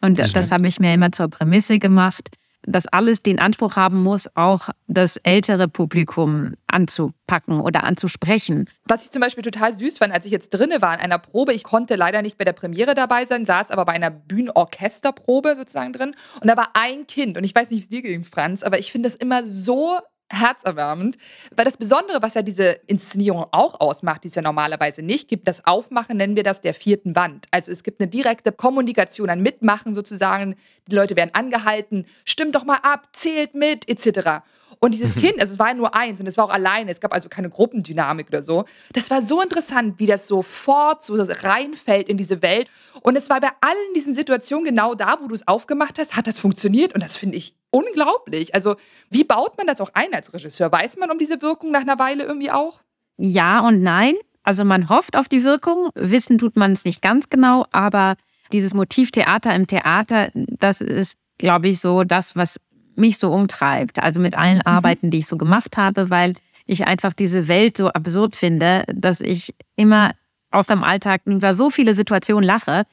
Und 0.00 0.18
das, 0.18 0.32
das 0.32 0.50
habe 0.50 0.66
ich 0.66 0.80
mir 0.80 0.94
immer 0.94 1.12
zur 1.12 1.28
Prämisse 1.28 1.78
gemacht, 1.78 2.30
dass 2.62 2.86
alles 2.86 3.22
den 3.22 3.38
Anspruch 3.38 3.76
haben 3.76 4.02
muss, 4.02 4.28
auch 4.36 4.68
das 4.86 5.16
ältere 5.18 5.68
Publikum 5.68 6.54
anzupacken 6.66 7.60
oder 7.60 7.84
anzusprechen. 7.84 8.68
Was 8.84 9.04
ich 9.04 9.10
zum 9.10 9.20
Beispiel 9.20 9.42
total 9.42 9.74
süß 9.74 9.98
fand, 9.98 10.12
als 10.12 10.26
ich 10.26 10.32
jetzt 10.32 10.50
drinne 10.50 10.82
war 10.82 10.94
in 10.94 11.00
einer 11.00 11.18
Probe, 11.18 11.54
ich 11.54 11.64
konnte 11.64 11.96
leider 11.96 12.22
nicht 12.22 12.36
bei 12.38 12.44
der 12.44 12.52
Premiere 12.52 12.94
dabei 12.94 13.24
sein, 13.24 13.46
saß 13.46 13.70
aber 13.70 13.84
bei 13.86 13.92
einer 13.92 14.10
Bühnenorchesterprobe 14.10 15.56
sozusagen 15.56 15.92
drin 15.92 16.14
und 16.40 16.48
da 16.48 16.56
war 16.56 16.70
ein 16.74 17.06
Kind 17.06 17.38
und 17.38 17.44
ich 17.44 17.54
weiß 17.54 17.70
nicht, 17.70 17.78
wie 17.78 17.84
es 17.84 17.88
dir 17.88 18.02
ging, 18.02 18.24
Franz, 18.24 18.62
aber 18.62 18.78
ich 18.78 18.92
finde 18.92 19.08
das 19.08 19.16
immer 19.16 19.44
so 19.46 19.98
herzerwärmend, 20.30 21.16
weil 21.56 21.64
das 21.64 21.76
Besondere, 21.76 22.22
was 22.22 22.34
ja 22.34 22.42
diese 22.42 22.80
Inszenierung 22.86 23.44
auch 23.52 23.80
ausmacht, 23.80 24.24
die 24.24 24.28
es 24.28 24.34
ja 24.34 24.42
normalerweise 24.42 25.02
nicht 25.02 25.28
gibt, 25.28 25.48
das 25.48 25.66
Aufmachen 25.66 26.16
nennen 26.16 26.36
wir 26.36 26.44
das 26.44 26.60
der 26.60 26.74
vierten 26.74 27.16
Wand. 27.16 27.46
Also 27.50 27.72
es 27.72 27.82
gibt 27.82 28.00
eine 28.00 28.08
direkte 28.08 28.52
Kommunikation, 28.52 29.28
ein 29.28 29.42
Mitmachen 29.42 29.94
sozusagen. 29.94 30.56
Die 30.86 30.94
Leute 30.94 31.16
werden 31.16 31.30
angehalten, 31.34 32.06
stimmt 32.24 32.54
doch 32.54 32.64
mal 32.64 32.78
ab, 32.82 33.08
zählt 33.12 33.54
mit, 33.54 33.88
etc. 33.88 34.42
Und 34.82 34.94
dieses 34.94 35.14
Kind, 35.14 35.38
also 35.40 35.52
es 35.52 35.58
war 35.58 35.68
ja 35.68 35.74
nur 35.74 35.94
eins 35.94 36.20
und 36.20 36.26
es 36.26 36.38
war 36.38 36.46
auch 36.46 36.50
alleine, 36.50 36.90
es 36.90 37.00
gab 37.00 37.12
also 37.12 37.28
keine 37.28 37.50
Gruppendynamik 37.50 38.28
oder 38.28 38.42
so. 38.42 38.64
Das 38.94 39.10
war 39.10 39.20
so 39.20 39.42
interessant, 39.42 39.98
wie 39.98 40.06
das 40.06 40.26
sofort 40.26 41.04
so 41.04 41.16
reinfällt 41.16 42.08
in 42.08 42.16
diese 42.16 42.40
Welt. 42.40 42.66
Und 43.02 43.16
es 43.16 43.28
war 43.28 43.40
bei 43.40 43.50
allen 43.60 43.94
diesen 43.94 44.14
Situationen 44.14 44.64
genau 44.64 44.94
da, 44.94 45.18
wo 45.20 45.28
du 45.28 45.34
es 45.34 45.46
aufgemacht 45.46 45.98
hast, 45.98 46.16
hat 46.16 46.26
das 46.26 46.38
funktioniert 46.38 46.94
und 46.94 47.02
das 47.02 47.18
finde 47.18 47.36
ich 47.36 47.54
unglaublich. 47.68 48.54
Also 48.54 48.76
wie 49.10 49.22
baut 49.22 49.58
man 49.58 49.66
das 49.66 49.82
auch 49.82 49.90
ein 49.92 50.14
als 50.14 50.32
Regisseur? 50.32 50.72
Weiß 50.72 50.96
man 50.96 51.10
um 51.10 51.18
diese 51.18 51.42
Wirkung 51.42 51.72
nach 51.72 51.82
einer 51.82 51.98
Weile 51.98 52.24
irgendwie 52.24 52.50
auch? 52.50 52.80
Ja 53.18 53.60
und 53.60 53.82
nein. 53.82 54.14
Also 54.44 54.64
man 54.64 54.88
hofft 54.88 55.14
auf 55.14 55.28
die 55.28 55.44
Wirkung, 55.44 55.90
wissen 55.94 56.38
tut 56.38 56.56
man 56.56 56.72
es 56.72 56.86
nicht 56.86 57.02
ganz 57.02 57.28
genau, 57.28 57.66
aber 57.70 58.16
dieses 58.50 58.72
Motiv 58.72 59.10
Theater 59.10 59.54
im 59.54 59.66
Theater, 59.66 60.30
das 60.34 60.80
ist, 60.80 61.18
glaube 61.36 61.68
ich, 61.68 61.80
so 61.80 62.04
das, 62.04 62.34
was 62.34 62.56
mich 62.96 63.18
so 63.18 63.32
umtreibt. 63.32 63.98
Also 64.02 64.20
mit 64.20 64.36
allen 64.36 64.62
Arbeiten, 64.62 65.10
die 65.10 65.18
ich 65.18 65.26
so 65.26 65.36
gemacht 65.36 65.76
habe, 65.76 66.10
weil 66.10 66.34
ich 66.66 66.86
einfach 66.86 67.12
diese 67.12 67.48
Welt 67.48 67.76
so 67.76 67.88
absurd 67.88 68.36
finde, 68.36 68.84
dass 68.92 69.20
ich 69.20 69.54
immer 69.76 70.12
auch 70.50 70.68
im 70.68 70.84
Alltag 70.84 71.22
über 71.24 71.54
so 71.54 71.70
viele 71.70 71.94
Situationen 71.94 72.44
lache, 72.44 72.86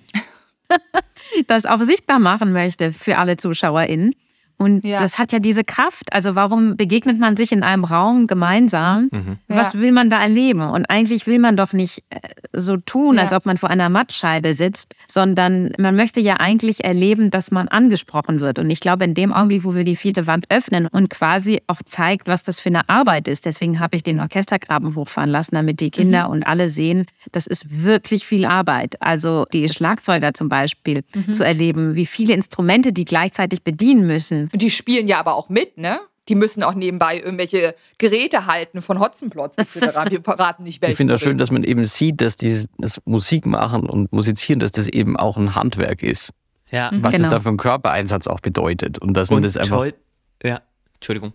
das 1.47 1.65
auch 1.65 1.81
sichtbar 1.81 2.19
machen 2.19 2.51
möchte 2.53 2.91
für 2.91 3.17
alle 3.17 3.37
ZuschauerInnen. 3.37 4.13
Und 4.57 4.83
Ja. 4.83 4.99
das 4.99 5.19
hat 5.19 5.31
ja 5.31 5.39
diese 5.39 5.63
Kraft. 5.63 6.11
Also 6.11 6.35
warum 6.35 6.77
begegnet 6.77 7.19
man 7.19 7.37
sich 7.37 7.51
in 7.51 7.61
einem 7.63 7.83
Raum 7.83 8.25
gemeinsam? 8.25 9.09
Was 9.47 9.73
Ja. 9.73 9.79
will 9.81 9.91
man 9.91 10.09
da 10.09 10.19
erleben? 10.21 10.61
Und 10.61 10.89
eigentlich 10.89 11.27
will 11.27 11.37
man 11.39 11.55
doch 11.55 11.73
nicht 11.73 12.03
äh, 12.09 12.19
so 12.53 12.77
tun, 12.77 13.17
Ja. 13.17 13.23
als 13.23 13.33
ob 13.33 13.45
man 13.45 13.57
vor 13.57 13.69
einer 13.69 13.89
Mattscheibe 13.89 14.53
sitzt, 14.55 14.95
sondern 15.07 15.73
man 15.77 15.95
möchte 15.95 16.19
ja 16.19 16.35
eigentlich 16.39 16.83
erleben, 16.83 17.29
dass 17.29 17.51
man 17.51 17.67
angesprochen 17.67 18.39
wird. 18.39 18.57
Und 18.57 18.69
ich 18.71 18.79
glaube, 18.79 19.03
in 19.03 19.13
dem 19.13 19.31
Augenblick, 19.31 19.63
wo 19.63 19.75
wir 19.75 19.83
die 19.83 19.95
vierte 19.95 20.25
Wand 20.27 20.45
öffnen 20.49 20.87
und 20.87 21.09
quasi 21.09 21.61
auch 21.67 21.81
zeigt, 21.85 22.27
was 22.27 22.41
das 22.43 22.59
für 22.59 22.69
eine 22.69 22.89
Arbeit 22.89 23.27
ist, 23.27 23.45
deswegen 23.45 23.79
habe 23.79 23.95
ich 23.95 24.03
den 24.03 24.19
Orchestergraben 24.19 24.95
hochfahren 24.95 25.29
lassen, 25.29 25.53
damit 25.55 25.79
die 25.81 25.91
Kinder 25.91 26.29
und 26.29 26.43
alle 26.47 26.69
sehen, 26.69 27.05
das 27.31 27.45
ist 27.47 27.83
wirklich 27.83 28.25
viel 28.25 28.45
Arbeit. 28.45 28.95
Also 29.01 29.45
die 29.53 29.69
Schlagzeuger 29.69 30.33
zum 30.33 30.49
Beispiel 30.49 31.03
zu 31.31 31.45
erleben, 31.45 31.95
wie 31.95 32.05
viele 32.07 32.33
Instrumente 32.33 32.91
die 32.91 33.05
gleichzeitig 33.05 33.63
bedienen 33.63 34.07
müssen. 34.07 34.46
Und 34.51 34.61
die 34.61 34.71
spielen 34.71 35.07
ja 35.07 35.19
aber 35.19 35.35
auch 35.35 35.49
mit, 35.49 35.77
ne? 35.77 35.99
Die 36.29 36.35
müssen 36.35 36.61
auch 36.61 36.73
nebenbei 36.73 37.17
irgendwelche 37.19 37.73
Geräte 37.97 38.47
halten 38.47 38.81
von 38.81 38.99
Hotzenplotz 38.99 39.55
etc. 39.57 40.09
Wir 40.09 40.21
verraten 40.21 40.63
nicht 40.63 40.81
welche. 40.81 40.91
Ich 40.91 40.97
finde 40.97 41.13
das 41.13 41.21
schön, 41.21 41.37
dass 41.37 41.51
man 41.51 41.63
eben 41.63 41.85
sieht, 41.85 42.19
dass 42.19 42.35
dieses 42.35 42.67
das 42.77 42.99
Musikmachen 43.05 43.89
und 43.89 44.11
Musizieren, 44.11 44.59
dass 44.59 44.71
das 44.71 44.87
eben 44.87 45.15
auch 45.15 45.37
ein 45.37 45.55
Handwerk 45.55 46.03
ist. 46.03 46.31
Ja. 46.69 46.89
Was 46.95 47.13
Genau. 47.13 47.23
das 47.25 47.33
da 47.33 47.39
für 47.39 47.47
einen 47.47 47.57
Körpereinsatz 47.57 48.27
auch 48.27 48.41
bedeutet. 48.41 48.97
Und 48.97 49.13
dass 49.13 49.29
man 49.29 49.37
Und 49.37 49.43
das 49.43 49.55
einfach. 49.55 49.77
toll. 49.77 49.93
Ja. 50.43 50.59
Entschuldigung. 50.99 51.33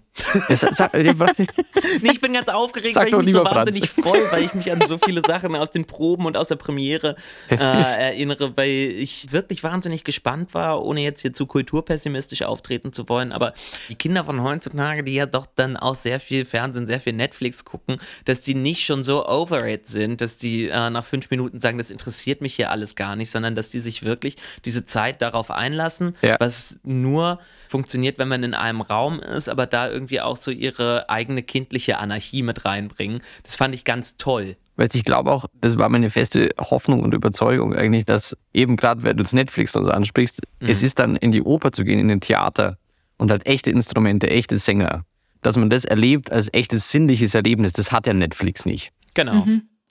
Ja, 0.49 0.57
sag, 0.57 0.75
sag, 0.75 0.93
Nee, 2.03 2.11
ich 2.13 2.21
bin 2.21 2.33
ganz 2.33 2.49
aufgeregt, 2.49 2.95
Sag 2.95 3.13
weil 3.13 3.21
ich 3.21 3.27
mich 3.27 3.35
so 3.35 3.45
wahnsinnig 3.45 3.89
freue, 3.91 4.31
weil 4.33 4.43
ich 4.45 4.55
mich 4.55 4.73
an 4.73 4.85
so 4.87 4.99
viele 4.99 5.23
Sachen 5.25 5.55
aus 5.55 5.71
den 5.71 5.85
Proben 5.85 6.27
und 6.27 6.37
aus 6.37 6.49
der 6.49 6.57
Premiere 6.57 7.15
äh, 7.49 7.55
erinnere, 7.57 8.57
weil 8.57 8.69
ich 8.69 9.31
wirklich 9.31 9.63
wahnsinnig 9.63 10.03
gespannt 10.03 10.53
war, 10.55 10.85
ohne 10.85 11.01
jetzt 11.03 11.21
hier 11.21 11.33
zu 11.33 11.47
kulturpessimistisch 11.47 12.43
auftreten 12.43 12.93
zu 12.93 13.09
wollen. 13.09 13.31
Aber 13.31 13.53
die 13.89 13.95
Kinder 13.95 14.25
von 14.25 14.43
heutzutage, 14.43 15.05
die 15.05 15.15
ja 15.15 15.27
doch 15.27 15.47
dann 15.55 15.77
auch 15.77 15.95
sehr 15.95 16.19
viel 16.19 16.45
Fernsehen, 16.45 16.89
sehr 16.89 17.01
viel 17.01 17.13
Netflix 17.13 17.65
gucken, 17.65 18.01
dass 18.25 18.41
die 18.41 18.55
nicht 18.55 18.85
schon 18.85 19.05
so 19.05 19.27
over 19.29 19.67
it 19.69 19.89
sind, 19.89 20.21
dass 20.21 20.39
die 20.39 20.69
äh, 20.69 20.91
nach 20.91 21.05
fünf 21.05 21.31
Minuten 21.31 21.61
sagen, 21.61 21.79
das 21.79 21.91
interessiert 21.93 22.41
mich 22.41 22.57
hier 22.57 22.71
alles 22.73 22.97
gar 22.97 23.15
nicht, 23.15 23.31
sondern 23.31 23.55
dass 23.55 23.71
die 23.71 23.79
sich 23.81 24.03
wirklich 24.03 24.37
diese 24.65 24.87
Zeit 24.87 25.23
darauf 25.23 25.53
einlassen, 25.53 26.17
Ja. 26.21 26.37
was 26.41 26.81
nur 26.83 27.39
funktioniert, 27.69 28.19
wenn 28.19 28.29
man 28.29 28.43
in 28.43 28.55
einem 28.55 28.81
Raum 28.81 29.21
ist, 29.21 29.52
aber 29.53 29.67
da 29.67 29.89
irgendwie 29.89 30.21
auch 30.21 30.37
so 30.37 30.51
ihre 30.51 31.09
eigene 31.09 31.45
kindliche 31.45 31.99
Anarchie 31.99 32.43
mit 32.43 32.65
reinbringen. 32.65 33.23
Das 33.45 33.55
fand 33.55 33.75
ich 33.75 33.85
ganz 33.85 34.17
toll. 34.17 34.57
Weil 34.77 34.89
ich 34.93 35.05
glaube 35.05 35.31
auch, 35.31 35.47
das 35.61 35.79
war 35.79 35.89
meine 35.89 36.11
feste 36.11 36.49
Hoffnung 36.59 37.03
und 37.03 37.15
Überzeugung 37.15 37.75
eigentlich, 37.75 38.05
dass 38.05 38.37
eben 38.53 38.77
gerade, 38.77 39.03
wenn 39.05 39.17
du 39.17 39.23
jetzt 39.23 39.35
Netflix 39.35 39.73
so 39.73 39.81
ansprichst, 39.81 40.41
es 40.61 40.83
ist 40.83 40.99
dann 40.99 41.15
in 41.17 41.31
die 41.31 41.43
Oper 41.43 41.73
zu 41.73 41.85
gehen, 41.85 42.01
in 42.01 42.09
den 42.09 42.21
Theater 42.21 42.79
und 43.19 43.31
halt 43.31 43.47
echte 43.47 43.71
Instrumente, 43.71 44.29
echte 44.29 44.59
Sänger. 44.59 45.05
Dass 45.43 45.57
man 45.57 45.71
das 45.71 45.85
erlebt 45.85 46.33
als 46.33 46.53
echtes 46.53 46.91
sinnliches 46.91 47.35
Erlebnis, 47.35 47.73
das 47.73 47.93
hat 47.93 48.07
ja 48.07 48.15
Netflix 48.15 48.65
nicht. 48.65 48.93
Genau. 49.15 49.47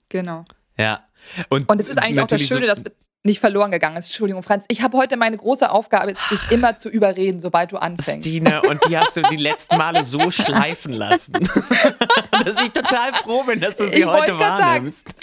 Genau. 0.10 0.44
Ja. 0.78 1.06
Und, 1.50 1.70
Und 1.70 1.80
es 1.80 1.88
ist 1.88 1.98
eigentlich 1.98 2.22
auch 2.22 2.28
das 2.28 2.42
Schöne, 2.42 2.62
so, 2.62 2.68
dass 2.68 2.84
wir 2.84 2.92
nicht 3.24 3.40
verloren 3.40 3.72
gegangen 3.72 3.98
ist. 3.98 4.08
Entschuldigung, 4.08 4.42
Franz. 4.42 4.66
Ich 4.68 4.82
habe 4.82 4.98
heute 4.98 5.16
meine 5.16 5.38
große 5.38 5.70
Aufgabe, 5.70 6.12
ist 6.12 6.32
dich 6.32 6.52
immer 6.52 6.76
zu 6.76 6.90
überreden, 6.90 7.40
sobald 7.40 7.72
du 7.72 7.78
anfängst. 7.78 8.28
Stine, 8.28 8.62
und 8.64 8.84
die 8.88 8.98
hast 8.98 9.16
du 9.16 9.22
die 9.24 9.36
letzten 9.38 9.78
Male 9.78 10.04
so 10.04 10.32
schleifen 10.32 10.94
lassen. 10.94 11.34
dass 12.46 12.60
ich 12.62 12.72
total 12.72 13.14
froh 13.14 13.44
bin, 13.44 13.60
dass 13.60 13.76
du 13.76 13.88
sie 13.88 14.00
Ich 14.00 14.06
heute 14.06 14.32
grad 14.32 14.60
sagen. 14.60 14.62
wahrnimmst. 14.62 15.16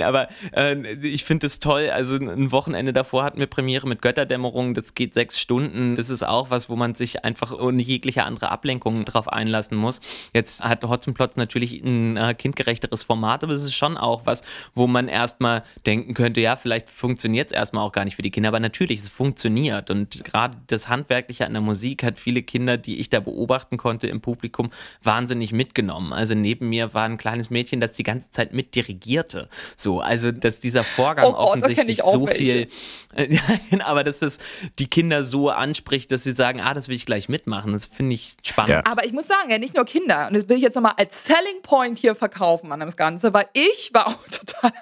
Aber 0.00 0.28
äh, 0.52 0.94
ich 0.94 1.24
finde 1.24 1.46
es 1.46 1.60
toll. 1.60 1.90
Also 1.90 2.16
ein 2.16 2.52
Wochenende 2.52 2.92
davor 2.92 3.24
hatten 3.24 3.38
wir 3.38 3.46
Premiere 3.46 3.86
mit 3.86 4.02
Götterdämmerung. 4.02 4.74
Das 4.74 4.94
geht 4.94 5.14
sechs 5.14 5.38
Stunden. 5.38 5.94
Das 5.96 6.10
ist 6.10 6.22
auch 6.24 6.50
was, 6.50 6.68
wo 6.68 6.76
man 6.76 6.94
sich 6.94 7.24
einfach 7.24 7.52
ohne 7.52 7.82
jegliche 7.82 8.24
andere 8.24 8.50
Ablenkung 8.50 9.04
drauf 9.04 9.28
einlassen 9.28 9.76
muss. 9.76 10.00
Jetzt 10.32 10.64
hat 10.64 10.84
Hotzenplotz 10.84 11.36
natürlich 11.36 11.80
ein 11.82 12.16
äh, 12.16 12.34
kindgerechteres 12.34 13.04
Format, 13.04 13.44
aber 13.44 13.52
es 13.52 13.62
ist 13.62 13.74
schon 13.74 13.96
auch 13.96 14.26
was, 14.26 14.42
wo 14.74 14.86
man 14.86 15.08
erstmal 15.08 15.62
denken 15.86 16.14
könnte, 16.14 16.40
ja, 16.40 16.56
vielleicht 16.56 16.88
funktioniert 16.88 17.52
es 17.52 17.56
erstmal 17.56 17.84
auch 17.84 17.92
gar 17.92 18.04
nicht 18.04 18.16
für 18.16 18.22
die 18.22 18.30
Kinder. 18.30 18.48
Aber 18.48 18.60
natürlich, 18.60 19.00
es 19.00 19.08
funktioniert. 19.08 19.90
Und 19.90 20.24
gerade 20.24 20.56
das 20.66 20.88
Handwerkliche 20.88 21.46
an 21.46 21.52
der 21.52 21.62
Musik 21.62 22.02
hat 22.02 22.18
viele 22.18 22.42
Kinder, 22.42 22.76
die 22.76 22.98
ich 22.98 23.10
da 23.10 23.20
beobachten 23.20 23.76
konnte 23.76 24.06
im 24.08 24.20
Publikum, 24.20 24.70
wahnsinnig 25.02 25.52
mitgenommen. 25.52 26.12
Also 26.12 26.34
neben 26.34 26.68
mir 26.68 26.94
war 26.94 27.04
ein 27.04 27.18
kleines 27.18 27.50
Mädchen, 27.50 27.80
das 27.80 27.92
die 27.92 28.02
ganze 28.02 28.30
Zeit 28.30 28.52
mitdirigierte. 28.52 29.48
So, 29.84 30.00
also 30.00 30.32
dass 30.32 30.60
dieser 30.60 30.82
Vorgang 30.82 31.26
Oh 31.26 31.32
Gott, 31.32 31.40
offensichtlich 31.40 32.02
auch 32.02 32.14
so 32.14 32.26
welche. 32.26 32.38
viel, 32.38 32.68
ja, 33.34 33.40
aber 33.84 34.02
dass 34.02 34.20
das 34.20 34.38
die 34.78 34.88
Kinder 34.88 35.24
so 35.24 35.50
anspricht, 35.50 36.10
dass 36.10 36.24
sie 36.24 36.32
sagen, 36.32 36.62
ah, 36.62 36.72
das 36.72 36.88
will 36.88 36.96
ich 36.96 37.04
gleich 37.04 37.28
mitmachen. 37.28 37.74
Das 37.74 37.84
finde 37.84 38.14
ich 38.14 38.34
spannend. 38.42 38.70
Ja. 38.70 38.90
Aber 38.90 39.04
ich 39.04 39.12
muss 39.12 39.28
sagen, 39.28 39.50
ja, 39.50 39.58
nicht 39.58 39.76
nur 39.76 39.84
Kinder. 39.84 40.28
Und 40.28 40.36
das 40.36 40.48
will 40.48 40.56
ich 40.56 40.62
jetzt 40.62 40.74
nochmal 40.74 40.94
als 40.96 41.26
Selling 41.26 41.60
Point 41.62 41.98
hier 41.98 42.14
verkaufen 42.14 42.72
an 42.72 42.80
das 42.80 42.96
Ganze, 42.96 43.34
weil 43.34 43.46
ich 43.52 43.90
war 43.92 44.06
auch 44.06 44.16
total 44.30 44.72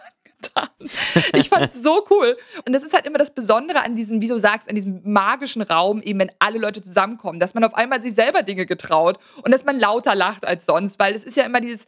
angetan. 0.43 0.69
Ich 1.35 1.49
fand 1.49 1.73
es 1.73 1.83
so 1.83 2.07
cool. 2.11 2.37
Und 2.65 2.73
das 2.73 2.85
ist 2.85 2.95
halt 2.95 3.05
immer 3.05 3.19
das 3.19 3.35
Besondere 3.35 3.83
an 3.83 3.97
diesem, 3.97 4.23
wie 4.23 4.29
du 4.29 4.39
sagst, 4.39 4.69
an 4.69 4.77
diesem 4.77 5.01
magischen 5.03 5.63
Raum, 5.63 6.01
eben 6.01 6.21
wenn 6.21 6.31
alle 6.39 6.61
Leute 6.61 6.81
zusammenkommen, 6.81 7.41
dass 7.41 7.55
man 7.55 7.65
auf 7.65 7.75
einmal 7.75 8.01
sich 8.01 8.15
selber 8.15 8.45
Dinge 8.45 8.67
getraut 8.67 9.19
und 9.43 9.51
dass 9.51 9.65
man 9.65 9.81
lauter 9.81 10.15
lacht 10.15 10.47
als 10.47 10.65
sonst, 10.65 11.01
weil 11.01 11.17
es 11.17 11.25
ist 11.25 11.37
ja 11.37 11.43
immer 11.43 11.61
dieses, 11.61 11.87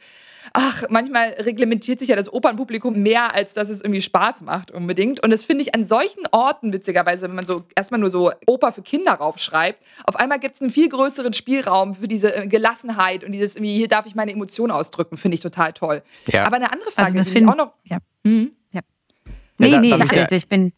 ach, 0.52 0.84
manchmal 0.90 1.30
reglementiert 1.40 1.98
sich 1.98 2.08
ja 2.08 2.16
das 2.16 2.32
Opernpublikum 2.32 3.00
mehr, 3.02 3.34
als 3.34 3.54
dass 3.54 3.68
es 3.68 3.80
irgendwie 3.80 4.02
Spaß 4.02 4.42
macht 4.42 4.70
unbedingt. 4.70 5.22
Und 5.24 5.30
das 5.30 5.44
finde 5.44 5.62
ich 5.62 5.74
an 5.74 5.84
solchen 5.84 6.22
Orten, 6.32 6.72
witzigerweise, 6.72 7.28
wenn 7.28 7.34
man 7.34 7.46
so 7.46 7.64
erstmal 7.74 8.00
nur 8.00 8.10
so 8.10 8.30
Oper 8.46 8.72
für 8.72 8.82
Kinder 8.82 9.12
raufschreibt, 9.12 9.82
auf 10.04 10.16
einmal 10.16 10.38
gibt 10.38 10.54
es 10.56 10.60
einen 10.60 10.70
viel 10.70 10.88
größeren 10.88 11.32
Spielraum 11.32 11.94
für 11.94 12.08
diese 12.08 12.34
äh, 12.34 12.46
Gelassenheit 12.46 13.24
und 13.24 13.32
dieses 13.32 13.56
irgendwie, 13.56 13.76
hier 13.76 13.88
darf 13.88 14.06
ich 14.06 14.14
meine 14.14 14.32
Emotionen 14.32 14.70
ausdrücken, 14.72 15.16
finde 15.16 15.36
ich 15.36 15.40
total 15.40 15.72
toll. 15.72 16.02
Ja. 16.26 16.44
Aber 16.44 16.56
eine 16.56 16.72
andere 16.72 16.90
Frage, 16.90 17.06
Also 17.06 17.16
das 17.16 17.26
die 17.26 17.32
find- 17.32 17.46
mich 17.46 17.52
auch 17.52 17.56
noch. 17.58 17.72
ja. 17.84 17.98
Hm? 18.24 18.52
Nee, 19.56 19.70
da- 19.70 19.80
nee, 19.80 19.90
darf 19.90 20.02
ich 20.02 20.10
also 20.18 20.26
da- 20.30 20.36
ich 20.36 20.48
bin, 20.48 20.72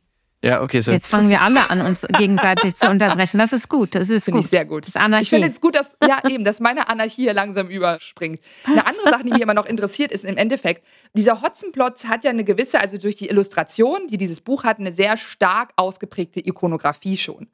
Ja, 0.44 0.62
okay, 0.62 0.80
so. 0.80 0.92
jetzt 0.92 1.08
fangen 1.08 1.30
wir 1.30 1.40
alle 1.40 1.70
an, 1.70 1.80
uns 1.80 2.06
gegenseitig 2.18 2.76
zu 2.76 2.88
unterbrechen. 2.90 3.38
Das 3.38 3.52
ist 3.52 3.68
gut, 3.68 3.94
das 3.94 4.10
ist 4.10 4.24
Finde 4.24 4.38
gut. 4.38 4.44
ich 4.44 4.50
sehr 4.50 4.64
gut. 4.64 4.82
Das 4.82 4.90
ist 4.90 4.96
Anarchie. 4.96 5.24
Ich 5.24 5.30
finde 5.30 5.48
es 5.48 5.60
gut, 5.60 5.74
dass, 5.74 5.96
ja, 6.06 6.20
eben, 6.28 6.44
dass 6.44 6.60
meine 6.60 6.88
Anarchie 6.88 7.22
hier 7.22 7.34
langsam 7.34 7.68
überspringt. 7.68 8.40
Eine 8.64 8.86
andere 8.86 9.08
Sache, 9.08 9.24
die 9.24 9.32
mich 9.32 9.40
immer 9.40 9.54
noch 9.54 9.66
interessiert, 9.66 10.12
ist 10.12 10.24
im 10.24 10.36
Endeffekt, 10.36 10.84
dieser 11.14 11.40
Hotzenplotz 11.42 12.04
hat 12.04 12.24
ja 12.24 12.30
eine 12.30 12.44
gewisse, 12.44 12.80
also 12.80 12.98
durch 12.98 13.16
die 13.16 13.28
Illustration, 13.28 14.06
die 14.08 14.18
dieses 14.18 14.40
Buch 14.40 14.64
hat, 14.64 14.78
eine 14.78 14.92
sehr 14.92 15.16
stark 15.16 15.70
ausgeprägte 15.76 16.46
Ikonografie 16.46 17.16
schon. 17.16 17.48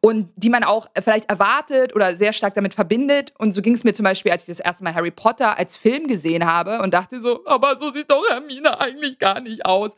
Und 0.00 0.30
die 0.36 0.48
man 0.48 0.64
auch 0.64 0.88
vielleicht 1.02 1.30
erwartet 1.30 1.94
oder 1.94 2.16
sehr 2.16 2.32
stark 2.32 2.54
damit 2.54 2.72
verbindet. 2.74 3.34
Und 3.38 3.52
so 3.52 3.60
ging 3.60 3.74
es 3.74 3.84
mir 3.84 3.92
zum 3.92 4.04
Beispiel, 4.04 4.32
als 4.32 4.42
ich 4.42 4.48
das 4.48 4.60
erste 4.60 4.84
Mal 4.84 4.94
Harry 4.94 5.10
Potter 5.10 5.58
als 5.58 5.76
Film 5.76 6.06
gesehen 6.06 6.46
habe 6.46 6.80
und 6.80 6.94
dachte 6.94 7.20
so, 7.20 7.46
aber 7.46 7.76
so 7.76 7.90
sieht 7.90 8.10
doch 8.10 8.24
Hermine 8.28 8.80
eigentlich 8.80 9.18
gar 9.18 9.40
nicht 9.40 9.66
aus. 9.66 9.94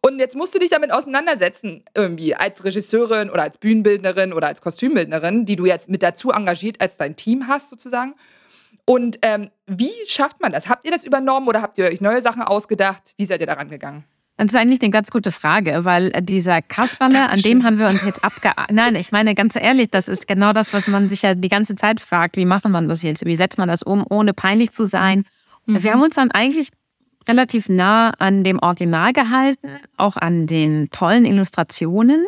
Und 0.00 0.18
jetzt 0.18 0.34
musst 0.34 0.54
du 0.54 0.58
dich 0.58 0.70
damit 0.70 0.92
auseinandersetzen, 0.92 1.84
irgendwie 1.94 2.34
als 2.34 2.64
Regisseurin 2.64 3.30
oder 3.30 3.42
als 3.42 3.58
Bühnenbildnerin 3.58 4.32
oder 4.32 4.48
als 4.48 4.62
Kostümbildnerin, 4.62 5.44
die 5.44 5.56
du 5.56 5.66
jetzt 5.66 5.88
mit 5.88 6.02
dazu 6.02 6.30
engagiert 6.30 6.80
als 6.80 6.96
dein 6.96 7.16
Team 7.16 7.48
hast, 7.48 7.70
sozusagen. 7.70 8.14
Und 8.84 9.18
ähm, 9.22 9.50
wie 9.66 9.92
schafft 10.06 10.40
man 10.40 10.52
das? 10.52 10.68
Habt 10.68 10.84
ihr 10.84 10.90
das 10.90 11.04
übernommen 11.04 11.46
oder 11.46 11.62
habt 11.62 11.78
ihr 11.78 11.84
euch 11.84 12.00
neue 12.00 12.20
Sachen 12.22 12.42
ausgedacht? 12.42 13.14
Wie 13.16 13.26
seid 13.26 13.40
ihr 13.40 13.46
daran 13.46 13.68
gegangen? 13.68 14.04
Das 14.38 14.46
ist 14.46 14.56
eigentlich 14.56 14.82
eine 14.82 14.90
ganz 14.90 15.10
gute 15.10 15.30
Frage, 15.30 15.84
weil 15.84 16.10
äh, 16.14 16.22
dieser 16.22 16.62
Kasperle, 16.62 17.28
an 17.28 17.40
dem 17.42 17.62
haben 17.64 17.78
wir 17.78 17.86
uns 17.86 18.02
jetzt 18.02 18.24
abge... 18.24 18.50
Nein, 18.70 18.96
ich 18.96 19.12
meine 19.12 19.34
ganz 19.34 19.54
ehrlich, 19.54 19.90
das 19.90 20.08
ist 20.08 20.26
genau 20.26 20.52
das, 20.52 20.72
was 20.72 20.88
man 20.88 21.08
sich 21.08 21.22
ja 21.22 21.34
die 21.34 21.48
ganze 21.48 21.76
Zeit 21.76 22.00
fragt. 22.00 22.36
Wie 22.36 22.44
macht 22.44 22.64
man 22.68 22.88
das 22.88 23.02
jetzt? 23.02 23.24
Wie 23.24 23.36
setzt 23.36 23.58
man 23.58 23.68
das 23.68 23.82
um, 23.82 24.04
ohne 24.08 24.32
peinlich 24.34 24.72
zu 24.72 24.84
sein? 24.84 25.24
Wir 25.66 25.92
haben 25.92 26.02
uns 26.02 26.16
dann 26.16 26.32
eigentlich 26.32 26.70
relativ 27.28 27.68
nah 27.68 28.10
an 28.18 28.44
dem 28.44 28.58
Original 28.58 29.12
gehalten, 29.12 29.68
auch 29.96 30.16
an 30.16 30.46
den 30.46 30.90
tollen 30.90 31.24
Illustrationen. 31.24 32.26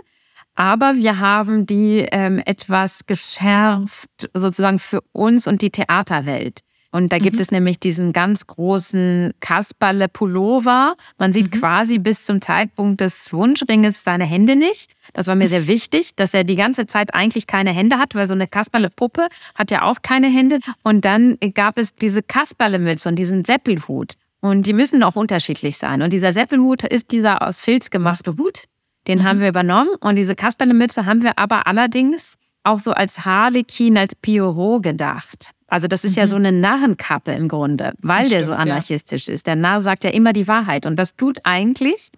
Aber 0.54 0.94
wir 0.94 1.18
haben 1.18 1.66
die 1.66 2.06
ähm, 2.12 2.40
etwas 2.44 3.06
geschärft, 3.06 4.30
sozusagen 4.34 4.78
für 4.78 5.02
uns 5.12 5.46
und 5.46 5.62
die 5.62 5.70
Theaterwelt. 5.70 6.60
Und 6.94 7.12
da 7.12 7.18
gibt 7.18 7.40
es 7.40 7.50
nämlich 7.50 7.80
diesen 7.80 8.12
ganz 8.12 8.46
großen 8.46 9.34
Kasperle-Pullover. 9.40 10.94
Man 11.18 11.32
sieht 11.32 11.50
quasi 11.50 11.98
bis 11.98 12.22
zum 12.22 12.40
Zeitpunkt 12.40 13.00
des 13.00 13.32
Wunschringes 13.32 14.04
seine 14.04 14.24
Hände 14.24 14.54
nicht. 14.54 14.92
Das 15.12 15.26
war 15.26 15.34
mir 15.34 15.48
sehr 15.48 15.66
wichtig, 15.66 16.14
dass 16.14 16.34
er 16.34 16.44
die 16.44 16.54
ganze 16.54 16.86
Zeit 16.86 17.12
eigentlich 17.12 17.48
keine 17.48 17.72
Hände 17.72 17.98
hat, 17.98 18.14
weil 18.14 18.26
so 18.26 18.34
eine 18.34 18.46
Kasperle-Puppe 18.46 19.26
hat 19.56 19.72
ja 19.72 19.82
auch 19.82 20.02
keine 20.02 20.28
Hände. 20.28 20.60
Und 20.84 21.04
dann 21.04 21.36
gab 21.52 21.78
es 21.78 21.96
diese 21.96 22.22
Kasperle-Mütze 22.22 23.08
und 23.08 23.16
diesen 23.16 23.44
Seppelhut. 23.44 24.12
Und 24.44 24.66
die 24.66 24.74
müssen 24.74 25.02
auch 25.02 25.16
unterschiedlich 25.16 25.78
sein. 25.78 26.02
Und 26.02 26.12
dieser 26.12 26.30
Seppelhut 26.30 26.82
ist 26.82 27.12
dieser 27.12 27.40
aus 27.40 27.62
Filz 27.62 27.88
gemachte 27.88 28.32
Hut. 28.36 28.64
Den 29.06 29.24
haben 29.24 29.40
wir 29.40 29.48
übernommen. 29.48 29.88
Und 30.00 30.16
diese 30.16 30.34
Kasperle-Mütze 30.34 31.06
haben 31.06 31.22
wir 31.22 31.38
aber 31.38 31.66
allerdings 31.66 32.36
auch 32.62 32.78
so 32.78 32.92
als 32.92 33.24
Harlekin, 33.24 33.96
als 33.96 34.14
Pierrot 34.14 34.82
gedacht. 34.82 35.52
Also 35.66 35.88
das 35.88 36.04
ist 36.04 36.16
ja 36.16 36.26
so 36.26 36.36
eine 36.36 36.52
Narrenkappe 36.52 37.32
im 37.32 37.48
Grunde, 37.48 37.94
weil 38.02 38.24
Das 38.24 38.32
der 38.32 38.44
so 38.44 38.52
stimmt, 38.52 38.66
ja. 38.66 38.72
anarchistisch 38.74 39.28
ist. 39.28 39.46
Der 39.46 39.56
Narr 39.56 39.80
sagt 39.80 40.04
ja 40.04 40.10
immer 40.10 40.34
die 40.34 40.46
Wahrheit. 40.46 40.84
Und 40.84 40.98
das 40.98 41.16
tut 41.16 41.38
eigentlich, 41.44 42.10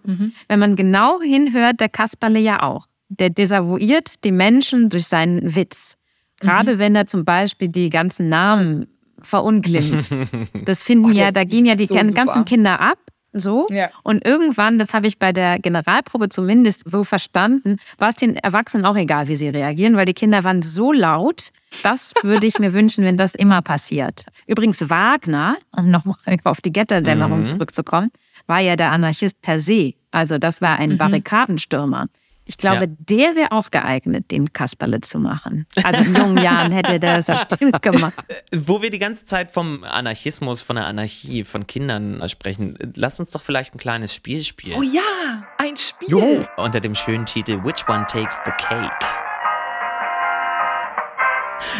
wenn 0.49 0.59
man 0.59 0.75
genau 0.75 1.21
hinhört, 1.21 1.79
der 1.79 1.87
Kasperle 1.87 2.39
ja 2.39 2.61
auch. 2.61 2.87
Der 3.07 3.29
desavouiert 3.29 4.25
die 4.25 4.33
Menschen 4.33 4.89
durch 4.89 5.07
seinen 5.07 5.55
Witz. 5.55 5.95
Gerade 6.41 6.77
wenn 6.77 6.93
er 6.93 7.05
zum 7.05 7.23
Beispiel 7.23 7.69
die 7.69 7.89
ganzen 7.89 8.27
Namen 8.27 8.87
verunglimpft. 9.21 10.11
Das 10.65 10.83
finden 10.83 11.05
Oh, 11.05 11.13
der 11.13 11.25
ja, 11.27 11.31
da 11.31 11.43
gehen 11.43 11.65
ja 11.65 11.75
die 11.75 11.85
so 11.85 11.95
gan- 11.95 12.13
ganzen 12.13 12.39
super. 12.39 12.45
Kinder 12.45 12.79
ab. 12.81 12.97
So. 13.33 13.67
Ja. 13.69 13.89
Und 14.03 14.25
irgendwann, 14.25 14.79
das 14.79 14.93
habe 14.93 15.05
ich 15.05 15.19
bei 15.19 15.31
der 15.31 15.59
Generalprobe 15.59 16.29
zumindest 16.29 16.89
so 16.89 17.03
verstanden, 17.03 17.77
war 17.99 18.09
es 18.09 18.15
den 18.15 18.35
Erwachsenen 18.37 18.85
auch 18.85 18.95
egal, 18.95 19.27
wie 19.27 19.35
sie 19.35 19.49
reagieren, 19.49 19.95
weil 19.95 20.05
die 20.05 20.13
Kinder 20.13 20.43
waren 20.43 20.61
so 20.63 20.91
laut. 20.91 21.49
Das 21.83 22.13
würde 22.23 22.47
ich 22.47 22.57
mir 22.57 22.73
wünschen, 22.73 23.03
wenn 23.03 23.17
das 23.17 23.35
immer 23.35 23.61
passiert. 23.61 24.25
Übrigens, 24.47 24.89
Wagner, 24.89 25.57
um 25.75 25.91
nochmal 25.91 26.15
auf 26.45 26.61
die 26.61 26.73
Götterdämmerung 26.73 27.45
zurückzukommen, 27.45 28.11
war 28.47 28.59
ja 28.61 28.75
der 28.75 28.91
Anarchist 28.91 29.39
per 29.41 29.59
se. 29.59 29.93
Also 30.09 30.37
das 30.39 30.61
war 30.61 30.79
ein 30.79 30.97
Barrikadenstürmer. 30.97 32.07
Ich 32.49 32.57
glaube, 32.57 32.85
Ja. 32.85 32.91
der 32.99 33.35
wäre 33.35 33.51
auch 33.51 33.69
geeignet, 33.71 34.31
den 34.31 34.53
Kasperle 34.53 35.01
zu 35.01 35.19
machen. 35.19 35.65
Also 35.83 36.01
in 36.01 36.15
jungen 36.15 36.37
Jahren 36.41 36.71
hätte 36.71 36.97
der 36.99 37.17
das 37.17 37.27
bestimmt 37.27 37.81
gemacht. 37.81 38.13
Wo 38.55 38.81
wir 38.81 38.89
die 38.89 38.99
ganze 38.99 39.25
Zeit 39.25 39.51
vom 39.51 39.83
Anarchismus, 39.83 40.61
von 40.61 40.77
der 40.77 40.85
Anarchie, 40.85 41.43
von 41.43 41.67
Kindern 41.67 42.27
sprechen, 42.29 42.77
lass 42.95 43.19
uns 43.19 43.31
doch 43.31 43.41
vielleicht 43.41 43.75
ein 43.75 43.79
kleines 43.79 44.13
Spiel 44.13 44.43
spielen. 44.43 44.77
Oh 44.79 44.81
ja, 44.81 45.43
ein 45.57 45.75
Spiel. 45.75 46.47
Unter 46.55 46.79
dem 46.79 46.95
schönen 46.95 47.25
Titel 47.25 47.63
Which 47.63 47.87
One 47.89 48.05
Takes 48.07 48.39
the 48.45 48.51
Cake? 48.57 48.89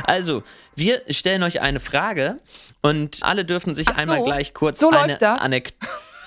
Also, 0.03 0.43
wir 0.75 1.01
stellen 1.09 1.43
euch 1.43 1.61
eine 1.61 1.79
Frage 1.79 2.39
und 2.81 3.19
alle 3.23 3.45
dürfen 3.45 3.75
sich 3.75 3.87
Ach 3.89 3.97
einmal 3.97 4.19
so, 4.19 4.23
gleich 4.25 4.53
kurz 4.53 4.79
so 4.79 4.89
eine? 4.89 5.19
Anekdote. 5.21 5.41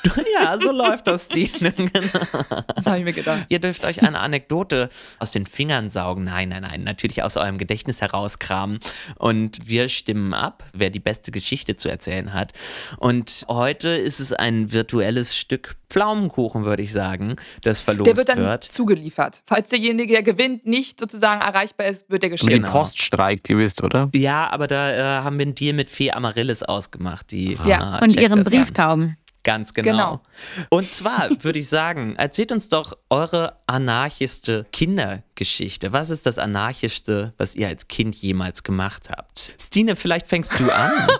Ja, 0.40 0.58
so 0.58 0.72
läuft 0.72 1.06
das, 1.06 1.26
Stine. 1.26 1.72
Genau. 1.76 2.62
Das 2.74 2.86
habe 2.86 2.98
ich 2.98 3.04
mir 3.04 3.12
gedacht. 3.12 3.46
Ihr 3.48 3.58
dürft 3.58 3.84
euch 3.84 4.02
eine 4.02 4.18
Anekdote 4.18 4.88
aus 5.18 5.30
den 5.32 5.46
Fingern 5.46 5.90
saugen. 5.90 6.24
Nein, 6.24 6.48
nein, 6.50 6.62
nein, 6.62 6.84
natürlich 6.84 7.22
aus 7.22 7.36
eurem 7.36 7.58
Gedächtnis 7.58 8.00
herauskramen. 8.00 8.78
Und 9.18 9.58
wir 9.66 9.88
stimmen 9.88 10.32
ab, 10.34 10.64
wer 10.72 10.90
die 10.90 11.00
beste 11.00 11.30
Geschichte 11.30 11.76
zu 11.76 11.88
erzählen 11.90 12.32
hat. 12.32 12.52
Und 12.98 13.44
heute 13.48 13.88
ist 13.90 14.20
es 14.20 14.32
ein 14.32 14.72
virtuelles 14.72 15.36
Stück 15.36 15.76
Pflaumenkuchen, 15.90 16.64
würde 16.64 16.82
ich 16.84 16.92
sagen, 16.92 17.34
das 17.62 17.80
verlost 17.80 18.06
Der 18.06 18.16
wird 18.16 18.28
dann 18.28 18.38
wird. 18.38 18.62
zugeliefert. 18.62 19.42
Falls 19.44 19.68
derjenige, 19.70 20.12
der 20.12 20.22
gewinnt, 20.22 20.64
nicht 20.64 21.00
sozusagen 21.00 21.40
erreichbar 21.40 21.86
ist, 21.88 22.08
wird 22.08 22.22
der 22.22 22.28
Aber 22.28 22.34
geschickt. 22.36 22.52
die 22.52 22.60
Genau. 22.60 22.70
Post 22.70 23.02
streikt, 23.02 23.50
ihr 23.50 23.58
wisst, 23.58 23.82
oder? 23.82 24.08
Ja, 24.14 24.48
aber 24.52 24.68
da 24.68 24.92
äh, 24.92 25.24
haben 25.24 25.36
wir 25.38 25.46
einen 25.46 25.56
Deal 25.56 25.74
mit 25.74 25.90
Fee 25.90 26.12
Amaryllis 26.12 26.62
ausgemacht. 26.62 27.32
Die 27.32 27.58
Ja. 27.66 27.98
äh, 27.98 28.04
Und 28.04 28.14
ihren 28.20 28.44
das 28.44 28.52
an. 28.78 29.16
Ganz 29.42 29.72
genau. 29.72 29.90
Genau. 29.90 30.22
Und 30.68 30.92
zwar 30.92 31.30
würde 31.44 31.58
ich 31.58 31.68
sagen, 31.68 32.16
erzählt 32.16 32.52
uns 32.52 32.68
doch 32.68 32.96
eure 33.08 33.56
anarchischste 33.66 34.66
Kindergeschichte. 34.72 35.92
Was 35.92 36.10
ist 36.10 36.26
das 36.26 36.38
anarchischste, 36.38 37.32
was 37.38 37.54
ihr 37.54 37.68
als 37.68 37.88
Kind 37.88 38.14
jemals 38.16 38.62
gemacht 38.62 39.08
habt? 39.10 39.54
Stine, 39.60 39.96
vielleicht 39.96 40.26
fängst 40.26 40.58
du 40.58 40.70
an. 40.70 41.08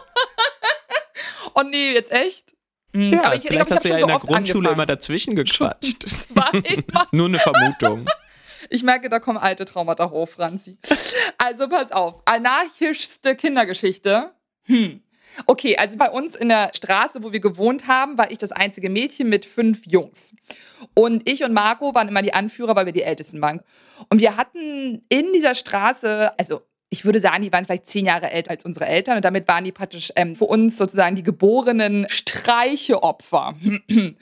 Oh 1.55 1.63
nee, 1.63 1.93
jetzt 1.93 2.13
echt? 2.13 2.55
Ja, 2.95 3.25
Aber 3.25 3.35
ich- 3.35 3.43
ich 3.43 3.49
vielleicht 3.49 3.67
glaub, 3.67 3.77
hast 3.77 3.85
du 3.85 3.89
ich 3.89 3.95
ja 3.95 4.01
in 4.01 4.07
der 4.07 4.19
Grundschule 4.19 4.69
angefangen. 4.69 4.75
immer 4.75 4.87
dazwischen 4.87 5.35
gequatscht. 5.37 6.05
Nur 7.13 7.27
eine 7.27 7.39
Vermutung. 7.39 8.07
Ich 8.69 8.83
merke, 8.83 9.09
da 9.09 9.19
kommen 9.19 9.39
alte 9.39 9.65
Traumata 9.65 10.11
hoch, 10.11 10.29
Franzi. 10.29 10.79
Also 11.39 11.69
pass 11.69 11.91
auf. 11.93 12.23
Anarchischste 12.25 13.35
Kindergeschichte. 13.37 14.31
Hm. 14.65 15.03
Okay, 15.47 15.77
also 15.77 15.97
bei 15.97 16.11
uns 16.11 16.37
in 16.37 16.49
der 16.49 16.71
Straße, 16.75 17.23
wo 17.23 17.33
wir 17.33 17.41
gewohnt 17.41 17.87
haben, 17.87 18.19
war 18.19 18.31
ich 18.31 18.39
das 18.39 18.53
einzige 18.53 18.91
Mädchen 18.91 19.29
mit 19.29 19.45
fünf 19.45 19.87
Jungs. 19.87 20.35
Und 20.95 21.29
ich 21.29 21.45
und 21.45 21.53
Marco 21.53 21.95
waren 21.95 22.09
immer 22.09 22.23
die 22.23 22.35
Anführer, 22.35 22.77
weil 22.77 22.87
wir 22.87 22.93
die 22.93 23.03
Ältesten 23.03 23.41
waren. 23.41 23.61
Und 24.09 24.21
wir 24.21 24.37
hatten 24.37 25.05
in 25.09 25.33
dieser 25.33 25.55
Straße, 25.55 26.33
also 26.39 26.63
ich 26.91 27.05
würde 27.05 27.21
sagen, 27.21 27.43
die 27.43 27.53
waren 27.53 27.65
vielleicht 27.65 27.87
zehn 27.87 28.05
Jahre 28.05 28.31
älter 28.31 28.51
als 28.51 28.65
unsere 28.65 28.87
Eltern 28.87 29.17
und 29.17 29.25
damit 29.25 29.47
waren 29.47 29.65
die 29.65 29.73
praktisch 29.73 30.13
ähm, 30.17 30.35
für 30.35 30.47
uns 30.47 30.77
sozusagen 30.77 31.15
die 31.15 31.23
geborenen 31.23 32.07
Streicheopfer. 32.09 33.55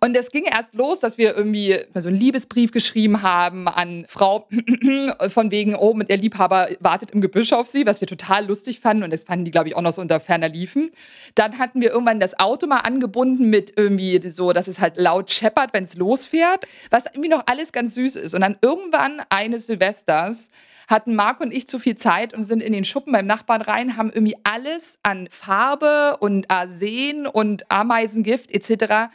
Und 0.00 0.16
es 0.16 0.30
ging 0.30 0.44
erst 0.44 0.74
los, 0.74 1.00
dass 1.00 1.18
wir 1.18 1.36
irgendwie 1.36 1.78
so 1.94 2.08
einen 2.08 2.18
Liebesbrief 2.18 2.72
geschrieben 2.72 3.22
haben 3.22 3.68
an 3.68 4.04
Frau 4.08 4.48
von 5.28 5.50
wegen, 5.50 5.74
oh, 5.74 5.92
der 5.94 6.16
Liebhaber 6.16 6.68
wartet 6.80 7.10
im 7.10 7.20
Gebüsch 7.20 7.52
auf 7.52 7.66
sie, 7.66 7.86
was 7.86 8.00
wir 8.00 8.08
total 8.08 8.46
lustig 8.46 8.80
fanden 8.80 9.02
und 9.02 9.12
das 9.12 9.24
fanden 9.24 9.44
die, 9.44 9.50
glaube 9.50 9.68
ich, 9.68 9.76
auch 9.76 9.82
noch 9.82 9.92
so 9.92 10.00
unter 10.00 10.20
ferner 10.20 10.48
Liefen. 10.48 10.90
Dann 11.34 11.58
hatten 11.58 11.80
wir 11.80 11.90
irgendwann 11.90 12.20
das 12.20 12.38
Auto 12.38 12.66
mal 12.66 12.78
angebunden 12.78 13.50
mit 13.50 13.74
irgendwie 13.76 14.20
so, 14.30 14.52
dass 14.52 14.68
es 14.68 14.80
halt 14.80 14.96
laut 14.96 15.30
scheppert, 15.30 15.70
wenn 15.72 15.84
es 15.84 15.94
losfährt, 15.94 16.66
was 16.90 17.06
irgendwie 17.06 17.28
noch 17.28 17.44
alles 17.46 17.72
ganz 17.72 17.94
süß 17.94 18.16
ist. 18.16 18.34
Und 18.34 18.40
dann 18.40 18.56
irgendwann 18.60 19.22
eines 19.28 19.66
Silvesters 19.66 20.50
hatten 20.88 21.14
Marc 21.14 21.40
und 21.40 21.52
ich 21.52 21.68
zu 21.68 21.78
viel 21.78 21.96
Zeit 21.96 22.34
und 22.34 22.42
sind 22.42 22.62
in 22.62 22.72
den 22.72 22.84
Schuppen 22.84 23.12
beim 23.12 23.26
Nachbarn 23.26 23.62
rein, 23.62 23.96
haben 23.96 24.10
irgendwie 24.12 24.36
alles 24.44 24.98
an 25.02 25.28
Farbe 25.30 26.18
und 26.20 26.50
Arsen 26.50 27.26
und 27.26 27.70
Ameisengift 27.70 28.52
etc 28.52 29.10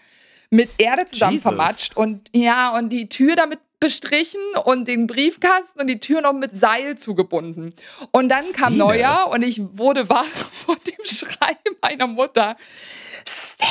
mit 0.49 0.69
Erde 0.77 1.05
zusammen 1.05 1.33
Jesus. 1.33 1.43
vermatscht 1.43 1.97
und 1.97 2.29
ja, 2.33 2.75
und 2.77 2.89
die 2.89 3.09
Tür 3.09 3.35
damit 3.35 3.59
bestrichen 3.79 4.41
und 4.65 4.87
den 4.87 5.05
Briefkasten 5.05 5.79
und 5.81 5.87
die 5.87 5.99
Tür 5.99 6.21
noch 6.21 6.33
mit 6.33 6.51
Seil 6.51 6.97
zugebunden. 6.97 7.75
Und 8.11 8.29
dann 8.29 8.43
kam 8.53 8.73
Stine. 8.73 8.77
Neujahr 8.77 9.29
und 9.29 9.43
ich 9.43 9.61
wurde 9.77 10.09
wach 10.09 10.25
vor 10.65 10.75
dem 10.77 11.05
Schrei 11.05 11.55
meiner 11.81 12.07
Mutter. 12.07 12.57
Stine, 13.27 13.69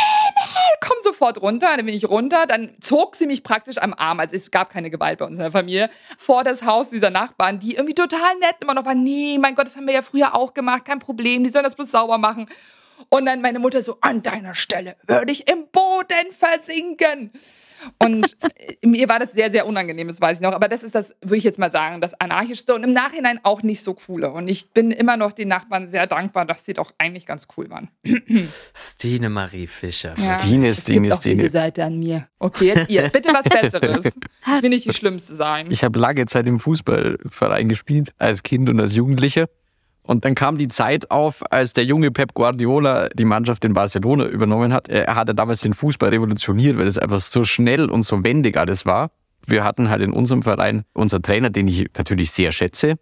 komm 0.80 0.96
sofort 1.02 1.42
runter. 1.42 1.76
Dann 1.76 1.86
bin 1.86 1.94
ich 1.94 2.08
runter. 2.08 2.46
Dann 2.46 2.76
zog 2.80 3.16
sie 3.16 3.26
mich 3.26 3.42
praktisch 3.42 3.78
am 3.78 3.94
Arm. 3.94 4.20
Also 4.20 4.36
es 4.36 4.52
gab 4.52 4.70
keine 4.70 4.90
Gewalt 4.90 5.18
bei 5.18 5.24
uns 5.24 5.38
in 5.38 5.42
der 5.42 5.52
Familie. 5.52 5.90
Vor 6.18 6.44
das 6.44 6.62
Haus 6.64 6.90
dieser 6.90 7.10
Nachbarn, 7.10 7.58
die 7.58 7.74
irgendwie 7.74 7.94
total 7.94 8.36
nett 8.38 8.56
immer 8.60 8.74
noch 8.74 8.84
waren. 8.84 9.02
Nee, 9.02 9.38
mein 9.38 9.56
Gott, 9.56 9.66
das 9.66 9.76
haben 9.76 9.86
wir 9.86 9.94
ja 9.94 10.02
früher 10.02 10.36
auch 10.36 10.54
gemacht. 10.54 10.84
Kein 10.84 11.00
Problem. 11.00 11.42
Die 11.42 11.50
sollen 11.50 11.64
das 11.64 11.74
bloß 11.74 11.90
sauber 11.90 12.18
machen. 12.18 12.48
Und 13.08 13.26
dann 13.26 13.40
meine 13.40 13.58
Mutter 13.58 13.82
so, 13.82 13.98
an 14.00 14.22
deiner 14.22 14.54
Stelle 14.54 14.96
würde 15.06 15.32
ich 15.32 15.48
im 15.50 15.66
Boden 15.70 16.32
versinken. 16.36 17.30
Und 17.98 18.36
äh, 18.58 18.86
mir 18.86 19.08
war 19.08 19.18
das 19.18 19.32
sehr, 19.32 19.50
sehr 19.50 19.66
unangenehm, 19.66 20.08
das 20.08 20.20
weiß 20.20 20.38
ich 20.38 20.42
noch. 20.42 20.52
Aber 20.52 20.68
das 20.68 20.82
ist 20.82 20.94
das, 20.94 21.14
würde 21.20 21.36
ich 21.36 21.44
jetzt 21.44 21.58
mal 21.58 21.70
sagen, 21.70 22.00
das 22.00 22.18
Anarchischste 22.20 22.74
und 22.74 22.82
im 22.84 22.92
Nachhinein 22.92 23.40
auch 23.42 23.62
nicht 23.62 23.82
so 23.82 23.94
coole. 23.94 24.30
Und 24.30 24.48
ich 24.48 24.70
bin 24.70 24.90
immer 24.90 25.16
noch 25.16 25.32
den 25.32 25.48
Nachbarn 25.48 25.86
sehr 25.86 26.06
dankbar, 26.06 26.46
dass 26.46 26.64
sie 26.64 26.72
doch 26.72 26.92
eigentlich 26.98 27.26
ganz 27.26 27.46
cool 27.56 27.68
waren. 27.70 27.88
Stine 28.74 29.28
Marie 29.28 29.66
Fischer. 29.66 30.14
Ja, 30.16 30.38
Stine, 30.38 30.68
es 30.68 30.80
Stine, 30.80 31.02
gibt 31.02 31.14
auch 31.14 31.20
Stine. 31.20 31.36
diese 31.36 31.48
Seite 31.50 31.84
an 31.84 31.98
mir. 31.98 32.26
Okay, 32.38 32.66
jetzt 32.66 32.90
ihr. 32.90 33.08
Bitte 33.08 33.32
was 33.32 33.44
Besseres. 33.44 34.14
Ich 34.56 34.62
will 34.62 34.70
nicht 34.70 34.84
die 34.86 34.94
Schlimmste 34.94 35.34
sein. 35.34 35.70
Ich 35.70 35.82
habe 35.82 35.98
lange 35.98 36.24
Zeit 36.26 36.46
im 36.46 36.58
Fußballverein 36.58 37.68
gespielt, 37.68 38.12
als 38.18 38.42
Kind 38.42 38.70
und 38.70 38.80
als 38.80 38.94
Jugendlicher. 38.94 39.46
Und 40.06 40.24
dann 40.24 40.34
kam 40.34 40.56
die 40.56 40.68
Zeit 40.68 41.10
auf, 41.10 41.42
als 41.50 41.72
der 41.72 41.84
junge 41.84 42.10
Pep 42.10 42.32
Guardiola 42.32 43.08
die 43.08 43.24
Mannschaft 43.24 43.64
in 43.64 43.72
Barcelona 43.72 44.26
übernommen 44.26 44.72
hat. 44.72 44.88
Er 44.88 45.14
hatte 45.16 45.34
damals 45.34 45.60
den 45.60 45.74
Fußball 45.74 46.10
revolutioniert, 46.10 46.78
weil 46.78 46.86
es 46.86 46.96
einfach 46.96 47.20
so 47.20 47.42
schnell 47.42 47.90
und 47.90 48.02
so 48.04 48.22
wendig 48.22 48.56
alles 48.56 48.86
war. 48.86 49.10
Wir 49.46 49.64
hatten 49.64 49.90
halt 49.90 50.02
in 50.02 50.12
unserem 50.12 50.42
Verein 50.42 50.84
unser 50.92 51.20
Trainer, 51.20 51.50
den 51.50 51.68
ich 51.68 51.86
natürlich 51.96 52.30
sehr 52.30 52.52
schätze, 52.52 52.94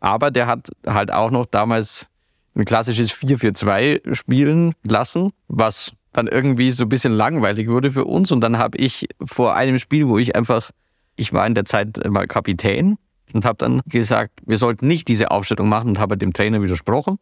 aber 0.00 0.30
der 0.30 0.46
hat 0.46 0.70
halt 0.86 1.12
auch 1.12 1.30
noch 1.30 1.46
damals 1.46 2.08
ein 2.54 2.64
klassisches 2.64 3.12
4-4-2 3.12 4.14
spielen 4.14 4.74
lassen, 4.82 5.30
was 5.48 5.92
dann 6.12 6.26
irgendwie 6.26 6.70
so 6.70 6.84
ein 6.84 6.88
bisschen 6.88 7.12
langweilig 7.12 7.68
wurde 7.68 7.90
für 7.90 8.04
uns. 8.04 8.30
Und 8.30 8.40
dann 8.40 8.58
habe 8.58 8.78
ich 8.78 9.06
vor 9.24 9.54
einem 9.54 9.78
Spiel, 9.78 10.08
wo 10.08 10.18
ich 10.18 10.36
einfach, 10.36 10.70
ich 11.16 11.32
war 11.32 11.46
in 11.46 11.54
der 11.54 11.64
Zeit 11.64 11.98
mal 12.08 12.26
Kapitän 12.26 12.98
und 13.34 13.44
habe 13.44 13.58
dann 13.58 13.80
gesagt, 13.86 14.40
wir 14.44 14.58
sollten 14.58 14.86
nicht 14.86 15.08
diese 15.08 15.30
Aufstellung 15.30 15.68
machen 15.68 15.90
und 15.90 15.98
habe 15.98 16.16
dem 16.16 16.32
Trainer 16.32 16.62
widersprochen 16.62 17.18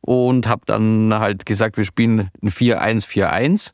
und 0.00 0.46
habe 0.46 0.62
dann 0.66 1.14
halt 1.14 1.46
gesagt, 1.46 1.76
wir 1.76 1.84
spielen 1.84 2.30
ein 2.42 2.50
4-1-4-1 2.50 3.72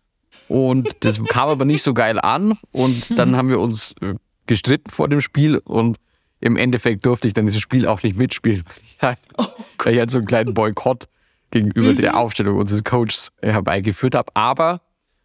und 0.49 0.89
das 1.01 1.23
kam 1.29 1.49
aber 1.49 1.65
nicht 1.65 1.83
so 1.83 1.95
geil 1.95 2.19
an 2.21 2.59
und 2.73 3.19
dann 3.19 3.37
haben 3.37 3.49
wir 3.49 3.61
uns 3.61 3.95
äh, 4.03 4.15
gestritten 4.47 4.91
vor 4.91 5.09
dem 5.09 5.21
Spiel 5.21 5.59
und 5.59 5.97
im 6.41 6.57
Endeffekt 6.57 7.05
durfte 7.05 7.27
ich 7.27 7.35
dann 7.35 7.47
dieses 7.47 7.61
Spiel 7.61 7.87
auch 7.87 8.03
nicht 8.03 8.17
mitspielen, 8.17 8.63
weil 9.01 9.17
ich 9.17 9.39
halt, 9.39 9.49
weil 9.83 9.93
ich 9.95 9.99
halt 9.99 10.11
so 10.11 10.19
einen 10.19 10.27
kleinen 10.27 10.55
Boykott 10.55 11.07
gegenüber 11.51 11.95
der 11.95 12.17
Aufstellung 12.17 12.59
unseres 12.59 12.85
Coaches 12.85 13.31
äh, 13.41 13.53
herbeigeführt 13.53 14.15
habe. 14.15 14.31
Aber, 14.35 14.83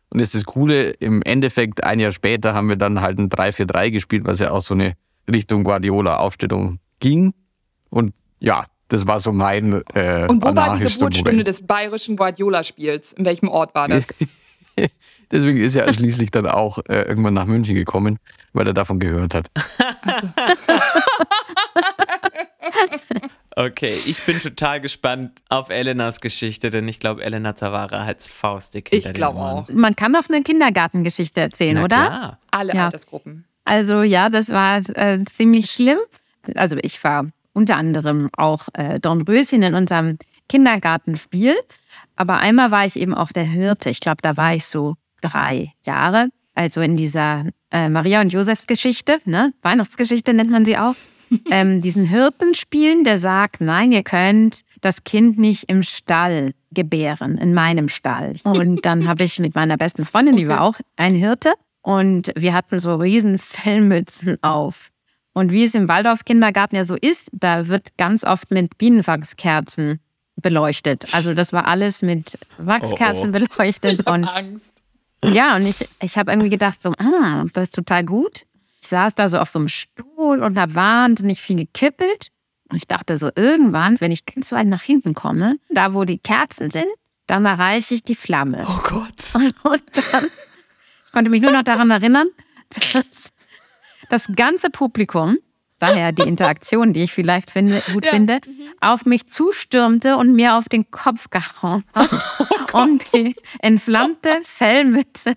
und 0.10 0.20
das 0.20 0.30
ist 0.30 0.36
das 0.36 0.46
Coole, 0.46 0.92
im 0.92 1.22
Endeffekt 1.22 1.84
ein 1.84 2.00
Jahr 2.00 2.12
später 2.12 2.54
haben 2.54 2.70
wir 2.70 2.78
dann 2.78 3.02
halt 3.02 3.20
ein 3.20 3.30
3-4-3 3.30 3.92
gespielt, 3.92 4.26
was 4.26 4.40
ja 4.40 4.52
auch 4.52 4.62
so 4.62 4.74
eine 4.74 4.96
Richtung 5.32 5.64
Guardiola-Aufstellung 5.64 6.80
ging. 7.00 7.34
Und 7.90 8.14
ja, 8.40 8.66
das 8.88 9.08
war 9.08 9.20
so 9.20 9.32
mein 9.32 9.82
äh, 9.94 10.28
Und 10.28 10.44
wo 10.44 10.54
war 10.56 10.78
die 10.78 10.84
Geburtsstunde 10.86 11.44
des 11.44 11.66
bayerischen 11.66 12.16
Guardiola-Spiels? 12.16 13.14
In 13.14 13.26
welchem 13.26 13.48
Ort 13.48 13.74
war 13.76 13.88
das? 13.88 14.06
Deswegen 15.32 15.58
ist 15.58 15.76
er 15.76 15.92
schließlich 15.94 16.30
dann 16.30 16.46
auch 16.48 16.78
äh, 16.90 17.02
irgendwann 17.04 17.34
nach 17.34 17.46
München 17.46 17.74
gekommen, 17.74 18.20
weil 18.54 18.68
er 18.68 18.74
davon 18.74 19.00
gehört 19.00 19.34
hat. 19.34 19.48
Okay, 23.56 23.96
ich 24.08 24.20
bin 24.26 24.40
total 24.40 24.82
gespannt 24.82 25.42
auf 25.50 25.70
Elenas 25.70 26.22
Geschichte, 26.22 26.72
denn 26.72 26.88
ich 26.88 27.00
glaube, 27.00 27.24
Elena 27.24 27.56
Zavara 27.56 28.06
hat's 28.06 28.28
faustig 28.28 28.90
Ich 28.92 29.14
glaube 29.14 29.40
auch. 29.40 29.70
Man 29.70 29.96
kann 29.96 30.14
doch 30.14 30.28
eine 30.28 30.42
Kindergartengeschichte 30.42 31.42
erzählen, 31.42 31.76
Na 31.76 31.84
oder? 31.84 31.96
Klar. 32.08 32.40
Alle 32.50 32.74
Ja. 32.74 32.86
Altersgruppen. 32.86 33.46
Also 33.66 34.04
ja, 34.04 34.30
das 34.30 34.50
war 34.50 34.78
äh, 34.96 35.24
ziemlich 35.26 35.72
schlimm. 35.72 36.00
Also 36.56 36.78
ich 36.82 37.04
war 37.04 37.28
unter 37.54 37.78
anderem 37.78 38.30
auch 38.36 38.68
äh, 38.74 39.00
Dornröschen 39.00 39.62
in 39.64 39.76
unserem 39.76 40.18
Kindergartenspiel. 40.50 41.56
Aber 42.16 42.38
einmal 42.38 42.72
war 42.72 42.86
ich 42.86 43.00
eben 43.00 43.14
auch 43.14 43.32
der 43.32 43.46
Hirte. 43.46 43.90
Ich 43.90 44.00
glaube, 44.00 44.22
da 44.22 44.36
war 44.38 44.56
ich 44.56 44.66
so 44.66 44.96
drei 45.22 45.74
Jahre. 45.86 46.30
Also 46.56 46.82
in 46.82 46.98
dieser 46.98 47.46
äh, 47.72 47.90
Maria 47.90 48.22
und 48.22 48.32
Josefs 48.32 48.68
Geschichte, 48.68 49.20
ne? 49.26 49.54
Weihnachtsgeschichte 49.62 50.34
nennt 50.34 50.52
man 50.52 50.66
sie 50.66 50.78
auch. 50.78 50.96
ähm, 51.52 51.82
diesen 51.82 52.06
Hirten 52.06 52.54
spielen, 52.54 53.04
der 53.04 53.18
sagt, 53.18 53.62
nein, 53.62 53.92
ihr 53.92 54.04
könnt 54.04 54.62
das 54.82 55.04
Kind 55.04 55.40
nicht 55.40 55.64
im 55.70 55.82
Stall 55.82 56.52
gebären, 56.72 57.38
in 57.38 57.54
meinem 57.54 57.88
Stall. 57.90 58.36
Und 58.44 58.86
dann 58.86 59.08
habe 59.08 59.24
ich 59.24 59.40
mit 59.40 59.56
meiner 59.56 59.78
besten 59.78 60.06
Freundin, 60.06 60.36
die 60.36 60.48
war 60.48 60.62
auch 60.62 60.76
ein 60.96 61.16
Hirte, 61.16 61.54
und 61.84 62.32
wir 62.36 62.54
hatten 62.54 62.80
so 62.80 62.96
riesen 62.96 63.38
Fellmützen 63.38 64.42
auf. 64.42 64.90
Und 65.34 65.52
wie 65.52 65.64
es 65.64 65.76
im 65.76 65.88
Waldorf-Kindergarten 65.88 66.76
ja 66.76 66.86
so 66.86 66.96
ist, 66.96 67.30
da 67.34 67.68
wird 67.68 67.98
ganz 67.98 68.24
oft 68.24 68.52
mit 68.52 68.78
Bienenwachskerzen 68.78 70.00
beleuchtet. 70.42 71.14
Also 71.14 71.34
das 71.34 71.54
war 71.54 71.68
alles 71.68 72.02
mit 72.02 72.40
Wachskerzen 72.58 73.32
beleuchtet. 73.32 74.08
Und 74.08 74.26
Angst. 74.26 74.82
ja, 75.24 75.56
und 75.56 75.66
ich, 75.66 75.88
ich 76.02 76.18
habe 76.18 76.32
irgendwie 76.32 76.50
gedacht, 76.50 76.82
so, 76.82 76.94
ah, 76.98 77.46
das 77.54 77.66
ist 77.66 77.76
total 77.76 78.04
gut. 78.04 78.46
Ich 78.82 78.88
saß 78.88 79.16
da 79.16 79.28
so 79.28 79.40
auf 79.40 79.50
so 79.50 79.60
einem 79.60 79.70
Stuhl 79.70 80.42
und 80.42 80.58
habe 80.58 80.76
wahnsinnig 80.76 81.42
viel 81.42 81.58
gekippelt. 81.58 82.30
Und 82.70 82.78
ich 82.78 82.88
dachte 82.88 83.18
so, 83.18 83.30
irgendwann, 83.36 84.00
wenn 84.02 84.12
ich 84.12 84.26
ganz 84.26 84.52
weit 84.52 84.68
nach 84.68 84.82
hinten 84.82 85.14
komme, 85.14 85.58
da 85.70 85.94
wo 85.94 86.06
die 86.06 86.18
Kerzen 86.18 86.70
sind, 86.70 86.88
dann 87.28 87.46
erreiche 87.46 87.94
ich 87.94 88.04
die 88.04 88.16
Flamme. 88.16 88.66
Oh 88.68 88.82
Gott. 88.84 89.36
Und 89.64 89.84
dann, 90.12 90.26
ich 90.26 90.53
konnte 91.14 91.32
mich 91.32 91.42
nur 91.42 91.52
noch 91.52 91.64
daran 91.64 91.90
erinnern, 91.90 92.28
dass 92.94 93.32
das 94.10 94.28
ganze 94.36 94.70
Publikum, 94.70 95.38
daher 95.80 96.12
die 96.12 96.24
Interaktion, 96.24 96.92
die 96.92 97.04
ich 97.04 97.14
vielleicht 97.14 97.52
finde, 97.52 97.82
gut 97.94 98.06
finde, 98.06 98.42
auf 98.82 99.06
mich 99.06 99.28
zustürmte 99.28 100.18
und 100.18 100.34
mir 100.34 100.56
auf 100.56 100.68
den 100.68 100.92
Kopf 100.92 101.30
gehauen 101.30 101.84
hat, 101.94 102.74
um 102.74 103.00
die 103.14 103.36
entflammte 103.60 104.40
Fellmütze 104.42 105.36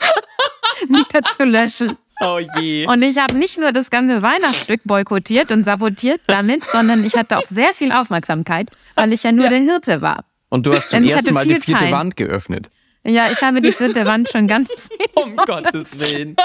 niederzulöschen. 0.88 1.96
Oh 2.22 2.38
je. 2.58 2.86
Und 2.86 3.02
ich 3.02 3.16
habe 3.16 3.36
nicht 3.38 3.58
nur 3.58 3.72
das 3.72 3.88
ganze 3.88 4.20
Weihnachtsstück 4.20 4.82
boykottiert 4.84 5.50
und 5.52 5.64
sabotiert 5.64 6.20
damit, 6.26 6.64
sondern 6.64 7.02
ich 7.04 7.14
hatte 7.14 7.38
auch 7.38 7.48
sehr 7.48 7.72
viel 7.72 7.92
Aufmerksamkeit, 7.92 8.70
weil 8.94 9.12
ich 9.12 9.22
ja 9.22 9.32
nur 9.32 9.48
der 9.48 9.60
Hirte 9.60 10.02
war. 10.02 10.24
Und 10.50 10.66
du 10.66 10.74
hast 10.74 10.88
zum 10.88 11.02
Denn 11.02 11.10
ersten 11.10 11.32
Mal 11.32 11.46
die 11.46 11.54
vierte 11.54 11.84
Zeit. 11.84 11.92
Wand 11.92 12.16
geöffnet. 12.16 12.68
Ja, 13.04 13.30
ich 13.30 13.40
habe 13.42 13.60
die 13.60 13.72
vierte 13.72 14.04
Wand 14.06 14.28
schon 14.28 14.46
ganz 14.46 14.88
Um 15.14 15.36
Gottes 15.36 15.98
Willen. 15.98 16.36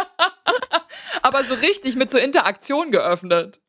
Aber 1.22 1.44
so 1.44 1.54
richtig 1.56 1.96
mit 1.96 2.10
so 2.10 2.18
Interaktion 2.18 2.92
geöffnet. 2.92 3.60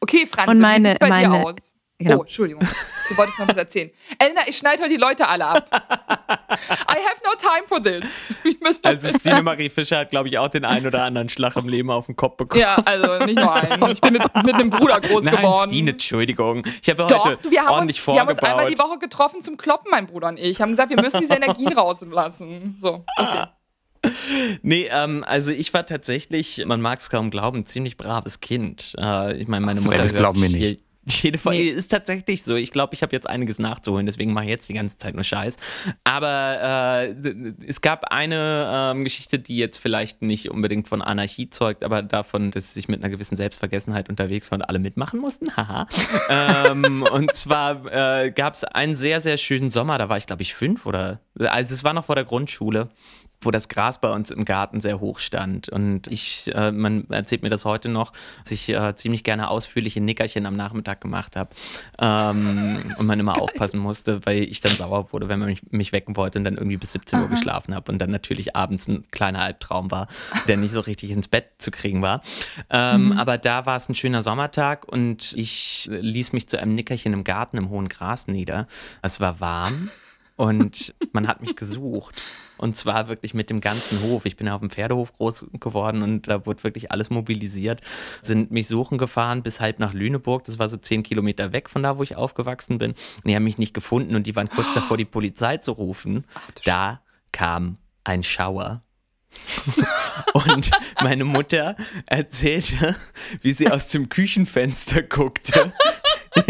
Okay, 0.00 0.26
Franz, 0.26 0.50
Und 0.50 0.56
wie 0.58 0.62
meine- 0.62 0.88
sieht's 0.90 0.98
bei 1.00 1.06
dir 1.20 1.28
meine- 1.28 1.44
aus? 1.46 1.74
Genau. 2.00 2.18
Oh, 2.18 2.22
Entschuldigung. 2.22 2.66
Du 3.10 3.16
wolltest 3.16 3.38
noch 3.38 3.46
was 3.48 3.56
erzählen. 3.58 3.90
Elena, 4.18 4.40
ich 4.46 4.56
schneide 4.56 4.82
heute 4.82 4.90
die 4.92 4.96
Leute 4.96 5.28
alle 5.28 5.44
ab. 5.44 5.68
I 5.70 6.96
have 7.04 7.20
no 7.24 7.32
time 7.38 7.66
for 7.68 7.82
this. 7.82 8.34
Wir 8.42 8.56
müssen 8.62 8.80
Also 8.84 9.08
Stine 9.08 9.42
Marie 9.42 9.68
Fischer 9.68 9.98
hat, 9.98 10.10
glaube 10.10 10.28
ich, 10.28 10.38
auch 10.38 10.48
den 10.48 10.64
einen 10.64 10.86
oder 10.86 11.02
anderen 11.04 11.28
Schlag 11.28 11.56
im 11.56 11.68
Leben 11.68 11.90
auf 11.90 12.06
den 12.06 12.16
Kopf 12.16 12.38
bekommen. 12.38 12.60
ja, 12.62 12.76
also 12.76 13.18
nicht 13.26 13.38
nur 13.38 13.54
einen. 13.54 13.90
Ich 13.90 14.00
bin 14.00 14.14
mit, 14.14 14.22
mit 14.44 14.54
einem 14.54 14.70
Bruder 14.70 14.98
groß 15.00 15.24
Nein, 15.24 15.36
geworden. 15.36 15.68
Stine, 15.68 15.90
Entschuldigung. 15.90 16.64
Ich 16.82 16.88
habe 16.88 17.06
Doch, 17.06 17.24
heute 17.26 17.38
du, 17.42 17.50
wir 17.50 17.60
haben, 17.60 17.68
ordentlich 17.68 17.98
uns, 17.98 18.14
wir 18.14 18.20
haben 18.20 18.28
uns 18.28 18.38
vorgebaut. 18.38 18.60
einmal 18.60 18.72
die 18.74 18.78
Woche 18.78 18.98
getroffen 18.98 19.42
zum 19.42 19.58
Kloppen, 19.58 19.90
mein 19.90 20.06
Bruder 20.06 20.28
und 20.28 20.38
ich. 20.38 20.62
Haben 20.62 20.70
gesagt, 20.70 20.88
wir 20.88 21.02
müssen 21.02 21.20
diese 21.20 21.34
Energien 21.34 21.72
rauslassen. 21.72 22.76
So, 22.78 23.04
okay. 23.18 23.44
Nee, 24.62 24.88
ähm, 24.90 25.24
also 25.26 25.50
ich 25.50 25.74
war 25.74 25.84
tatsächlich, 25.84 26.64
man 26.64 26.80
mag 26.80 27.00
es 27.00 27.10
kaum 27.10 27.30
glauben, 27.30 27.58
ein 27.58 27.66
ziemlich 27.66 27.98
braves 27.98 28.40
Kind. 28.40 28.94
Äh, 28.98 29.36
ich 29.36 29.48
meine, 29.48 29.66
meine 29.66 29.82
Mutter 29.82 29.98
das 29.98 30.14
glauben 30.14 30.40
wir 30.40 30.48
sich 30.48 30.58
nicht. 30.58 30.80
Je- 31.10 31.20
Jede 31.30 31.38
Folge 31.38 31.68
ist 31.70 31.88
tatsächlich 31.88 32.42
so. 32.42 32.54
Ich 32.56 32.72
glaube, 32.72 32.94
ich 32.94 33.02
habe 33.02 33.12
jetzt 33.14 33.28
einiges 33.28 33.58
nachzuholen, 33.58 34.06
deswegen 34.06 34.32
mache 34.32 34.44
ich 34.44 34.50
jetzt 34.50 34.68
die 34.68 34.74
ganze 34.74 34.96
Zeit 34.98 35.14
nur 35.14 35.24
Scheiß. 35.24 35.56
Aber 36.04 37.12
äh, 37.14 37.54
es 37.66 37.80
gab 37.80 38.06
eine 38.12 38.92
ähm, 38.94 39.04
Geschichte, 39.04 39.38
die 39.38 39.56
jetzt 39.56 39.78
vielleicht 39.78 40.22
nicht 40.22 40.50
unbedingt 40.50 40.88
von 40.88 41.02
Anarchie 41.02 41.50
zeugt, 41.50 41.84
aber 41.84 42.02
davon, 42.02 42.50
dass 42.50 42.76
ich 42.76 42.88
mit 42.88 43.02
einer 43.02 43.10
gewissen 43.10 43.36
Selbstvergessenheit 43.36 44.08
unterwegs 44.08 44.50
war 44.50 44.58
und 44.58 44.62
alle 44.62 44.78
mitmachen 44.78 45.20
mussten. 45.20 45.50
Haha. 45.56 45.86
ähm, 46.28 47.02
und 47.02 47.34
zwar 47.34 47.84
äh, 48.24 48.30
gab 48.30 48.54
es 48.54 48.64
einen 48.64 48.96
sehr, 48.96 49.20
sehr 49.20 49.36
schönen 49.36 49.70
Sommer, 49.70 49.98
da 49.98 50.08
war 50.08 50.16
ich, 50.16 50.26
glaube 50.26 50.42
ich, 50.42 50.54
fünf 50.54 50.86
oder. 50.86 51.20
Also 51.38 51.74
es 51.74 51.84
war 51.84 51.92
noch 51.92 52.04
vor 52.06 52.14
der 52.16 52.24
Grundschule 52.24 52.88
wo 53.40 53.50
das 53.50 53.68
Gras 53.68 54.00
bei 54.00 54.10
uns 54.10 54.30
im 54.30 54.44
Garten 54.44 54.80
sehr 54.80 55.00
hoch 55.00 55.18
stand. 55.18 55.68
Und 55.68 56.06
ich, 56.08 56.50
äh, 56.54 56.72
man 56.72 57.08
erzählt 57.08 57.42
mir 57.42 57.48
das 57.48 57.64
heute 57.64 57.88
noch, 57.88 58.12
dass 58.42 58.52
ich 58.52 58.68
äh, 58.68 58.94
ziemlich 58.96 59.24
gerne 59.24 59.48
ausführliche 59.48 60.00
Nickerchen 60.00 60.46
am 60.46 60.56
Nachmittag 60.56 61.00
gemacht 61.00 61.36
habe. 61.36 61.50
Ähm, 61.98 62.92
und 62.98 63.06
man 63.06 63.18
immer 63.18 63.40
aufpassen 63.40 63.78
musste, 63.78 64.20
weil 64.26 64.42
ich 64.42 64.60
dann 64.60 64.72
sauer 64.72 65.12
wurde, 65.12 65.28
wenn 65.28 65.38
man 65.38 65.48
mich, 65.48 65.62
mich 65.70 65.92
wecken 65.92 66.16
wollte 66.16 66.38
und 66.38 66.44
dann 66.44 66.56
irgendwie 66.56 66.76
bis 66.76 66.92
17 66.92 67.20
Uhr 67.20 67.28
geschlafen 67.28 67.74
habe 67.74 67.90
und 67.90 67.98
dann 67.98 68.10
natürlich 68.10 68.56
abends 68.56 68.88
ein 68.88 69.02
kleiner 69.10 69.40
Albtraum 69.40 69.90
war, 69.90 70.08
der 70.46 70.56
nicht 70.56 70.72
so 70.72 70.80
richtig 70.80 71.10
ins 71.10 71.28
Bett 71.28 71.46
zu 71.58 71.70
kriegen 71.70 72.02
war. 72.02 72.20
Ähm, 72.68 73.12
Aber 73.12 73.38
da 73.38 73.64
war 73.64 73.76
es 73.76 73.88
ein 73.88 73.94
schöner 73.94 74.22
Sommertag 74.22 74.86
und 74.86 75.32
ich 75.36 75.88
ließ 75.90 76.32
mich 76.32 76.48
zu 76.48 76.60
einem 76.60 76.74
Nickerchen 76.74 77.12
im 77.12 77.24
Garten 77.24 77.56
im 77.56 77.70
hohen 77.70 77.88
Gras 77.88 78.26
nieder. 78.26 78.66
Es 79.02 79.20
war 79.20 79.40
warm. 79.40 79.90
Und 80.40 80.94
man 81.12 81.28
hat 81.28 81.42
mich 81.42 81.54
gesucht. 81.54 82.22
Und 82.60 82.76
zwar 82.76 83.08
wirklich 83.08 83.32
mit 83.32 83.48
dem 83.48 83.62
ganzen 83.62 84.02
Hof. 84.02 84.26
Ich 84.26 84.36
bin 84.36 84.46
ja 84.46 84.54
auf 84.54 84.60
dem 84.60 84.68
Pferdehof 84.68 85.14
groß 85.14 85.46
geworden 85.60 86.02
und 86.02 86.28
da 86.28 86.44
wurde 86.44 86.62
wirklich 86.62 86.92
alles 86.92 87.08
mobilisiert. 87.08 87.80
Sind 88.20 88.50
mich 88.50 88.68
suchen 88.68 88.98
gefahren 88.98 89.42
bis 89.42 89.60
halb 89.60 89.78
nach 89.78 89.94
Lüneburg. 89.94 90.44
Das 90.44 90.58
war 90.58 90.68
so 90.68 90.76
zehn 90.76 91.02
Kilometer 91.02 91.54
weg 91.54 91.70
von 91.70 91.82
da, 91.82 91.96
wo 91.96 92.02
ich 92.02 92.16
aufgewachsen 92.16 92.76
bin. 92.76 92.90
Und 92.90 93.24
die 93.24 93.34
haben 93.34 93.44
mich 93.44 93.56
nicht 93.56 93.72
gefunden 93.72 94.14
und 94.14 94.26
die 94.26 94.36
waren 94.36 94.50
kurz 94.50 94.74
davor, 94.74 94.98
die 94.98 95.06
Polizei 95.06 95.56
zu 95.56 95.72
rufen. 95.72 96.26
Da 96.64 97.00
kam 97.32 97.78
ein 98.04 98.22
Schauer. 98.22 98.82
Und 100.32 100.70
meine 101.02 101.24
Mutter 101.24 101.76
erzählte, 102.06 102.96
wie 103.42 103.52
sie 103.52 103.70
aus 103.70 103.88
dem 103.88 104.08
Küchenfenster 104.08 105.02
guckte 105.02 105.72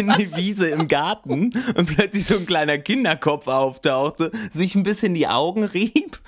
in 0.00 0.12
die 0.18 0.34
Wiese 0.36 0.68
im 0.68 0.88
Garten 0.88 1.52
und 1.76 1.86
plötzlich 1.96 2.24
so 2.26 2.36
ein 2.36 2.46
kleiner 2.46 2.78
Kinderkopf 2.78 3.46
auftauchte, 3.46 4.30
sich 4.52 4.74
ein 4.74 4.82
bisschen 4.82 5.14
die 5.14 5.28
Augen 5.28 5.64
rieb 5.64 6.18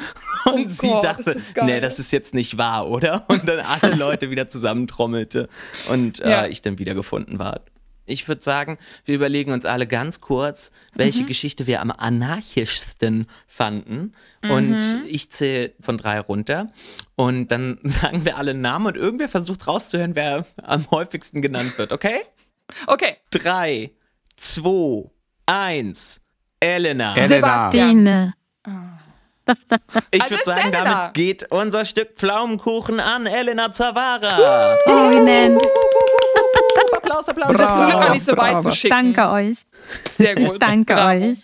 und 0.44 0.66
Oh 0.66 0.68
sie 0.68 0.86
Gott, 0.88 1.04
dachte, 1.04 1.36
nee, 1.64 1.80
das 1.80 1.98
ist 1.98 2.12
jetzt 2.12 2.34
nicht 2.34 2.58
wahr, 2.58 2.88
oder? 2.88 3.24
Und 3.28 3.48
dann 3.48 3.60
alle 3.60 3.94
Leute 3.96 4.30
wieder 4.30 4.48
zusammentrommelte 4.48 5.48
und 5.90 6.18
Ja. 6.18 6.44
äh, 6.44 6.48
ich 6.50 6.62
dann 6.62 6.78
wieder 6.78 6.94
gefunden 6.94 7.38
war. 7.38 7.60
Ich 8.04 8.26
würde 8.26 8.42
sagen, 8.42 8.78
wir 9.04 9.14
überlegen 9.14 9.52
uns 9.52 9.64
alle 9.64 9.86
ganz 9.86 10.20
kurz, 10.20 10.72
welche 10.92 11.24
Geschichte 11.24 11.68
wir 11.68 11.80
am 11.80 11.92
anarchischsten 11.92 13.26
fanden. 13.46 14.12
Und 14.42 14.80
ich 15.06 15.30
zähle 15.30 15.72
von 15.80 15.98
drei 15.98 16.18
runter. 16.18 16.72
Und 17.14 17.52
dann 17.52 17.78
sagen 17.84 18.24
wir 18.24 18.36
alle 18.38 18.50
einen 18.50 18.60
Namen 18.60 18.86
und 18.88 18.96
irgendwer 18.96 19.28
versucht 19.28 19.68
rauszuhören, 19.68 20.16
wer 20.16 20.44
am 20.62 20.90
häufigsten 20.90 21.42
genannt 21.42 21.78
wird, 21.78 21.92
okay? 21.92 22.16
Okay. 22.86 23.16
Drei, 23.30 23.92
zwei, 24.36 25.10
eins. 25.46 26.20
Elena. 26.60 27.16
Elena. 27.16 27.68
Stine. 27.70 28.34
Ich 30.12 30.22
Also 30.22 30.34
würde 30.36 30.44
sagen, 30.44 30.60
Elena. 30.72 30.84
damit 30.84 31.14
geht 31.14 31.50
unser 31.52 31.84
Stück 31.84 32.16
Pflaumenkuchen 32.16 33.00
an 33.00 33.26
Elena 33.26 33.72
Zavara. 33.72 34.76
Prominent. 34.84 35.60
Applaus, 36.96 37.28
Applaus. 37.28 37.52
Das 37.56 37.68
ist 37.70 37.76
zum 37.76 37.86
Glück 37.86 37.96
auch 37.96 38.10
nicht 38.10 38.24
so 38.24 38.32
weit 38.36 38.52
Bravo. 38.54 38.70
zu 38.70 38.76
schicken. 38.76 38.94
Danke 39.14 39.30
euch. 39.30 39.56
Sehr 40.16 40.38
Ich 40.38 40.48
gut. 40.50 40.62
danke 40.62 40.94
Bravo. 40.94 41.24
euch. 41.24 41.38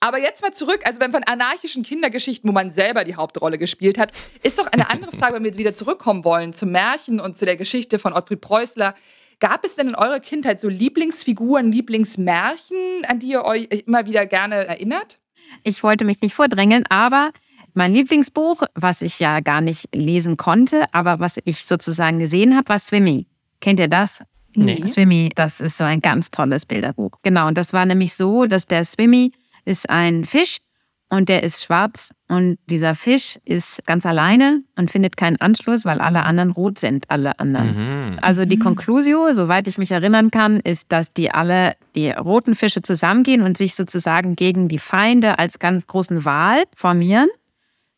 Aber 0.00 0.18
jetzt 0.18 0.42
mal 0.42 0.52
zurück, 0.52 0.80
also 0.84 1.00
wenn 1.00 1.12
von 1.12 1.22
anarchischen 1.24 1.82
Kindergeschichten, 1.82 2.48
wo 2.48 2.52
man 2.52 2.70
selber 2.70 3.04
die 3.04 3.14
Hauptrolle 3.14 3.56
gespielt 3.58 3.98
hat, 3.98 4.10
ist 4.42 4.58
doch 4.58 4.66
eine 4.66 4.90
andere 4.90 5.16
Frage, 5.16 5.34
wenn 5.34 5.42
wir 5.44 5.50
jetzt 5.50 5.58
wieder 5.58 5.74
zurückkommen 5.74 6.24
wollen 6.24 6.52
zum 6.52 6.70
Märchen 6.70 7.18
und 7.20 7.36
zu 7.36 7.44
der 7.44 7.56
Geschichte 7.56 7.98
von 7.98 8.12
Ottfried 8.12 8.40
Preußler. 8.40 8.94
Gab 9.38 9.64
es 9.66 9.74
denn 9.74 9.88
in 9.88 9.94
eurer 9.94 10.20
Kindheit 10.20 10.60
so 10.60 10.68
Lieblingsfiguren, 10.68 11.70
Lieblingsmärchen, 11.70 13.04
an 13.06 13.18
die 13.18 13.28
ihr 13.28 13.44
euch 13.44 13.68
immer 13.86 14.06
wieder 14.06 14.26
gerne 14.26 14.66
erinnert? 14.66 15.18
Ich 15.62 15.82
wollte 15.82 16.04
mich 16.04 16.20
nicht 16.22 16.34
vordrängeln, 16.34 16.84
aber 16.88 17.32
mein 17.74 17.92
Lieblingsbuch, 17.92 18.62
was 18.74 19.02
ich 19.02 19.20
ja 19.20 19.40
gar 19.40 19.60
nicht 19.60 19.94
lesen 19.94 20.38
konnte, 20.38 20.86
aber 20.92 21.18
was 21.18 21.38
ich 21.44 21.66
sozusagen 21.66 22.18
gesehen 22.18 22.56
habe, 22.56 22.70
war 22.70 22.78
Swimmy. 22.78 23.26
Kennt 23.60 23.78
ihr 23.78 23.88
das? 23.88 24.22
Nee. 24.54 24.86
Swimmy, 24.86 25.30
das 25.34 25.60
ist 25.60 25.76
so 25.76 25.84
ein 25.84 26.00
ganz 26.00 26.30
tolles 26.30 26.64
Bilderbuch. 26.64 27.10
Genau, 27.22 27.48
und 27.48 27.58
das 27.58 27.74
war 27.74 27.84
nämlich 27.84 28.14
so, 28.14 28.46
dass 28.46 28.66
der 28.66 28.84
Swimmy 28.84 29.32
ist 29.66 29.90
ein 29.90 30.24
Fisch 30.24 30.58
und 31.08 31.28
der 31.28 31.44
ist 31.44 31.62
schwarz 31.62 32.10
und 32.28 32.58
dieser 32.66 32.96
Fisch 32.96 33.38
ist 33.44 33.86
ganz 33.86 34.04
alleine 34.04 34.62
und 34.76 34.90
findet 34.90 35.16
keinen 35.16 35.40
Anschluss, 35.40 35.84
weil 35.84 36.00
alle 36.00 36.24
anderen 36.24 36.50
rot 36.50 36.78
sind, 36.78 37.08
alle 37.10 37.38
anderen. 37.38 38.18
Also 38.22 38.44
die 38.44 38.58
Conclusio, 38.58 39.32
soweit 39.32 39.68
ich 39.68 39.78
mich 39.78 39.92
erinnern 39.92 40.32
kann, 40.32 40.58
ist, 40.60 40.90
dass 40.90 41.12
die 41.12 41.30
alle, 41.30 41.74
die 41.94 42.10
roten 42.10 42.56
Fische 42.56 42.82
zusammengehen 42.82 43.42
und 43.42 43.56
sich 43.56 43.76
sozusagen 43.76 44.34
gegen 44.34 44.68
die 44.68 44.80
Feinde 44.80 45.38
als 45.38 45.60
ganz 45.60 45.86
großen 45.86 46.24
Wal 46.24 46.64
formieren. 46.74 47.28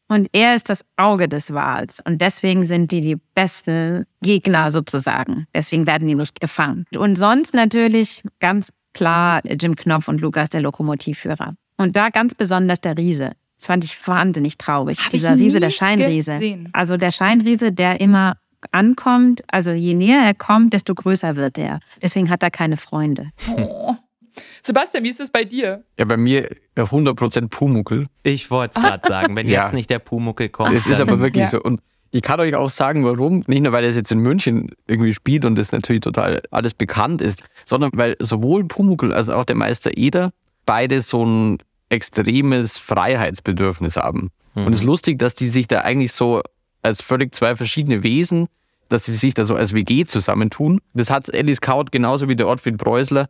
Und 0.09 0.29
er 0.33 0.55
ist 0.55 0.69
das 0.71 0.85
Auge 0.97 1.29
des 1.29 1.53
Wals. 1.53 2.01
Und 2.05 2.21
deswegen 2.21 2.67
sind 2.67 2.93
die 2.93 3.01
die 3.01 3.17
besten 3.35 4.07
Gegner 4.23 4.71
sozusagen. 4.71 5.47
Deswegen 5.55 5.87
werden 5.87 6.09
die 6.09 6.15
nicht 6.15 6.41
gefangen. 6.41 6.87
Und 6.97 7.17
sonst 7.17 7.55
natürlich 7.55 8.23
ganz 8.41 8.71
klar 8.95 9.41
Jim 9.45 9.77
Knopf 9.77 10.09
und 10.09 10.21
Lukas, 10.21 10.49
der 10.49 10.63
Lokomotivführer. 10.63 11.55
Und 11.79 11.97
da 11.97 12.11
ganz 12.11 12.35
besonders 12.35 12.81
der 12.81 12.97
Riese. 12.99 13.33
Das 13.59 13.67
fand 13.67 13.85
ich 13.85 14.07
wahnsinnig 14.07 14.59
traurig. 14.59 14.99
Hab 14.99 15.07
ich 15.07 15.21
Dieser 15.21 15.37
Riese, 15.37 15.59
der 15.61 15.71
Scheinriese. 15.71 16.33
gesehen. 16.35 16.69
Also 16.73 16.97
der 16.97 17.11
Scheinriese, 17.11 17.73
der 17.73 18.01
immer 18.01 18.37
ankommt, 18.73 19.43
also 19.49 19.71
je 19.71 19.95
näher 19.95 20.21
er 20.23 20.35
kommt, 20.35 20.73
desto 20.73 20.95
größer 20.95 21.37
wird 21.37 21.59
er. 21.59 21.81
Deswegen 22.03 22.29
hat 22.31 22.43
er 22.43 22.51
keine 22.51 22.77
Freunde. 22.77 23.31
Oh. 23.57 23.95
Sebastian, 24.63 25.03
wie 25.05 25.09
ist 25.09 25.21
es 25.21 25.31
bei 25.31 25.45
dir? 25.45 25.83
Ja, 25.99 26.05
bei 26.05 26.17
mir 26.17 26.51
äh, 26.75 26.83
100% 26.83 27.49
Pumuckel. 27.49 28.07
Ich 28.23 28.51
wollte 28.51 28.79
es 28.79 28.85
gerade 28.85 29.09
sagen, 29.09 29.35
wenn 29.37 29.49
Ja. 29.49 29.63
jetzt 29.63 29.73
nicht 29.75 29.91
der 29.91 29.99
Pumuckel 29.99 30.49
kommt. 30.49 30.75
Es 30.75 30.87
ist 30.87 31.01
aber 31.01 31.19
wirklich 31.21 31.45
Ja. 31.45 31.49
so. 31.51 31.63
Und 31.63 31.81
ich 32.11 32.23
kann 32.23 32.41
euch 32.41 32.55
auch 32.55 32.71
sagen, 32.71 33.05
warum. 33.05 33.43
Nicht 33.47 33.63
nur, 33.63 33.73
weil 33.73 33.85
es 33.85 33.97
jetzt 33.97 34.13
in 34.13 34.19
München 34.21 34.71
irgendwie 34.87 35.13
spielt 35.13 35.45
und 35.45 35.57
das 35.57 35.73
natürlich 35.73 36.01
total 36.01 36.43
alles 36.51 36.75
bekannt 36.75 37.21
ist, 37.23 37.43
sondern 37.65 37.91
weil 37.95 38.17
sowohl 38.21 38.65
Pumuckl 38.65 39.13
als 39.13 39.29
auch 39.29 39.45
der 39.45 39.57
Meister 39.57 39.97
Eder 39.97 40.33
beide 40.67 41.01
so 41.01 41.25
ein 41.25 41.59
extremes 41.89 42.79
Freiheitsbedürfnis 42.79 43.97
haben. 43.97 44.31
Und 44.55 44.73
es 44.73 44.81
ist 44.81 44.85
lustig, 44.85 45.19
dass 45.19 45.35
die 45.35 45.49
sich 45.49 45.69
da 45.69 45.83
eigentlich 45.83 46.13
so 46.13 46.43
als 46.83 47.01
völlig 47.01 47.35
zwei 47.35 47.55
verschiedene 47.55 48.03
Wesen, 48.03 48.49
dass 48.89 49.05
sie 49.05 49.15
sich 49.15 49.35
da 49.35 49.45
so 49.45 49.55
als 49.55 49.73
WG 49.73 50.05
zusammentun. 50.05 50.81
Das 50.95 51.11
hat 51.11 51.33
Alice 51.33 51.61
Kaut 51.61 51.93
genauso 51.93 52.29
wie 52.29 52.37
der 52.37 52.49
Ottfried 52.49 52.77
Preußler. 52.79 53.29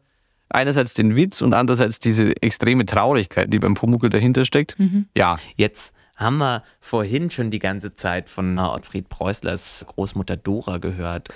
Einerseits 0.48 0.94
den 0.94 1.14
Witz 1.16 1.42
und 1.42 1.52
andererseits 1.52 1.98
diese 1.98 2.32
extreme 2.42 2.86
Traurigkeit, 2.86 3.52
die 3.52 3.58
beim 3.58 3.74
Pumuckl 3.74 4.08
dahinter 4.08 4.46
steckt. 4.46 4.76
Ja, 5.14 5.38
Jetzt 5.56 5.94
haben 6.18 6.38
wir 6.38 6.64
vorhin 6.80 7.30
schon 7.30 7.50
die 7.50 7.60
ganze 7.60 7.94
Zeit 7.94 8.28
von 8.28 8.58
Ottfried 8.58 9.08
Preußlers 9.08 9.86
Großmutter 9.88 10.36
Dora 10.36 10.78
gehört. 10.78 11.28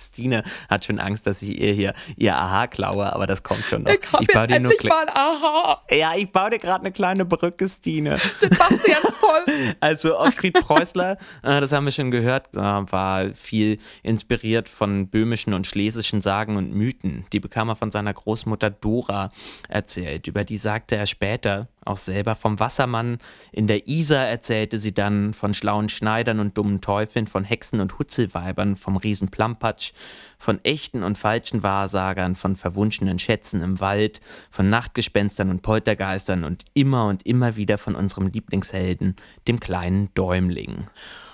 Stine 0.00 0.42
hat 0.68 0.84
schon 0.84 0.98
Angst, 0.98 1.26
dass 1.26 1.42
ich 1.42 1.60
ihr 1.60 1.72
hier 1.72 1.94
ihr 2.16 2.36
Aha 2.36 2.66
klaue, 2.66 3.12
aber 3.12 3.26
das 3.26 3.42
kommt 3.42 3.64
schon 3.64 3.82
noch. 3.82 3.90
Ich 3.90 4.12
hab 4.12 4.26
baue 4.26 4.46
dir 4.46 4.60
nur 4.60 4.72
mal 4.84 5.02
ein 5.02 5.08
Aha. 5.16 5.82
Ja, 5.90 6.14
ich 6.16 6.30
baue 6.30 6.50
dir 6.50 6.58
gerade 6.58 6.80
eine 6.80 6.92
kleine 6.92 7.24
Brücke, 7.24 7.68
Stine. 7.68 8.18
Das 8.40 8.58
machst 8.58 8.86
du 8.86 8.90
ganz 8.90 9.18
toll. 9.18 9.44
Also 9.80 10.18
Ottfried 10.18 10.54
Preußler, 10.54 11.16
äh, 11.42 11.60
das 11.60 11.72
haben 11.72 11.84
wir 11.84 11.92
schon 11.92 12.10
gehört, 12.10 12.54
äh, 12.54 12.58
war 12.58 13.34
viel 13.34 13.78
inspiriert 14.02 14.68
von 14.68 15.08
böhmischen 15.08 15.54
und 15.54 15.66
schlesischen 15.66 16.20
Sagen 16.22 16.56
und 16.56 16.74
Mythen. 16.74 17.24
Die 17.32 17.40
bekam 17.40 17.68
er 17.68 17.76
von 17.76 17.90
seiner 17.90 18.12
Großmutter 18.12 18.70
Dora 18.70 19.30
erzählt. 19.68 20.26
Über 20.26 20.44
die 20.44 20.56
sagte 20.56 20.96
er 20.96 21.06
später 21.06 21.68
auch 21.84 21.96
selber 21.96 22.34
vom 22.34 22.60
Wassermann. 22.60 23.18
In 23.52 23.66
der 23.66 23.88
Isar 23.88 24.26
erzählte 24.26 24.78
sie 24.78 24.92
dann 24.92 25.34
von 25.34 25.54
schlauen 25.54 25.88
Schneidern 25.88 26.38
und 26.40 26.58
dummen 26.58 26.80
Teufeln, 26.80 27.26
von 27.26 27.44
Hexen 27.44 27.80
und 27.80 27.98
Hutzelweibern, 27.98 28.76
vom 28.76 28.96
Riesen 28.96 29.28
Plampatsch, 29.28 29.89
Von 30.38 30.64
echten 30.64 31.02
und 31.02 31.18
falschen 31.18 31.62
Wahrsagern, 31.62 32.34
von 32.34 32.56
verwunschenen 32.56 33.18
Schätzen 33.18 33.62
im 33.62 33.80
Wald, 33.80 34.20
von 34.50 34.70
Nachtgespenstern 34.70 35.50
und 35.50 35.62
Poltergeistern 35.62 36.44
und 36.44 36.64
immer 36.74 37.06
und 37.06 37.26
immer 37.26 37.56
wieder 37.56 37.78
von 37.78 37.94
unserem 37.94 38.26
Lieblingshelden, 38.26 39.16
dem 39.48 39.60
kleinen 39.60 40.12
Däumling. 40.14 40.86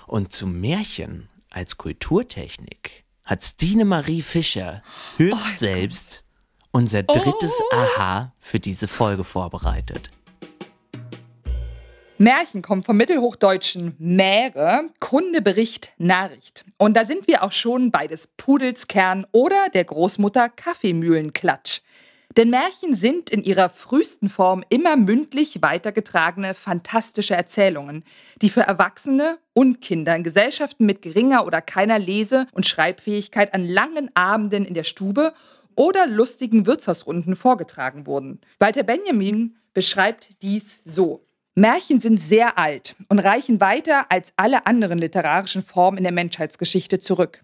Und 0.07 0.33
zum 0.33 0.59
Märchen 0.59 1.29
als 1.49 1.77
Kulturtechnik 1.77 3.05
hat 3.23 3.43
Stine 3.43 3.85
Marie 3.85 4.21
Fischer 4.21 4.81
höchst 5.17 5.59
selbst 5.59 6.23
unser 6.71 7.03
drittes 7.03 7.53
Aha 7.73 8.33
für 8.39 8.59
diese 8.59 8.87
Folge 8.87 9.23
vorbereitet. 9.23 10.11
Märchen 12.19 12.63
kommt 12.63 12.85
vom 12.87 12.97
mittelhochdeutschen 12.97 13.95
Mähre, 13.99 14.89
Kundebericht, 14.99 15.91
Nachricht. 15.99 16.65
Und 16.77 16.97
da 16.97 17.05
sind 17.05 17.27
wir 17.27 17.43
auch 17.43 17.51
schon 17.51 17.91
bei 17.91 18.07
des 18.07 18.27
Pudels 18.27 18.87
oder 19.31 19.69
der 19.71 19.83
Großmutter 19.83 20.49
Kaffeemühlenklatsch. 20.49 21.81
Denn 22.35 22.49
Märchen 22.49 22.95
sind 22.95 23.29
in 23.29 23.43
ihrer 23.43 23.69
frühesten 23.69 24.29
Form 24.29 24.63
immer 24.69 24.95
mündlich 24.95 25.61
weitergetragene, 25.61 26.55
fantastische 26.55 27.35
Erzählungen, 27.35 28.03
die 28.41 28.49
für 28.49 28.61
Erwachsene 28.61 29.37
und 29.53 29.81
Kinder 29.81 30.15
in 30.15 30.23
Gesellschaften 30.23 30.85
mit 30.85 31.03
geringer 31.03 31.45
oder 31.45 31.61
keiner 31.61 31.99
Lese- 31.99 32.47
und 32.51 32.65
Schreibfähigkeit 32.65 33.53
an 33.53 33.63
langen 33.63 34.09
Abenden 34.15 34.65
in 34.65 34.73
der 34.73 34.83
Stube 34.83 35.33
oder 35.75 36.07
lustigen 36.07 36.65
Wirtshausrunden 36.65 37.35
vorgetragen 37.35 38.07
wurden. 38.07 38.41
Walter 38.59 38.83
Benjamin 38.83 39.55
beschreibt 39.73 40.41
dies 40.41 40.83
so. 40.83 41.26
Märchen 41.57 41.99
sind 41.99 42.19
sehr 42.19 42.59
alt 42.59 42.95
und 43.09 43.17
reichen 43.17 43.59
weiter 43.59 44.05
als 44.09 44.31
alle 44.37 44.67
anderen 44.67 44.99
literarischen 44.99 45.63
Formen 45.63 45.97
in 45.97 46.03
der 46.03 46.13
Menschheitsgeschichte 46.13 46.99
zurück. 46.99 47.41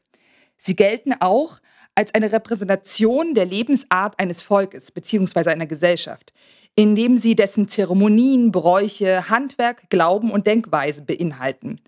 Sie 0.56 0.76
gelten 0.76 1.16
auch 1.20 1.58
als 1.96 2.14
eine 2.14 2.32
Repräsentation 2.32 3.34
der 3.34 3.46
Lebensart 3.46 4.20
eines 4.20 4.44
Volkes 4.44 4.92
bzw. 4.92 5.50
einer 5.50 5.66
Gesellschaft, 5.66 6.32
indem 6.76 7.18
sie 7.18 7.36
dessen 7.36 7.68
Zeremonien, 7.68 8.52
Bräuche, 8.52 9.32
Handwerk, 9.32 9.90
Glauben 9.90 10.30
und 10.30 10.46
Denkweise 10.46 11.02
beinhalten. 11.02 11.82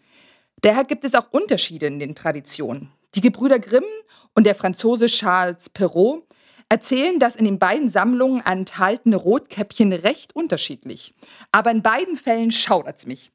Daher 0.61 0.83
gibt 0.83 1.05
es 1.05 1.13
auch 1.13 1.27
Unterschiede 1.29 1.85
in 1.85 1.99
den 1.99 2.15
Traditionen. 2.15 2.89
Die 3.13 3.21
Gebrüder 3.21 3.59
Grimm 3.59 3.85
und 4.33 4.47
der 4.47 4.55
Franzose 4.55 5.05
Charles 5.05 5.69
Perrault 5.69 6.23
erzählen 6.69 7.19
das 7.19 7.35
in 7.35 7.45
den 7.45 7.59
beiden 7.59 7.89
Sammlungen 7.89 8.43
enthaltene 8.45 9.15
Rotkäppchen 9.15 9.93
recht 9.93 10.35
unterschiedlich. 10.35 11.13
Aber 11.51 11.71
in 11.71 11.81
beiden 11.81 12.17
Fällen 12.17 12.51
schaudert's 12.51 13.05
mich. 13.05 13.31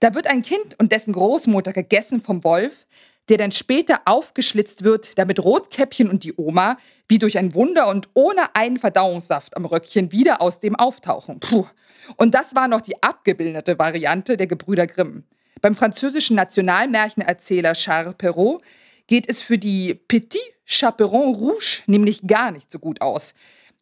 Da 0.00 0.14
wird 0.14 0.26
ein 0.26 0.42
Kind 0.42 0.78
und 0.78 0.92
dessen 0.92 1.12
Großmutter 1.12 1.72
gegessen 1.72 2.22
vom 2.22 2.42
Wolf, 2.42 2.86
der 3.28 3.38
dann 3.38 3.52
später 3.52 4.00
aufgeschlitzt 4.06 4.82
wird, 4.82 5.18
damit 5.18 5.42
Rotkäppchen 5.42 6.08
und 6.08 6.24
die 6.24 6.34
Oma 6.36 6.78
wie 7.08 7.18
durch 7.18 7.38
ein 7.38 7.54
Wunder 7.54 7.88
und 7.88 8.08
ohne 8.14 8.56
einen 8.56 8.78
Verdauungssaft 8.78 9.56
am 9.56 9.66
Röckchen 9.66 10.10
wieder 10.10 10.42
aus 10.42 10.58
dem 10.58 10.74
auftauchen. 10.74 11.38
Puh. 11.38 11.66
Und 12.16 12.34
das 12.34 12.54
war 12.54 12.66
noch 12.66 12.80
die 12.80 13.00
abgebildete 13.02 13.78
Variante 13.78 14.36
der 14.36 14.46
Gebrüder 14.46 14.86
Grimm. 14.86 15.24
Beim 15.60 15.74
französischen 15.74 16.34
Nationalmärchenerzähler 16.36 17.74
Charles 17.74 18.14
Perrault 18.16 18.62
geht 19.06 19.28
es 19.28 19.42
für 19.42 19.58
die 19.58 19.94
Petit 19.94 20.40
Chaperon 20.70 21.34
Rouge 21.34 21.82
nämlich 21.86 22.22
gar 22.26 22.52
nicht 22.52 22.70
so 22.70 22.78
gut 22.78 23.00
aus. 23.00 23.34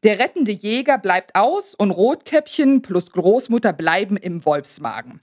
Der 0.03 0.19
rettende 0.19 0.53
Jäger 0.53 0.97
bleibt 0.97 1.35
aus 1.35 1.75
und 1.75 1.91
Rotkäppchen 1.91 2.83
plus 2.83 3.13
Großmutter 3.13 3.73
bleiben 3.73 4.17
im 4.17 4.45
Wolfsmagen. 4.45 5.21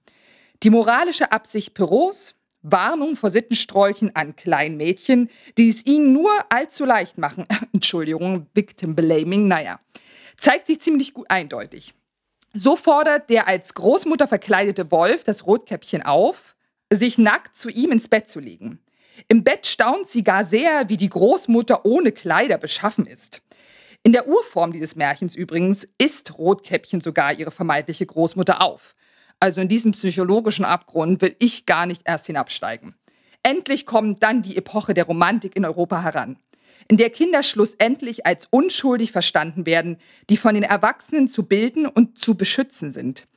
Die 0.64 0.70
moralische 0.70 1.32
Absicht 1.32 1.74
Perraults, 1.74 2.36
Warnung 2.62 3.16
vor 3.16 3.30
Sittenstrolchen 3.30 4.16
an 4.16 4.36
kleinen 4.36 4.78
Mädchen, 4.78 5.30
die 5.58 5.70
es 5.70 5.86
ihnen 5.86 6.14
nur 6.14 6.32
allzu 6.50 6.86
leicht 6.86 7.18
machen, 7.18 7.46
Entschuldigung, 7.74 8.48
Victim 8.54 8.96
Blaming, 8.96 9.48
naja, 9.48 9.80
zeigt 10.38 10.68
sich 10.68 10.82
ziemlich 10.82 11.14
gut 11.14 11.30
eindeutig. 11.30 11.94
So 12.54 12.76
fordert 12.76 13.30
der 13.30 13.48
als 13.48 13.74
Großmutter 13.74 14.28
verkleidete 14.28 14.92
Wolf 14.92 15.24
das 15.24 15.46
Rotkäppchen 15.46 16.04
auf, 16.04 16.56
sich 16.92 17.18
nackt 17.18 17.56
zu 17.56 17.70
ihm 17.70 17.92
ins 17.92 18.08
Bett 18.08 18.30
zu 18.30 18.40
legen. 18.40 18.80
Im 19.28 19.44
Bett 19.44 19.68
staunt 19.68 20.08
sie 20.08 20.24
gar 20.24 20.46
sehr, 20.46 20.90
wie 20.90 20.98
die 20.98 21.10
Großmutter 21.10 21.86
ohne 21.86 22.12
Kleider 22.12 22.58
beschaffen 22.58 23.08
ist. 23.08 23.42
In 24.04 24.12
der 24.12 24.28
Urform 24.28 24.72
dieses 24.72 24.96
Märchens 24.96 25.36
übrigens 25.36 25.88
isst 25.98 26.38
Rotkäppchen 26.38 27.02
sogar 27.02 27.34
ihre 27.34 27.52
vermeintliche 27.52 28.06
Großmutter 28.06 28.62
auf. 28.62 28.96
Also 29.40 29.62
in 29.62 29.68
diesem 29.68 29.94
psychologischen 29.94 30.66
Abgrund 30.66 31.22
will 31.22 31.36
ich 31.40 31.66
gar 31.66 31.86
nicht 31.86 32.04
erst 32.06 32.28
hinabsteigen. 32.28 32.96
Endlich 33.44 33.86
kommt 33.86 34.24
dann 34.24 34.42
die 34.42 34.58
Epoche 34.58 34.94
der 34.94 35.06
Romantik 35.06 35.56
in 35.56 35.66
Europa 35.66 36.02
heran, 36.02 36.38
in 36.88 36.98
der 36.98 37.10
Kinder 37.10 37.44
schlussendlich 37.44 38.26
als 38.26 38.48
unschuldig 38.50 39.12
verstanden 39.12 39.66
werden, 39.66 39.98
die 40.30 40.38
von 40.38 40.54
den 40.54 40.64
Erwachsenen 40.64 41.28
zu 41.28 41.44
bilden 41.44 41.86
und 41.86 42.18
zu 42.18 42.36
beschützen 42.36 42.92
sind. 42.92 43.28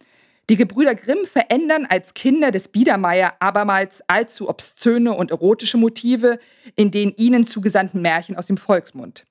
Die 0.51 0.57
Gebrüder 0.57 0.95
Grimm 0.95 1.27
verändern 1.27 1.87
als 1.87 2.15
Kinder 2.15 2.51
des 2.51 2.69
Biedermeier 2.69 3.35
abermals 3.39 4.03
allzu 4.07 4.49
obszöne 4.49 5.13
und 5.13 5.31
erotische 5.31 5.77
Motive 5.77 6.39
in 6.75 6.91
den 6.91 7.13
ihnen 7.17 7.45
zugesandten 7.45 8.01
Märchen 8.01 8.35
aus 8.35 8.47
dem 8.47 8.57
Volksmund. 8.57 9.27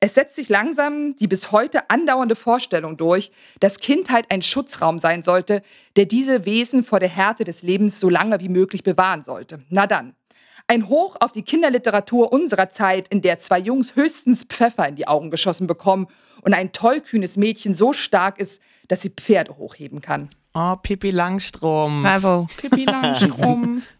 Es 0.00 0.14
setzt 0.14 0.36
sich 0.36 0.50
langsam 0.50 1.16
die 1.16 1.26
bis 1.26 1.52
heute 1.52 1.88
andauernde 1.88 2.36
Vorstellung 2.36 2.98
durch, 2.98 3.32
dass 3.60 3.78
Kindheit 3.78 4.26
ein 4.30 4.42
Schutzraum 4.42 4.98
sein 4.98 5.22
sollte, 5.22 5.62
der 5.96 6.04
diese 6.04 6.44
Wesen 6.44 6.84
vor 6.84 7.00
der 7.00 7.08
Härte 7.08 7.44
des 7.44 7.62
Lebens 7.62 7.98
so 7.98 8.10
lange 8.10 8.38
wie 8.38 8.50
möglich 8.50 8.82
bewahren 8.82 9.22
sollte. 9.22 9.60
Na 9.70 9.86
dann. 9.86 10.14
Ein 10.70 10.90
Hoch 10.90 11.16
auf 11.20 11.32
die 11.32 11.44
Kinderliteratur 11.44 12.30
unserer 12.30 12.68
Zeit, 12.68 13.08
in 13.08 13.22
der 13.22 13.38
zwei 13.38 13.58
Jungs 13.58 13.96
höchstens 13.96 14.44
Pfeffer 14.44 14.86
in 14.86 14.96
die 14.96 15.08
Augen 15.08 15.30
geschossen 15.30 15.66
bekommen 15.66 16.08
und 16.42 16.52
ein 16.52 16.72
tollkühnes 16.72 17.38
Mädchen 17.38 17.72
so 17.72 17.94
stark 17.94 18.38
ist, 18.38 18.60
dass 18.88 19.02
sie 19.02 19.10
Pferde 19.10 19.56
hochheben 19.56 20.00
kann. 20.00 20.28
Oh, 20.54 20.76
Pippi 20.76 21.10
Langstrom. 21.10 22.02
Bravo. 22.02 22.46
Pippi 22.56 22.84
Langstrumpf. 22.84 23.84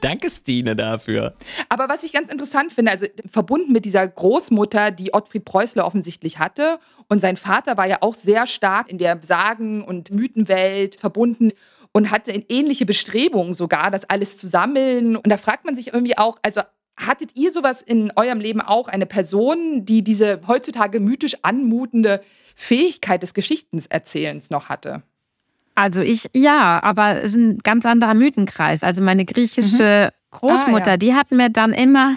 Danke, 0.00 0.30
Stine, 0.30 0.76
dafür. 0.76 1.34
Aber 1.68 1.88
was 1.88 2.04
ich 2.04 2.12
ganz 2.12 2.30
interessant 2.30 2.72
finde, 2.72 2.92
also 2.92 3.06
verbunden 3.30 3.72
mit 3.72 3.84
dieser 3.84 4.06
Großmutter, 4.06 4.90
die 4.90 5.12
Ottfried 5.14 5.44
Preußler 5.44 5.84
offensichtlich 5.84 6.38
hatte, 6.38 6.78
und 7.08 7.20
sein 7.20 7.36
Vater 7.36 7.76
war 7.76 7.86
ja 7.86 7.98
auch 8.02 8.14
sehr 8.14 8.46
stark 8.46 8.90
in 8.90 8.98
der 8.98 9.18
Sagen- 9.22 9.82
und 9.82 10.10
Mythenwelt 10.10 10.96
verbunden 10.96 11.50
und 11.92 12.10
hatte 12.10 12.30
ähnliche 12.30 12.86
Bestrebungen 12.86 13.54
sogar, 13.54 13.90
das 13.90 14.04
alles 14.04 14.36
zu 14.36 14.46
sammeln. 14.46 15.16
Und 15.16 15.28
da 15.28 15.36
fragt 15.36 15.64
man 15.64 15.74
sich 15.74 15.88
irgendwie 15.88 16.18
auch, 16.18 16.36
also 16.42 16.60
hattet 16.98 17.36
ihr 17.36 17.52
sowas 17.52 17.82
in 17.82 18.12
eurem 18.16 18.40
Leben 18.40 18.60
auch, 18.60 18.88
eine 18.88 19.06
Person, 19.06 19.84
die 19.84 20.02
diese 20.02 20.40
heutzutage 20.46 21.00
mythisch 21.00 21.36
anmutende 21.42 22.22
Fähigkeit 22.54 23.22
des 23.22 23.34
Geschichtenerzählens 23.34 24.50
noch 24.50 24.68
hatte? 24.68 25.02
Also 25.74 26.02
ich, 26.02 26.26
ja, 26.34 26.82
aber 26.82 27.22
es 27.22 27.30
ist 27.30 27.36
ein 27.36 27.58
ganz 27.58 27.86
anderer 27.86 28.14
Mythenkreis. 28.14 28.82
Also 28.82 29.00
meine 29.02 29.24
griechische 29.24 30.12
Großmutter, 30.32 30.86
Ah, 30.86 30.90
ja. 30.90 30.96
die 30.96 31.14
hat 31.14 31.30
mir 31.30 31.50
dann 31.50 31.72
immer 31.72 32.16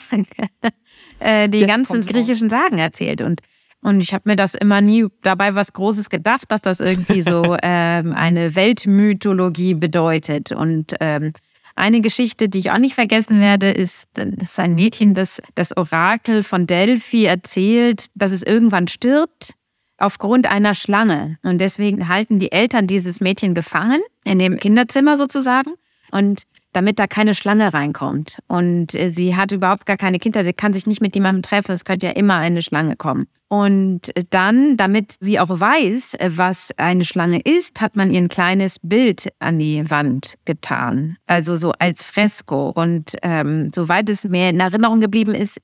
äh, 1.20 1.48
die 1.48 1.60
Jetzt 1.60 1.70
ganzen 1.70 2.02
griechischen 2.02 2.50
Sagen 2.50 2.80
erzählt. 2.80 3.22
Und, 3.22 3.42
und 3.82 4.02
ich 4.02 4.16
habe 4.16 4.30
mir 4.30 4.36
das 4.36 4.56
immer 4.56 4.82
nie 4.82 5.06
dabei 5.22 5.54
was 5.54 5.74
Großes 5.74 6.10
gedacht, 6.10 6.52
dass 6.52 6.62
das 6.62 6.80
irgendwie 6.80 7.22
so 7.22 7.56
ähm, 7.62 8.14
eine 8.14 8.56
Weltmythologie 8.56 9.76
bedeutet. 9.76 10.52
Und 10.52 10.96
ähm, 11.00 11.32
eine 11.82 12.02
Geschichte, 12.02 12.48
die 12.48 12.60
ich 12.60 12.72
auch 12.72 12.78
nicht 12.78 12.94
vergessen 12.94 13.42
werde, 13.42 13.72
ist, 13.72 14.06
das 14.14 14.28
ist 14.40 14.60
ein 14.60 14.76
Mädchen, 14.76 15.16
das 15.16 15.42
das 15.56 15.76
Orakel 15.76 16.44
von 16.44 16.68
Delphi 16.68 17.26
erzählt, 17.26 18.06
dass 18.14 18.32
es 18.32 18.44
irgendwann 18.44 18.88
stirbt 18.88 19.56
aufgrund 19.98 20.46
einer 20.46 20.76
Schlange. 20.76 21.40
Und 21.42 21.60
deswegen 21.60 22.08
halten 22.08 22.38
die 22.38 22.52
Eltern 22.52 22.86
dieses 22.86 23.20
Mädchen 23.20 23.56
gefangen, 23.56 24.02
in 24.24 24.38
dem 24.38 24.58
Kinderzimmer 24.58 25.18
sozusagen. 25.18 25.74
Und 26.12 26.44
damit 26.74 27.00
da 27.00 27.08
keine 27.08 27.36
Schlange 27.36 27.74
reinkommt. 27.74 28.40
Und 28.48 28.96
äh, 28.96 29.10
sie 29.10 29.36
hat 29.36 29.52
überhaupt 29.52 29.86
gar 29.86 29.98
keine 29.98 30.20
Kinder, 30.20 30.44
sie 30.44 30.54
kann 30.54 30.74
sich 30.74 30.88
nicht 30.88 31.02
mit 31.02 31.16
jemandem 31.16 31.44
treffen, 31.44 31.72
es 31.72 31.86
könnte 31.86 32.08
ja 32.08 32.14
immer 32.14 32.36
eine 32.36 32.62
Schlange 32.62 32.96
kommen. 32.96 33.28
Und 33.48 34.16
äh, 34.16 34.24
dann, 34.30 34.78
damit 34.78 35.16
sie 35.20 35.40
auch 35.40 35.50
weiß, 35.50 36.14
äh, 36.14 36.32
was 36.36 36.72
eine 36.78 37.04
Schlange 37.04 37.42
ist, 37.42 37.82
hat 37.82 37.96
man 37.96 38.10
ihr 38.12 38.22
ein 38.22 38.30
kleines 38.30 38.78
Bild 38.82 39.28
an 39.40 39.60
die 39.60 39.90
Wand 39.90 40.38
getan. 40.46 41.18
Also 41.28 41.58
so 41.58 41.74
als 41.74 42.04
Fresko. 42.04 42.70
Und 42.70 43.18
ähm, 43.24 43.70
soweit 43.76 44.10
es 44.10 44.24
mir 44.24 44.50
in 44.50 44.60
Erinnerung 44.60 45.02
geblieben 45.02 45.36
ist, 45.36 45.60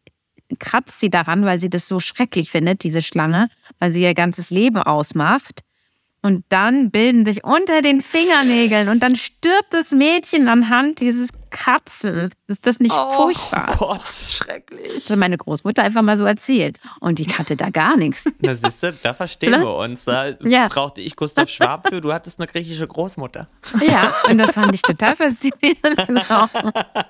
kratzt 0.59 0.99
sie 0.99 1.09
daran, 1.09 1.45
weil 1.45 1.59
sie 1.59 1.69
das 1.69 1.87
so 1.87 1.99
schrecklich 1.99 2.51
findet, 2.51 2.83
diese 2.83 3.01
Schlange, 3.01 3.49
weil 3.79 3.91
sie 3.91 4.03
ihr 4.03 4.13
ganzes 4.13 4.49
Leben 4.49 4.77
ausmacht. 4.77 5.61
Und 6.23 6.43
dann 6.49 6.89
bilden 6.91 7.25
sich 7.25 7.43
unter 7.43 7.81
den 7.81 8.01
Fingernägeln 8.01 8.89
und 8.89 9.01
dann 9.03 9.15
stirbt 9.15 9.71
das 9.73 9.91
Mädchen 9.91 10.47
anhand 10.49 10.99
dieses 10.99 11.29
Katzen. 11.49 12.31
Ist 12.47 12.65
das 12.67 12.79
nicht 12.79 12.93
Oh, 12.93 13.11
furchtbar? 13.13 13.73
Gott. 13.77 14.05
Schrecklich. 14.05 14.95
Das 14.95 15.09
hat 15.11 15.19
meine 15.19 15.37
Großmutter 15.37 15.83
einfach 15.83 16.01
mal 16.01 16.17
so 16.17 16.25
erzählt. 16.25 16.77
Und 16.99 17.19
ich 17.21 17.37
hatte 17.39 17.55
da 17.55 17.69
gar 17.69 17.95
nichts. 17.95 18.25
Na 18.39 18.53
siehst 18.53 18.83
du, 18.83 18.91
da 19.01 19.13
verstehen 19.13 19.51
wir 19.61 19.75
uns. 19.75 20.03
Da 20.05 20.27
Ja. 20.43 20.67
brauchte 20.67 20.99
ich 21.01 21.15
Gustav 21.15 21.47
Schwab 21.49 21.87
für, 21.87 22.01
du 22.01 22.11
hattest 22.11 22.39
eine 22.39 22.47
griechische 22.47 22.87
Großmutter. 22.87 23.47
Ja, 23.87 24.13
und 24.29 24.37
das 24.39 24.55
fand 24.55 24.73
ich 24.75 24.81
total 24.81 25.15
faszinierend. 25.15 25.77
Genau. 26.07 26.47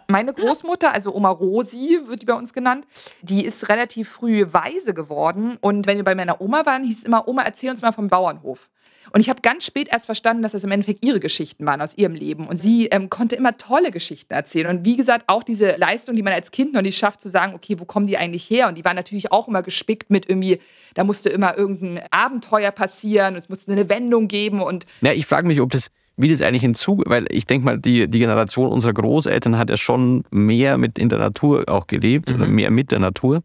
Meine 0.08 0.34
Großmutter, 0.34 0.94
also 0.94 1.14
Oma 1.14 1.30
Rosi, 1.30 2.00
wird 2.06 2.22
die 2.22 2.26
bei 2.26 2.34
uns 2.34 2.54
genannt, 2.54 2.86
die 3.22 3.46
ist 3.46 3.70
relativ 3.70 4.10
früh 4.10 4.46
weise 4.52 4.94
geworden. 4.94 5.58
Und 5.62 5.88
wenn 5.88 5.98
wir 5.98 6.04
bei 6.04 6.16
meiner 6.16 6.42
Oma 6.42 6.66
waren, 6.66 6.84
hieß 6.84 7.00
es 7.00 7.04
immer, 7.04 7.28
Oma, 7.28 7.44
erzähl 7.44 7.72
uns 7.72 7.82
mal 7.82 7.92
vom 7.92 8.08
Bauernhof. 8.08 8.70
Und 9.12 9.22
ich 9.22 9.30
habe 9.30 9.42
ganz 9.42 9.66
spät 9.66 9.90
erst 9.92 10.06
verstanden, 10.06 10.44
dass 10.44 10.52
das 10.52 10.64
im 10.64 10.72
Endeffekt 10.72 11.06
ihre 11.06 11.20
Geschichten 11.20 11.66
waren 11.66 11.82
aus 11.82 11.98
ihrem 11.98 12.14
Leben. 12.14 12.48
Und 12.48 12.58
sie 12.58 12.88
ähm, 12.88 13.10
konnte 13.10 13.36
immer 13.36 13.58
tolle 13.58 13.92
Geschichten 13.92 14.34
erzählen. 14.34 14.68
Und 14.68 14.86
wie 14.86 14.98
gesagt, 14.98 15.26
auch 15.28 15.44
diese 15.44 15.76
Leistung, 15.78 16.16
die 16.16 16.24
man 16.24 16.34
als 16.34 16.52
Kind 16.52 16.74
noch 16.74 16.82
nicht 16.82 16.98
schafft, 16.98 17.22
zu 17.22 17.30
sagen, 17.30 17.54
okay, 17.54 17.80
wo 17.80 17.86
kommen 17.86 18.08
die 18.08 18.18
eigentlich 18.18 18.50
her? 18.50 18.68
Und 18.68 18.78
die 18.78 18.86
war 18.86 18.94
natürlich 18.94 19.32
auch 19.32 19.48
immer 19.48 19.64
gespickt 19.64 20.10
mit 20.10 20.30
irgendwie, 20.30 20.60
da 20.94 21.04
musste 21.04 21.30
immer 21.30 21.58
irgendein 21.58 22.04
Abenteuer 22.12 22.72
passieren, 22.72 23.34
und 23.34 23.40
es 23.40 23.50
musste 23.50 23.72
eine 23.72 23.90
Wendung 23.90 24.28
geben. 24.28 24.62
Und 24.62 24.86
Ja, 25.02 25.14
ich 25.14 25.26
frage 25.26 25.48
mich, 25.48 25.62
ob 25.62 25.72
das, 25.72 25.90
wie 26.16 26.30
das 26.30 26.42
eigentlich 26.42 26.62
hinzu, 26.64 27.02
weil 27.06 27.26
ich 27.30 27.46
denke 27.46 27.66
mal, 27.66 27.78
die, 27.78 28.08
die 28.08 28.20
Generation 28.20 28.70
unserer 28.72 28.94
Großeltern 28.94 29.58
hat 29.58 29.70
ja 29.70 29.78
schon 29.78 30.24
mehr 30.32 30.78
mit 30.78 31.00
in 31.00 31.10
der 31.10 31.20
Natur 31.20 31.66
auch 31.68 31.88
gelebt 31.88 32.32
oder 32.32 32.48
mehr 32.48 32.72
mit 32.72 32.92
der 32.92 33.00
Natur. 33.00 33.44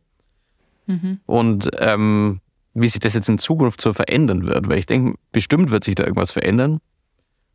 Und 1.27 1.71
ähm, 1.79 2.41
wie 2.75 2.89
sich 2.89 3.01
das 3.01 3.15
jetzt 3.15 3.29
in 3.29 3.39
Zukunft 3.39 3.81
so 3.81 3.93
verändern 3.93 4.47
wird, 4.47 4.69
weil 4.69 4.79
ich 4.79 4.87
denke, 4.87 5.19
bestimmt 5.31 5.71
wird 5.71 5.85
sich 5.85 5.95
da 5.95 6.05
irgendwas 6.05 6.31
verändern. 6.31 6.81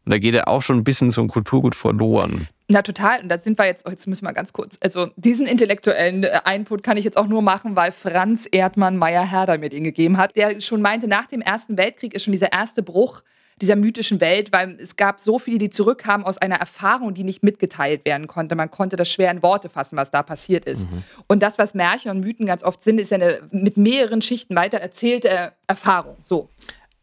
Und 0.05 0.11
da 0.11 0.19
geht 0.19 0.35
ja 0.35 0.47
auch 0.47 0.61
schon 0.61 0.77
ein 0.77 0.83
bisschen 0.85 1.11
so 1.11 1.21
ein 1.21 1.27
Kulturgut 1.27 1.75
verloren. 1.75 2.47
Na 2.69 2.81
total. 2.81 3.21
Und 3.21 3.29
da 3.29 3.37
sind 3.39 3.59
wir 3.59 3.65
jetzt, 3.65 3.85
oh, 3.85 3.89
jetzt 3.89 4.07
müssen 4.07 4.25
wir 4.25 4.33
ganz 4.33 4.53
kurz, 4.53 4.77
also 4.81 5.09
diesen 5.17 5.47
intellektuellen 5.47 6.23
äh, 6.23 6.39
Input 6.55 6.81
kann 6.81 6.95
ich 6.95 7.03
jetzt 7.03 7.17
auch 7.17 7.27
nur 7.27 7.41
machen, 7.41 7.75
weil 7.75 7.91
Franz 7.91 8.47
Erdmann 8.49 8.97
Meyer-Herder 8.97 9.57
mir 9.57 9.69
den 9.69 9.83
gegeben 9.83 10.17
hat, 10.17 10.35
der 10.37 10.61
schon 10.61 10.81
meinte, 10.81 11.07
nach 11.07 11.25
dem 11.27 11.41
Ersten 11.41 11.77
Weltkrieg 11.77 12.13
ist 12.13 12.23
schon 12.23 12.31
dieser 12.31 12.53
erste 12.53 12.83
Bruch 12.83 13.21
dieser 13.61 13.75
mythischen 13.75 14.21
Welt, 14.21 14.51
weil 14.51 14.77
es 14.79 14.95
gab 14.95 15.19
so 15.19 15.39
viele, 15.39 15.57
die 15.57 15.69
zurückkamen 15.69 16.25
aus 16.25 16.37
einer 16.37 16.55
Erfahrung, 16.57 17.13
die 17.13 17.23
nicht 17.23 17.43
mitgeteilt 17.43 18.05
werden 18.05 18.27
konnte. 18.27 18.55
Man 18.55 18.69
konnte 18.69 18.95
das 18.95 19.11
schwer 19.11 19.31
in 19.31 19.41
Worte 19.41 19.69
fassen, 19.69 19.97
was 19.97 20.11
da 20.11 20.23
passiert 20.23 20.65
ist. 20.65 20.87
Und 21.27 21.41
das, 21.41 21.57
was 21.57 21.73
Märchen 21.73 22.11
und 22.11 22.19
Mythen 22.19 22.45
ganz 22.45 22.63
oft 22.63 22.83
sind, 22.83 23.01
ist 23.01 23.11
ja 23.11 23.15
eine 23.15 23.39
mit 23.51 23.77
mehreren 23.77 24.21
Schichten 24.21 24.55
weiter 24.55 24.77
erzählte 24.77 25.53
Erfahrung. 25.65 26.17
So. 26.21 26.49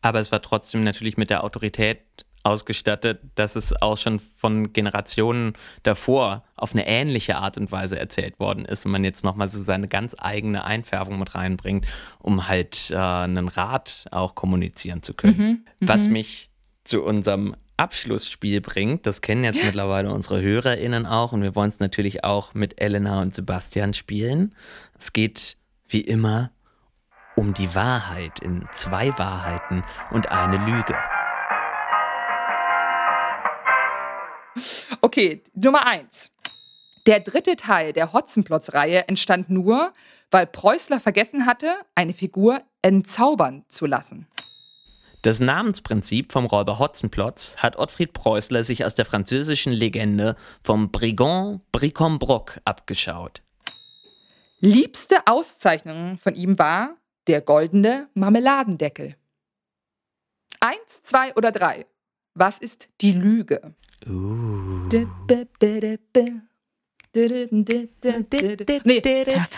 Aber 0.01 0.21
es 0.21 0.31
war 0.31 0.43
trotzdem 0.43 0.85
natürlich 0.85 1.17
mit 1.17 1.31
der 1.31 1.45
Autorität 1.45 1.99
ausgestattet, 2.45 3.21
dass 3.35 3.57
es 3.57 3.81
auch 3.81 3.97
schon 3.97 4.21
von 4.37 4.73
Generationen 4.73 5.55
davor 5.83 6.45
auf 6.57 6.73
eine 6.73 6.87
ähnliche 6.87 7.37
Art 7.37 7.57
und 7.57 7.73
Weise 7.73 7.99
erzählt 7.99 8.39
worden 8.39 8.65
ist 8.67 8.85
und 8.85 8.93
man 8.93 9.03
jetzt 9.03 9.25
nochmal 9.25 9.49
so 9.49 9.63
seine 9.63 9.89
ganz 9.89 10.15
eigene 10.19 10.65
Einfärbung 10.65 11.19
mit 11.19 11.35
reinbringt, 11.35 11.87
um 12.21 12.47
halt 12.47 12.91
äh, 12.91 12.97
einen 12.97 13.49
Rat 13.49 14.07
auch 14.11 14.35
kommunizieren 14.35 15.03
zu 15.03 15.15
können. 15.15 15.67
Was 15.81 16.07
mich 16.09 16.51
zu 16.85 17.03
unserem 17.03 17.57
Abschlussspiel 17.77 18.61
bringt, 18.61 19.07
das 19.07 19.21
kennen 19.21 19.43
jetzt 19.43 19.65
mittlerweile 19.65 20.13
unsere 20.13 20.41
HörerInnen 20.41 21.07
auch 21.07 21.33
und 21.33 21.43
wir 21.43 21.55
wollen 21.57 21.71
es 21.71 21.81
natürlich 21.81 22.23
auch 22.23 22.55
mit 22.55 22.81
Elena 22.81 23.21
und 23.21 23.35
Sebastian 23.35 23.95
spielen. 23.95 24.55
Es 24.97 25.13
geht 25.13 25.57
wie 25.89 26.03
immer 26.03 26.51
um 27.37 27.53
die 27.55 27.75
Wahrheit 27.75 28.39
in 28.41 28.69
zwei 28.75 29.17
Wahrheiten 29.19 29.83
und 30.13 30.31
eine 30.31 30.59
Lüge. 30.59 30.95
Okay, 35.01 35.43
Nummer 35.55 35.87
eins. 35.87 36.31
Der 37.07 37.21
dritte 37.21 37.57
Teil 37.57 37.93
der 37.93 38.13
Hotzenplotz-Reihe 38.13 39.09
entstand 39.09 39.51
nur, 39.51 39.93
weil 40.31 40.47
Preußler 40.47 41.01
vergessen 41.01 41.47
hatte, 41.47 41.75
eine 41.95 42.15
Figur 42.15 42.63
entzaubern 42.83 43.65
zu 43.69 43.87
lassen. 43.87 44.27
Das 45.23 45.41
Namensprinzip 45.41 46.33
vom 46.33 46.47
Räuber 46.47 46.79
Hotzenplotz 46.79 47.57
hat 47.57 47.79
Ottfried 47.79 48.13
Preußler 48.13 48.63
sich 48.63 48.85
aus 48.85 48.95
der 48.95 49.07
französischen 49.07 49.73
Legende 49.73 50.37
vom 50.63 50.91
Brigand 50.93 51.61
Bricombrocq 51.73 52.61
abgeschaut. 52.65 53.43
Liebste 54.61 55.27
Auszeichnung 55.27 56.19
von 56.19 56.35
ihm 56.35 56.59
war 56.59 56.97
der 57.27 57.41
goldene 57.41 58.09
Marmeladendeckel. 58.15 59.17
Eins, 60.61 61.03
zwei 61.03 61.35
oder 61.35 61.53
drei. 61.53 61.87
Was 62.35 62.59
ist 62.59 62.89
die 63.01 63.13
Lüge? 63.13 63.75
Uh. 64.07 64.89
Nee, 68.85 69.01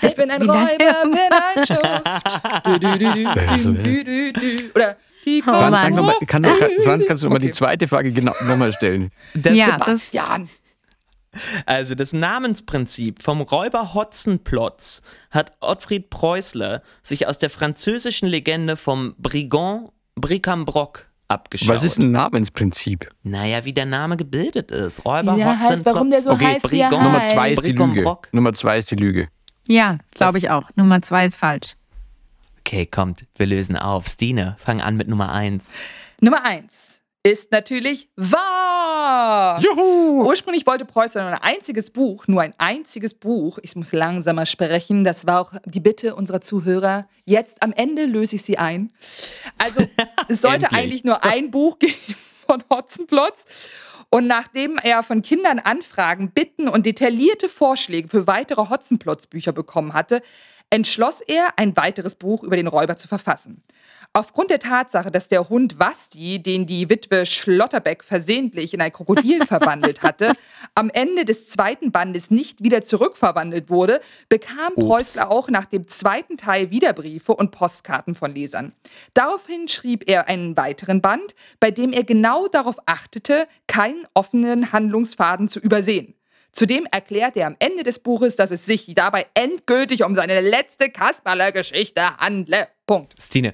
ich 0.02 0.16
bin 0.16 0.30
ein? 0.30 0.42
Räuber, 0.42 1.02
bin 1.04 1.32
ein 1.32 1.66
Schuft. 1.66 2.66
Oder 4.74 4.96
die 5.24 5.42
Oh 5.46 5.52
Franz, 5.52 5.82
sag 5.82 5.94
noch 5.94 6.04
mal, 6.04 6.14
kann, 6.26 6.44
Franz, 6.84 7.04
kannst 7.06 7.22
du 7.22 7.26
noch 7.26 7.32
mal 7.32 7.36
Okay. 7.38 7.46
die 7.46 7.52
zweite 7.52 7.88
Frage 7.88 8.12
genau 8.12 8.34
nochmal 8.44 8.72
stellen? 8.72 9.10
Das 9.34 9.54
Ja, 9.56 9.78
das, 9.78 10.04
Sebastian. 10.04 10.48
Also 11.66 11.94
das 11.94 12.12
Namensprinzip 12.12 13.22
vom 13.22 13.40
Räuber 13.40 13.94
Hotzenplotz 13.94 15.02
hat 15.30 15.52
Ottfried 15.60 16.10
Preußler 16.10 16.82
sich 17.02 17.26
aus 17.26 17.38
der 17.38 17.50
französischen 17.50 18.28
Legende 18.28 18.76
vom 18.76 19.14
Brigand 19.18 19.90
Bricambroc 20.14 21.06
abgeschaut. 21.28 21.68
Was 21.68 21.82
ist 21.82 21.98
ein 21.98 22.10
Namensprinzip? 22.10 23.10
Naja, 23.22 23.64
wie 23.64 23.72
der 23.72 23.86
Name 23.86 24.16
gebildet 24.16 24.70
ist. 24.70 25.04
Räuber 25.04 25.34
der 25.34 25.46
heißt, 25.58 25.62
Hotzenplotz. 25.70 25.94
warum 25.94 26.10
der 26.10 26.22
so 26.22 26.30
Okay, 26.32 26.46
heißt, 26.46 26.70
wie 26.72 26.80
er. 26.80 26.90
Nummer 26.90 27.20
heißt. 27.20 27.32
zwei 27.32 27.52
ist 27.52 27.66
die 27.66 27.72
Lüge. 27.72 27.84
Bricombrocq. 27.84 28.28
Nummer 28.32 28.52
zwei 28.52 28.78
ist 28.78 28.90
die 28.90 28.96
Lüge. 28.96 29.28
ja, 29.66 29.98
glaube 30.12 30.38
ich 30.38 30.50
auch. 30.50 30.70
Nummer 30.76 31.02
zwei 31.02 31.26
ist 31.26 31.36
falsch. 31.36 31.74
Okay, 32.60 32.86
kommt, 32.86 33.26
wir 33.36 33.46
lösen 33.46 33.76
auf. 33.76 34.06
Stine, 34.06 34.56
fang 34.58 34.80
an 34.80 34.96
mit 34.96 35.08
Nummer 35.08 35.32
eins. 35.32 35.72
Nummer 36.20 36.44
eins 36.44 37.00
ist 37.22 37.52
natürlich 37.52 38.08
wahr. 38.16 38.55
Juhu! 39.60 40.24
Ursprünglich 40.26 40.66
wollte 40.66 40.84
Preußer 40.84 41.22
nur 41.22 41.30
ein 41.30 41.56
einziges 41.56 41.90
Buch, 41.90 42.26
nur 42.26 42.42
ein 42.42 42.54
einziges 42.58 43.14
Buch. 43.14 43.58
Ich 43.62 43.76
muss 43.76 43.92
langsamer 43.92 44.46
sprechen. 44.46 45.04
Das 45.04 45.26
war 45.26 45.40
auch 45.40 45.52
die 45.64 45.80
Bitte 45.80 46.14
unserer 46.14 46.40
Zuhörer. 46.40 47.06
Jetzt 47.24 47.62
am 47.62 47.72
Ende 47.72 48.04
löse 48.04 48.36
ich 48.36 48.42
sie 48.42 48.58
ein. 48.58 48.92
Also 49.58 49.86
es 50.28 50.40
sollte 50.40 50.72
eigentlich 50.72 51.04
nur 51.04 51.24
ein 51.24 51.50
Buch 51.50 51.78
geben 51.80 51.94
von 52.46 52.62
Hotzenplotz. 52.70 53.44
Und 54.08 54.26
nachdem 54.28 54.78
er 54.82 55.02
von 55.02 55.22
Kindern 55.22 55.58
Anfragen, 55.58 56.30
Bitten 56.30 56.68
und 56.68 56.86
detaillierte 56.86 57.48
Vorschläge 57.48 58.08
für 58.08 58.26
weitere 58.26 58.68
Hotzenplotz-Bücher 58.70 59.52
bekommen 59.52 59.94
hatte, 59.94 60.22
entschloss 60.70 61.20
er, 61.20 61.50
ein 61.56 61.76
weiteres 61.76 62.14
Buch 62.14 62.42
über 62.42 62.56
den 62.56 62.66
Räuber 62.66 62.96
zu 62.96 63.08
verfassen. 63.08 63.62
Aufgrund 64.12 64.50
der 64.50 64.58
Tatsache, 64.58 65.10
dass 65.10 65.28
der 65.28 65.48
Hund 65.50 65.78
Wasti, 65.78 66.42
den 66.42 66.66
die 66.66 66.88
Witwe 66.88 67.26
Schlotterbeck 67.26 68.02
versehentlich 68.02 68.72
in 68.72 68.80
ein 68.80 68.90
Krokodil 68.92 69.44
verwandelt 69.46 70.02
hatte, 70.02 70.32
am 70.74 70.90
Ende 70.90 71.24
des 71.24 71.48
zweiten 71.48 71.92
Bandes 71.92 72.30
nicht 72.30 72.64
wieder 72.64 72.82
zurückverwandelt 72.82 73.68
wurde, 73.68 74.00
bekam 74.28 74.72
Ups. 74.74 74.86
Preußler 74.86 75.30
auch 75.30 75.48
nach 75.48 75.66
dem 75.66 75.86
zweiten 75.86 76.36
Teil 76.38 76.70
wieder 76.70 76.94
Briefe 76.94 77.34
und 77.34 77.50
Postkarten 77.50 78.14
von 78.14 78.34
Lesern. 78.34 78.72
Daraufhin 79.12 79.68
schrieb 79.68 80.08
er 80.08 80.28
einen 80.28 80.56
weiteren 80.56 81.02
Band, 81.02 81.34
bei 81.60 81.70
dem 81.70 81.92
er 81.92 82.04
genau 82.04 82.48
darauf 82.48 82.76
achtete, 82.86 83.46
keinen 83.66 84.06
offenen 84.14 84.72
Handlungsfaden 84.72 85.48
zu 85.48 85.60
übersehen. 85.60 86.14
Zudem 86.56 86.86
erklärt 86.90 87.36
er 87.36 87.48
am 87.48 87.56
Ende 87.58 87.82
des 87.82 87.98
Buches, 87.98 88.34
dass 88.36 88.50
es 88.50 88.64
sich 88.64 88.94
dabei 88.94 89.26
endgültig 89.34 90.02
um 90.04 90.14
seine 90.14 90.40
letzte 90.40 90.88
Kasperler-Geschichte 90.88 92.16
handle. 92.16 92.66
Punkt. 92.86 93.12
Stine, 93.20 93.52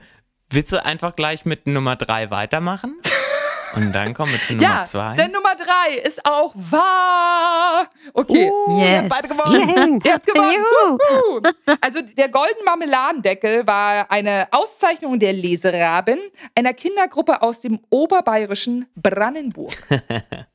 willst 0.50 0.70
du 0.70 0.84
einfach 0.84 1.16
gleich 1.16 1.44
mit 1.44 1.66
Nummer 1.66 1.96
drei 1.96 2.30
weitermachen? 2.30 2.94
Und 3.74 3.92
dann 3.92 4.14
kommen 4.14 4.30
wir 4.30 4.40
zu 4.40 4.53
Nummer 4.53 4.62
ja, 4.62 4.84
zwei. 4.84 5.16
denn 5.16 5.32
Nummer 5.32 5.57
drei 5.57 5.96
ist 5.96 6.24
auch 6.24 6.53
wahr. 6.55 7.90
Okay. 8.12 8.48
Yes. 8.78 9.09
beide 9.09 9.28
gewonnen. 9.28 10.00
Ihr 10.05 10.12
habt 10.12 10.26
gewonnen. 10.26 10.53
Juhu. 10.53 11.40
Also 11.80 12.03
der 12.03 12.28
goldene 12.28 12.64
Marmeladendeckel 12.64 13.66
war 13.66 14.09
eine 14.12 14.46
Auszeichnung 14.53 15.18
der 15.18 15.32
Leseraben 15.32 16.20
einer 16.55 16.74
Kindergruppe 16.74 17.42
aus 17.42 17.62
dem 17.62 17.80
oberbayerischen 17.90 18.86
Brandenburg. 18.94 19.72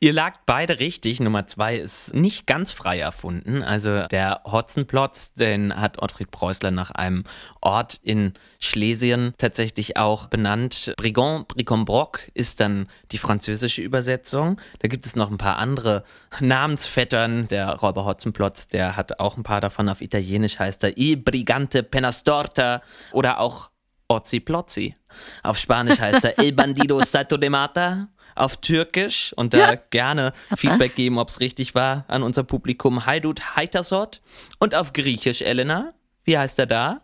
Ihr 0.00 0.12
lagt 0.12 0.46
beide 0.46 0.78
richtig. 0.78 1.20
Nummer 1.20 1.46
zwei 1.46 1.76
ist 1.76 2.14
nicht 2.14 2.46
ganz 2.46 2.72
frei 2.72 2.98
erfunden. 2.98 3.62
Also 3.62 4.06
der 4.06 4.40
Hotzenplotz, 4.44 5.34
den 5.34 5.74
hat 5.74 6.02
Ottfried 6.02 6.30
Preußler 6.30 6.70
nach 6.70 6.90
einem 6.90 7.24
Ort 7.60 8.00
in 8.02 8.32
Schlesien 8.58 9.34
tatsächlich 9.38 9.96
auch 9.96 10.28
benannt. 10.28 10.92
Brigand 10.96 11.48
Bricombrocq 11.48 12.30
ist 12.34 12.60
dann 12.60 12.88
die 13.12 13.18
französische 13.18 13.82
Übersetzung. 13.82 14.60
Da 14.80 14.88
gibt 14.88 15.06
es 15.06 15.16
noch 15.16 15.30
ein 15.30 15.38
paar 15.38 15.58
andere 15.58 16.04
Namensvettern. 16.40 17.48
Der 17.48 17.70
Räuber 17.74 18.04
Hotzenplotz, 18.04 18.66
der 18.66 18.96
hat 18.96 19.20
auch 19.20 19.36
ein 19.36 19.42
paar 19.42 19.60
davon 19.60 19.88
auf 19.88 20.00
Italienisch 20.00 20.58
heißt 20.58 20.84
er 20.84 20.96
I 20.96 21.16
Brigante 21.16 21.82
Penastorta 21.82 22.82
oder 23.12 23.40
auch 23.40 23.70
Otzi 24.14 24.40
Plotzi. 24.40 24.96
Auf 25.42 25.58
Spanisch 25.58 25.98
heißt 26.00 26.24
er 26.24 26.38
El 26.38 26.52
Bandido 26.52 27.02
Salto 27.02 27.36
de 27.36 27.50
Mata. 27.50 28.08
Auf 28.36 28.56
Türkisch 28.56 29.32
und 29.36 29.54
da 29.54 29.76
gerne 29.76 30.32
Feedback 30.56 30.96
geben, 30.96 31.18
ob 31.18 31.28
es 31.28 31.38
richtig 31.38 31.76
war 31.76 32.04
an 32.08 32.24
unser 32.24 32.42
Publikum. 32.42 33.06
Hajdut 33.06 33.54
Heitersot. 33.56 34.20
Und 34.58 34.74
auf 34.74 34.92
Griechisch, 34.92 35.40
Elena, 35.40 35.92
wie 36.24 36.36
heißt 36.36 36.58
er 36.58 36.66
da? 36.66 36.98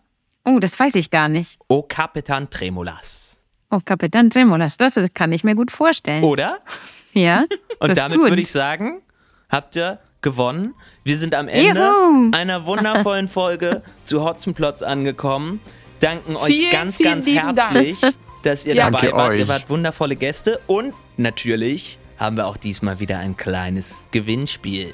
Oh, 0.45 0.59
das 0.59 0.79
weiß 0.79 0.97
ich 0.97 1.11
gar 1.11 1.29
nicht. 1.29 1.61
O 1.69 1.83
Kapitan 1.83 2.51
Tremolas. 2.51 3.45
Oh, 3.71 3.79
Kapitän 3.85 4.31
Tremolas, 4.31 4.77
das 4.77 4.99
kann 5.15 5.31
ich 5.31 5.45
mir 5.45 5.55
gut 5.55 5.71
vorstellen. 5.71 6.25
Oder? 6.25 6.59
Ja, 7.13 7.45
Und 7.81 7.97
damit 7.97 8.21
würde 8.21 8.41
ich 8.41 8.53
sagen, 8.53 9.03
habt 9.49 9.75
ihr 9.75 9.99
gewonnen. 10.23 10.75
Wir 11.03 11.19
sind 11.19 11.35
am 11.35 11.49
Ende 11.49 11.81
Juhu. 11.81 12.31
einer 12.33 12.67
wundervollen 12.67 13.27
Folge 13.41 13.83
zu 14.05 14.23
Hotzenplotz 14.25 14.83
angekommen. 14.83 15.61
Danken 16.01 16.37
euch 16.37 16.47
Vielen, 16.55 16.73
ganz, 16.73 16.97
vielen 16.97 17.23
ganz 17.23 17.27
herzlich, 17.29 17.97
dass 18.43 18.65
ihr 18.65 18.75
Ja. 18.75 18.91
dabei 18.91 19.01
Danke 19.07 19.17
wart. 19.17 19.35
Ihr 19.37 19.43
euch. 19.43 19.49
wart 19.49 19.71
wundervolle 19.71 20.17
Gäste 20.17 20.61
und 20.67 20.95
natürlich 21.17 21.99
haben 22.19 22.37
wir 22.37 22.47
auch 22.47 22.57
diesmal 22.57 23.01
wieder 23.01 23.19
ein 23.19 23.37
kleines 23.37 24.03
Gewinnspiel. 24.11 24.93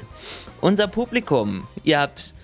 Unser 0.60 0.86
Publikum, 0.88 1.66
ihr 1.84 2.00
habt 2.00 2.34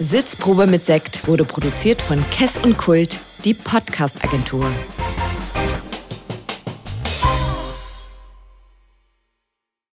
Sitzprobe 0.00 0.66
mit 0.66 0.84
Sekt 0.84 1.28
wurde 1.28 1.44
produziert 1.44 2.02
von 2.02 2.24
Kess 2.30 2.58
und 2.58 2.76
Kult, 2.76 3.20
die 3.44 3.54
Podcast-Agentur. 3.54 4.66